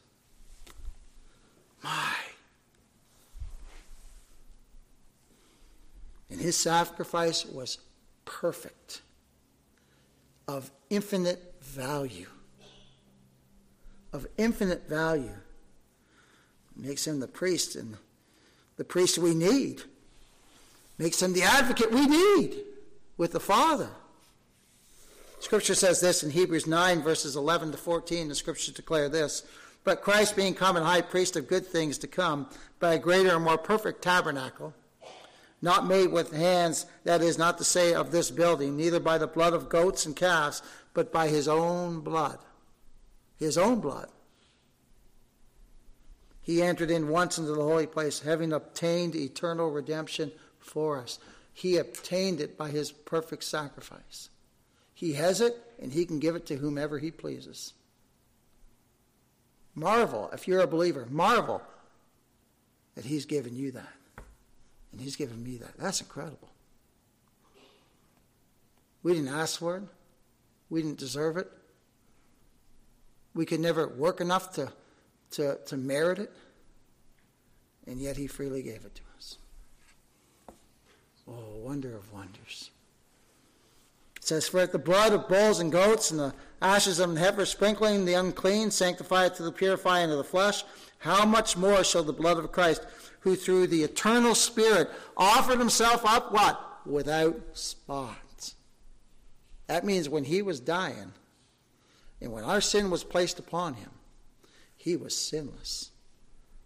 My. 1.82 2.14
And 6.30 6.40
his 6.40 6.56
sacrifice 6.56 7.46
was 7.46 7.78
perfect 8.24 9.02
of 10.48 10.70
infinite 10.88 11.54
value. 11.60 12.26
Of 14.12 14.26
infinite 14.38 14.88
value. 14.88 15.36
Makes 16.74 17.06
him 17.06 17.20
the 17.20 17.28
priest 17.28 17.76
and 17.76 17.96
the 18.78 18.84
priest 18.84 19.18
we 19.18 19.34
need. 19.34 19.82
Makes 20.96 21.22
him 21.22 21.34
the 21.34 21.42
advocate 21.42 21.92
we 21.92 22.06
need 22.06 22.56
with 23.18 23.32
the 23.32 23.40
Father. 23.40 23.90
Scripture 25.40 25.74
says 25.74 26.00
this 26.00 26.24
in 26.24 26.30
Hebrews 26.30 26.66
9, 26.66 27.02
verses 27.02 27.36
11 27.36 27.72
to 27.72 27.78
14. 27.78 28.28
The 28.28 28.34
scriptures 28.34 28.74
declare 28.74 29.08
this 29.08 29.44
But 29.84 30.02
Christ, 30.02 30.34
being 30.34 30.54
common 30.54 30.82
high 30.82 31.02
priest 31.02 31.36
of 31.36 31.46
good 31.46 31.66
things 31.66 31.98
to 31.98 32.06
come, 32.06 32.48
by 32.80 32.94
a 32.94 32.98
greater 32.98 33.34
and 33.34 33.44
more 33.44 33.58
perfect 33.58 34.02
tabernacle, 34.02 34.74
not 35.60 35.86
made 35.86 36.12
with 36.12 36.32
hands, 36.32 36.86
that 37.04 37.20
is 37.20 37.38
not 37.38 37.58
to 37.58 37.64
say 37.64 37.92
of 37.92 38.10
this 38.10 38.30
building, 38.30 38.76
neither 38.76 39.00
by 39.00 39.18
the 39.18 39.26
blood 39.26 39.52
of 39.52 39.68
goats 39.68 40.06
and 40.06 40.14
calves, 40.14 40.62
but 40.94 41.12
by 41.12 41.28
his 41.28 41.48
own 41.48 42.00
blood. 42.00 42.38
His 43.38 43.58
own 43.58 43.80
blood. 43.80 44.08
He 46.40 46.62
entered 46.62 46.90
in 46.90 47.08
once 47.08 47.38
into 47.38 47.52
the 47.52 47.62
holy 47.62 47.86
place, 47.86 48.20
having 48.20 48.52
obtained 48.52 49.14
eternal 49.14 49.70
redemption 49.70 50.32
for 50.58 50.98
us. 50.98 51.18
He 51.52 51.76
obtained 51.76 52.40
it 52.40 52.56
by 52.56 52.70
his 52.70 52.90
perfect 52.90 53.44
sacrifice. 53.44 54.30
He 54.94 55.12
has 55.14 55.40
it, 55.40 55.56
and 55.80 55.92
he 55.92 56.06
can 56.06 56.20
give 56.20 56.36
it 56.36 56.46
to 56.46 56.56
whomever 56.56 56.98
he 56.98 57.10
pleases. 57.10 57.74
Marvel, 59.74 60.30
if 60.32 60.48
you're 60.48 60.60
a 60.60 60.66
believer, 60.66 61.06
marvel 61.10 61.62
that 62.94 63.04
he's 63.04 63.26
given 63.26 63.54
you 63.54 63.70
that. 63.72 63.97
And 64.92 65.00
he's 65.00 65.16
given 65.16 65.42
me 65.42 65.56
that. 65.58 65.76
That's 65.78 66.00
incredible. 66.00 66.50
We 69.02 69.14
didn't 69.14 69.28
ask 69.28 69.58
for 69.58 69.76
it. 69.76 69.82
We 70.70 70.82
didn't 70.82 70.98
deserve 70.98 71.36
it. 71.36 71.50
We 73.34 73.46
could 73.46 73.60
never 73.60 73.88
work 73.88 74.20
enough 74.20 74.52
to, 74.54 74.72
to, 75.32 75.58
to 75.66 75.76
merit 75.76 76.18
it. 76.18 76.32
And 77.86 78.00
yet 78.00 78.16
he 78.16 78.26
freely 78.26 78.62
gave 78.62 78.84
it 78.84 78.94
to 78.94 79.02
us. 79.16 79.38
Oh, 81.26 81.56
wonder 81.62 81.96
of 81.96 82.12
wonders. 82.12 82.70
It 84.16 84.24
says, 84.24 84.48
For 84.48 84.60
if 84.60 84.72
the 84.72 84.78
blood 84.78 85.12
of 85.12 85.28
bulls 85.28 85.60
and 85.60 85.70
goats 85.70 86.10
and 86.10 86.20
the 86.20 86.34
ashes 86.60 86.98
of 86.98 87.10
an 87.10 87.16
heifer 87.16 87.46
sprinkling 87.46 88.04
the 88.04 88.14
unclean 88.14 88.70
sanctify 88.70 89.26
it 89.26 89.34
to 89.36 89.42
the 89.42 89.52
purifying 89.52 90.10
of 90.10 90.18
the 90.18 90.24
flesh, 90.24 90.64
how 90.98 91.24
much 91.24 91.56
more 91.56 91.84
shall 91.84 92.02
the 92.02 92.12
blood 92.12 92.38
of 92.38 92.50
Christ, 92.50 92.84
who 93.20 93.36
through 93.36 93.66
the 93.66 93.82
eternal 93.82 94.34
Spirit 94.34 94.88
offered 95.16 95.58
himself 95.58 96.04
up 96.04 96.32
what? 96.32 96.86
Without 96.86 97.40
spot. 97.52 98.54
That 99.66 99.84
means 99.84 100.08
when 100.08 100.24
he 100.24 100.40
was 100.40 100.60
dying, 100.60 101.12
and 102.20 102.32
when 102.32 102.44
our 102.44 102.60
sin 102.60 102.90
was 102.90 103.04
placed 103.04 103.38
upon 103.38 103.74
him, 103.74 103.90
he 104.76 104.96
was 104.96 105.14
sinless. 105.14 105.90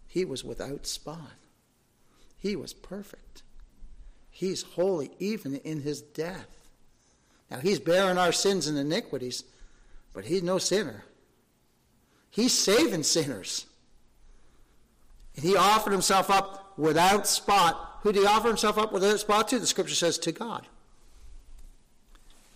He 0.07 0.23
was 0.23 0.43
without 0.43 0.85
spot. 0.85 1.33
He 2.37 2.55
was 2.55 2.73
perfect. 2.73 3.43
He's 4.29 4.63
holy 4.63 5.11
even 5.19 5.55
in 5.57 5.81
his 5.81 6.01
death. 6.01 6.47
Now, 7.49 7.59
he's 7.59 7.79
bearing 7.79 8.17
our 8.17 8.31
sins 8.31 8.67
and 8.67 8.77
iniquities, 8.77 9.43
but 10.13 10.25
he's 10.25 10.43
no 10.43 10.57
sinner. 10.57 11.03
He's 12.29 12.57
saving 12.57 13.03
sinners. 13.03 13.65
He 15.35 15.55
offered 15.55 15.91
himself 15.91 16.29
up 16.29 16.77
without 16.77 17.27
spot. 17.27 17.99
Who 18.01 18.11
did 18.11 18.21
he 18.21 18.25
offer 18.27 18.47
himself 18.47 18.77
up 18.77 18.91
without 18.91 19.19
spot 19.19 19.47
to? 19.49 19.59
The 19.59 19.67
scripture 19.67 19.95
says 19.95 20.17
to 20.19 20.31
God. 20.31 20.67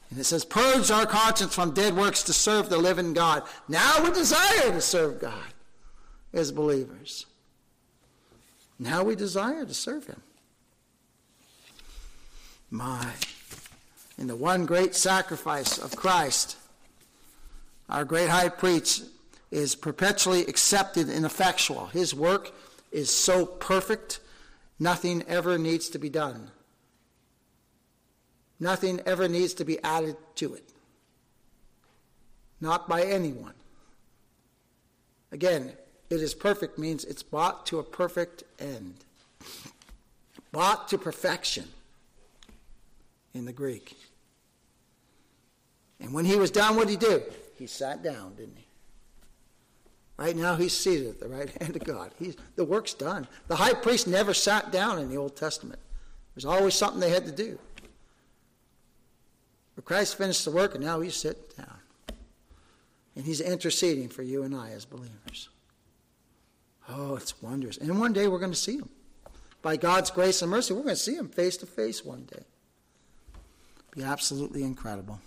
And 0.09 0.19
it 0.19 0.23
says, 0.23 0.45
Purge 0.45 0.89
our 0.91 1.05
conscience 1.05 1.53
from 1.53 1.73
dead 1.73 1.95
works 1.95 2.23
to 2.23 2.33
serve 2.33 2.69
the 2.69 2.77
living 2.77 3.13
God. 3.13 3.43
Now 3.67 4.03
we 4.03 4.11
desire 4.11 4.71
to 4.71 4.81
serve 4.81 5.19
God 5.19 5.53
as 6.33 6.51
believers. 6.51 7.25
Now 8.79 9.03
we 9.03 9.15
desire 9.15 9.65
to 9.65 9.73
serve 9.73 10.05
Him. 10.05 10.21
My 12.69 13.13
in 14.17 14.27
the 14.27 14.35
one 14.35 14.65
great 14.65 14.95
sacrifice 14.95 15.77
of 15.77 15.95
Christ, 15.95 16.57
our 17.89 18.03
great 18.03 18.29
high 18.29 18.49
priest 18.49 19.05
is 19.51 19.75
perpetually 19.75 20.41
accepted 20.45 21.07
and 21.09 21.25
effectual. 21.25 21.87
His 21.87 22.13
work 22.13 22.51
is 22.91 23.09
so 23.09 23.45
perfect, 23.45 24.19
nothing 24.79 25.23
ever 25.27 25.57
needs 25.57 25.89
to 25.89 25.99
be 25.99 26.09
done. 26.09 26.51
Nothing 28.59 29.01
ever 29.05 29.27
needs 29.27 29.53
to 29.55 29.65
be 29.65 29.81
added 29.83 30.15
to 30.35 30.55
it. 30.55 30.73
Not 32.59 32.89
by 32.89 33.03
anyone. 33.03 33.53
Again, 35.31 35.73
it 36.09 36.21
is 36.21 36.33
perfect 36.33 36.79
means 36.79 37.03
it's 37.03 37.23
brought 37.23 37.65
to 37.67 37.79
a 37.79 37.83
perfect 37.83 38.43
end. 38.59 38.95
Brought 40.51 40.87
to 40.89 40.97
perfection 40.97 41.65
in 43.33 43.45
the 43.45 43.53
Greek. 43.53 43.95
And 45.99 46.13
when 46.13 46.25
he 46.25 46.35
was 46.35 46.51
done, 46.51 46.75
what 46.75 46.87
did 46.87 47.01
he 47.01 47.07
do? 47.07 47.23
He 47.57 47.67
sat 47.67 48.03
down, 48.03 48.35
didn't 48.35 48.57
he? 48.57 48.66
Right 50.17 50.35
now, 50.35 50.55
he's 50.55 50.75
seated 50.75 51.07
at 51.07 51.19
the 51.19 51.27
right 51.27 51.49
hand 51.61 51.75
of 51.75 51.83
God. 51.83 52.11
He's, 52.17 52.35
the 52.55 52.65
work's 52.65 52.95
done. 52.95 53.27
The 53.47 53.55
high 53.55 53.73
priest 53.73 54.07
never 54.07 54.33
sat 54.33 54.71
down 54.71 54.99
in 54.99 55.09
the 55.09 55.15
Old 55.15 55.35
Testament. 55.35 55.79
There's 56.33 56.45
always 56.45 56.73
something 56.73 56.99
they 56.99 57.11
had 57.11 57.25
to 57.25 57.31
do. 57.31 57.59
But 59.75 59.85
Christ 59.85 60.17
finished 60.17 60.43
the 60.43 60.51
work, 60.51 60.73
and 60.73 60.83
now 60.83 61.01
he's 61.01 61.15
sitting 61.15 61.43
down. 61.55 61.77
And 63.15 63.25
he's 63.25 63.41
interceding 63.41 64.09
for 64.09 64.23
you 64.23 64.43
and 64.43 64.55
I 64.55 64.71
as 64.71 64.85
believers. 64.85 65.49
Oh, 66.89 67.15
it's 67.15 67.41
wondrous. 67.41 67.77
And 67.77 67.99
one 67.99 68.13
day 68.13 68.27
we're 68.27 68.39
going 68.39 68.51
to 68.51 68.57
see 68.57 68.77
him. 68.77 68.89
By 69.61 69.77
God's 69.77 70.09
grace 70.09 70.41
and 70.41 70.49
mercy, 70.49 70.73
we're 70.73 70.83
going 70.83 70.95
to 70.95 71.01
see 71.01 71.15
him 71.15 71.29
face 71.29 71.57
to 71.57 71.65
face 71.65 72.03
one 72.05 72.23
day. 72.23 72.43
Be 73.91 74.03
absolutely 74.03 74.63
incredible. 74.63 75.19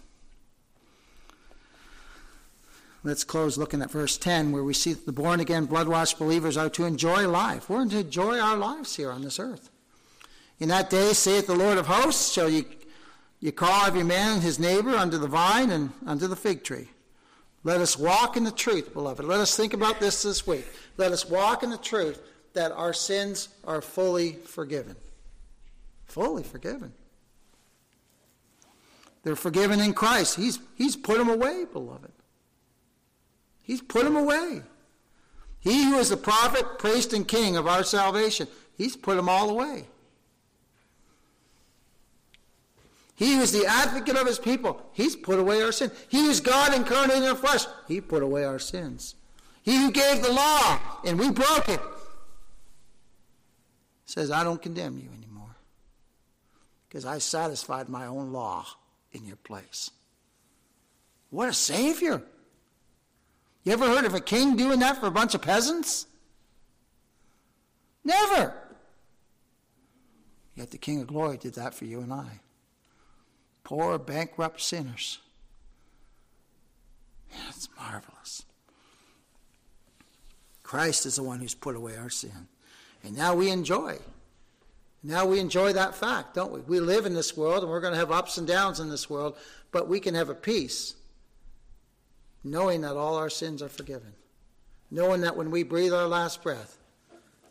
Let's 3.03 3.25
close 3.25 3.57
looking 3.57 3.81
at 3.81 3.91
verse 3.91 4.19
10, 4.19 4.53
where 4.53 4.63
we 4.63 4.75
see 4.75 4.93
that 4.93 5.07
the 5.07 5.13
born 5.13 5.41
again, 5.41 5.65
blood 5.65 5.89
washed 5.89 6.19
believers 6.19 6.57
are 6.57 6.69
to 6.71 6.85
enjoy 6.85 7.27
life. 7.27 7.71
We're 7.71 7.87
to 7.87 8.01
enjoy 8.01 8.39
our 8.39 8.59
lives 8.59 8.97
here 8.97 9.11
on 9.11 9.23
this 9.23 9.39
earth. 9.39 9.71
In 10.59 10.69
that 10.69 10.91
day, 10.91 11.15
saith 11.15 11.47
the 11.47 11.55
Lord 11.55 11.79
of 11.79 11.87
hosts, 11.87 12.33
shall 12.33 12.51
ye, 12.51 12.67
ye 13.41 13.51
call 13.53 13.87
every 13.87 14.03
man 14.03 14.43
his 14.43 14.59
neighbor 14.59 14.91
under 14.91 15.17
the 15.17 15.27
vine 15.27 15.71
and 15.71 15.91
under 16.07 16.29
the 16.29 16.37
fig 16.37 16.63
tree. 16.63 16.89
Let 17.65 17.81
us 17.81 17.99
walk 17.99 18.37
in 18.37 18.45
the 18.45 18.51
truth, 18.51 18.93
beloved. 18.93 19.25
Let 19.25 19.41
us 19.41 19.57
think 19.57 19.73
about 19.73 19.99
this 19.99 20.23
this 20.23 20.47
week. 20.47 20.67
Let 20.99 21.13
us 21.13 21.29
walk 21.29 21.63
in 21.63 21.71
the 21.71 21.79
truth 21.79 22.23
that 22.53 22.73
our 22.73 22.93
sins 22.93 23.49
are 23.65 23.81
fully 23.81 24.33
forgiven. 24.33 24.97
Fully 26.05 26.43
forgiven. 26.43 26.93
They're 29.23 29.37
forgiven 29.37 29.81
in 29.81 29.95
Christ. 29.95 30.37
He's, 30.37 30.59
he's 30.77 30.97
put 30.97 31.19
them 31.19 31.29
away, 31.29 31.65
beloved. 31.71 32.13
He's 33.71 33.81
put 33.81 34.03
them 34.03 34.17
away. 34.17 34.63
He 35.61 35.85
who 35.85 35.99
is 35.99 36.09
the 36.09 36.17
prophet, 36.17 36.81
priest, 36.81 37.13
and 37.13 37.29
king 37.29 37.57
of 37.57 37.69
our 37.69 37.85
salvation, 37.85 38.49
he's 38.77 38.97
put 38.97 39.15
them 39.15 39.29
all 39.29 39.49
away. 39.49 39.87
He 43.15 43.37
who 43.37 43.43
is 43.43 43.53
the 43.53 43.67
advocate 43.67 44.17
of 44.17 44.27
his 44.27 44.41
people, 44.41 44.83
he's 44.93 45.15
put 45.15 45.39
away 45.39 45.63
our 45.63 45.71
sin. 45.71 45.93
He 46.09 46.25
who 46.25 46.31
is 46.31 46.41
God 46.41 46.75
incarnate 46.75 47.23
in 47.23 47.37
flesh, 47.37 47.65
he 47.87 48.01
put 48.01 48.25
away 48.25 48.43
our 48.43 48.59
sins. 48.59 49.15
He 49.63 49.77
who 49.77 49.93
gave 49.93 50.21
the 50.21 50.33
law, 50.33 50.81
and 51.05 51.17
we 51.17 51.31
broke 51.31 51.69
it, 51.69 51.81
says, 54.05 54.33
I 54.33 54.43
don't 54.43 54.61
condemn 54.61 54.99
you 54.99 55.11
anymore 55.17 55.55
because 56.89 57.07
I 57.07 57.19
satisfied 57.19 57.89
my 57.89 58.07
own 58.07 58.33
law 58.33 58.67
in 59.13 59.25
your 59.25 59.37
place. 59.37 59.93
What 61.31 61.49
a 61.49 61.53
Savior! 61.53 62.25
You 63.65 63.73
ever 63.73 63.87
heard 63.87 64.05
of 64.05 64.15
a 64.15 64.21
king 64.21 64.57
doing 64.57 64.81
that 64.81 64.99
for 64.99 65.07
a 65.07 65.11
bunch 65.11 65.35
of 65.35 65.43
peasants? 65.43 66.07
Never. 68.05 68.55
Yet 70.55 70.71
the 70.71 70.79
King 70.79 71.01
of 71.01 71.07
Glory 71.07 71.37
did 71.37 71.55
that 71.55 71.75
for 71.75 71.85
you 71.85 72.01
and 72.01 72.13
I. 72.13 72.41
Poor, 73.65 73.99
bankrupt 73.99 74.61
sinners. 74.61 75.19
It's 77.49 77.69
marvelous. 77.79 78.45
Christ 80.63 81.07
is 81.07 81.17
the 81.17 81.23
one 81.23 81.41
who's 81.41 81.55
put 81.55 81.77
away 81.77 81.97
our 81.97 82.11
sin. 82.11 82.49
And 83.05 83.17
now 83.17 83.35
we 83.35 83.51
enjoy. 83.51 83.99
Now 85.03 85.27
we 85.27 85.39
enjoy 85.39 85.73
that 85.73 85.95
fact, 85.95 86.35
don't 86.35 86.53
we? 86.53 86.61
We 86.61 86.81
live 86.81 87.07
in 87.07 87.15
this 87.15 87.37
world 87.37 87.63
and 87.63 87.71
we're 87.71 87.81
going 87.81 87.93
to 87.93 87.99
have 87.99 88.11
ups 88.11 88.39
and 88.39 88.47
downs 88.47 88.81
in 88.81 88.91
this 88.91 89.09
world, 89.09 89.37
but 89.73 89.89
we 89.89 90.01
can 90.01 90.15
have 90.15 90.29
a 90.29 90.35
peace 90.35 90.95
knowing 92.43 92.81
that 92.83 92.97
all 92.97 93.17
our 93.17 93.31
sins 93.31 93.63
are 93.63 93.69
forgiven. 93.69 94.13
Knowing 94.91 95.21
that 95.21 95.37
when 95.37 95.51
we 95.51 95.63
breathe 95.63 95.93
our 95.93 96.07
last 96.07 96.43
breath, 96.43 96.79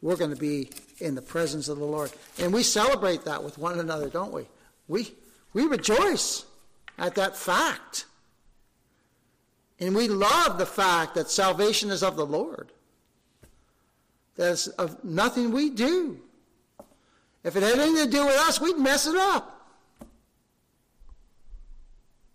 we're 0.02 0.16
going 0.16 0.32
to 0.32 0.40
be 0.40 0.70
in 1.00 1.16
the 1.16 1.22
presence 1.22 1.68
of 1.68 1.78
the 1.78 1.86
Lord. 1.86 2.12
And 2.40 2.54
we 2.54 2.64
celebrate 2.64 3.26
that 3.26 3.44
with 3.44 3.58
one 3.58 3.80
another, 3.80 4.10
don't 4.10 4.34
we? 4.34 4.46
We, 4.88 5.14
we 5.54 5.66
rejoice 5.66 6.46
at 6.98 7.16
that 7.16 7.36
fact. 7.36 8.06
And 9.80 9.96
we 9.96 10.08
love 10.08 10.58
the 10.58 10.66
fact 10.66 11.16
that 11.16 11.30
salvation 11.30 11.90
is 11.90 12.04
of 12.04 12.18
the 12.18 12.26
Lord. 12.26 12.72
That's 14.36 14.68
of 14.68 15.04
nothing 15.04 15.52
we 15.52 15.70
do. 15.70 16.20
If 17.44 17.56
it 17.56 17.64
had 17.64 17.80
anything 17.80 18.06
to 18.06 18.12
do 18.12 18.26
with 18.26 18.36
us, 18.36 18.60
we'd 18.60 18.78
mess 18.78 19.08
it 19.08 19.16
up. 19.16 19.56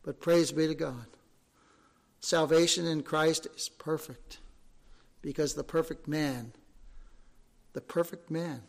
But 0.03 0.21
praise 0.21 0.53
be 0.53 0.67
to 0.67 0.75
God. 0.75 1.07
Salvation 2.25 2.87
in 2.87 3.03
Christ 3.03 3.47
is 3.55 3.69
perfect 3.69 4.39
because 5.21 5.53
the 5.53 5.63
perfect 5.63 6.09
man, 6.09 6.55
the 7.75 7.83
perfect 7.83 8.31
man, 8.31 8.63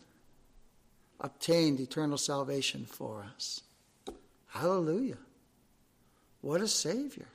obtained 1.20 1.80
eternal 1.80 2.18
salvation 2.18 2.84
for 2.84 3.24
us. 3.34 3.62
Hallelujah. 4.48 5.16
What 6.42 6.60
a 6.60 6.68
Savior. 6.68 7.28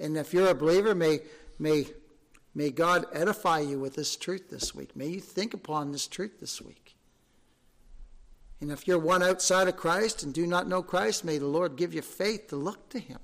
And 0.00 0.16
if 0.16 0.34
you're 0.34 0.50
a 0.50 0.54
believer, 0.54 0.96
may, 0.96 1.20
may, 1.60 1.86
may 2.52 2.70
God 2.70 3.06
edify 3.12 3.60
you 3.60 3.78
with 3.78 3.94
this 3.94 4.16
truth 4.16 4.50
this 4.50 4.74
week. 4.74 4.96
May 4.96 5.06
you 5.06 5.20
think 5.20 5.54
upon 5.54 5.92
this 5.92 6.08
truth 6.08 6.40
this 6.40 6.60
week. 6.60 6.96
And 8.60 8.72
if 8.72 8.88
you're 8.88 8.98
one 8.98 9.22
outside 9.22 9.68
of 9.68 9.76
Christ 9.76 10.24
and 10.24 10.34
do 10.34 10.44
not 10.44 10.66
know 10.66 10.82
Christ, 10.82 11.24
may 11.24 11.38
the 11.38 11.46
Lord 11.46 11.76
give 11.76 11.94
you 11.94 12.02
faith 12.02 12.48
to 12.48 12.56
look 12.56 12.88
to 12.88 12.98
Him 12.98 13.20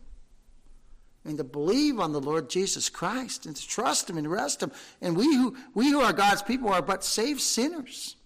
and 1.24 1.36
to 1.38 1.44
believe 1.44 2.00
on 2.00 2.12
the 2.12 2.20
Lord 2.20 2.48
Jesus 2.48 2.88
Christ 2.88 3.46
and 3.46 3.54
to 3.54 3.68
trust 3.68 4.08
Him 4.08 4.18
and 4.18 4.30
rest 4.30 4.62
Him. 4.62 4.72
And 5.00 5.16
we 5.16 5.34
who, 5.34 5.56
we 5.74 5.90
who 5.90 6.00
are 6.00 6.12
God's 6.12 6.42
people 6.42 6.68
are 6.70 6.82
but 6.82 7.04
saved 7.04 7.40
sinners. 7.40 8.16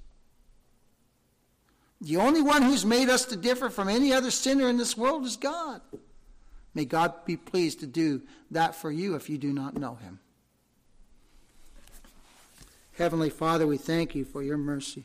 The 2.01 2.16
only 2.16 2.43
one 2.43 2.62
who's 2.62 2.84
made 2.84 3.09
us 3.09 3.24
to 3.26 3.36
differ 3.36 3.70
from 3.70 3.88
any 3.88 4.12
other 4.12 4.30
sinner 4.30 4.68
in 4.68 4.76
this 4.76 4.97
world 4.97 5.24
is 5.24 5.36
God. 5.36 5.80
May 6.74 6.84
God 6.84 7.24
be 7.24 7.36
pleased 7.36 7.80
to 7.80 7.86
do 7.86 8.22
that 8.51 8.74
for 8.74 8.90
you 8.90 9.14
if 9.14 9.28
you 9.30 9.38
do 9.38 9.53
not 9.53 9.76
know 9.76 9.95
Him. 9.97 10.18
Heavenly 12.99 13.30
Father, 13.30 13.66
we 13.66 13.78
thank 13.78 14.14
you 14.14 14.24
for 14.24 14.43
your 14.43 14.59
mercy. 14.59 15.05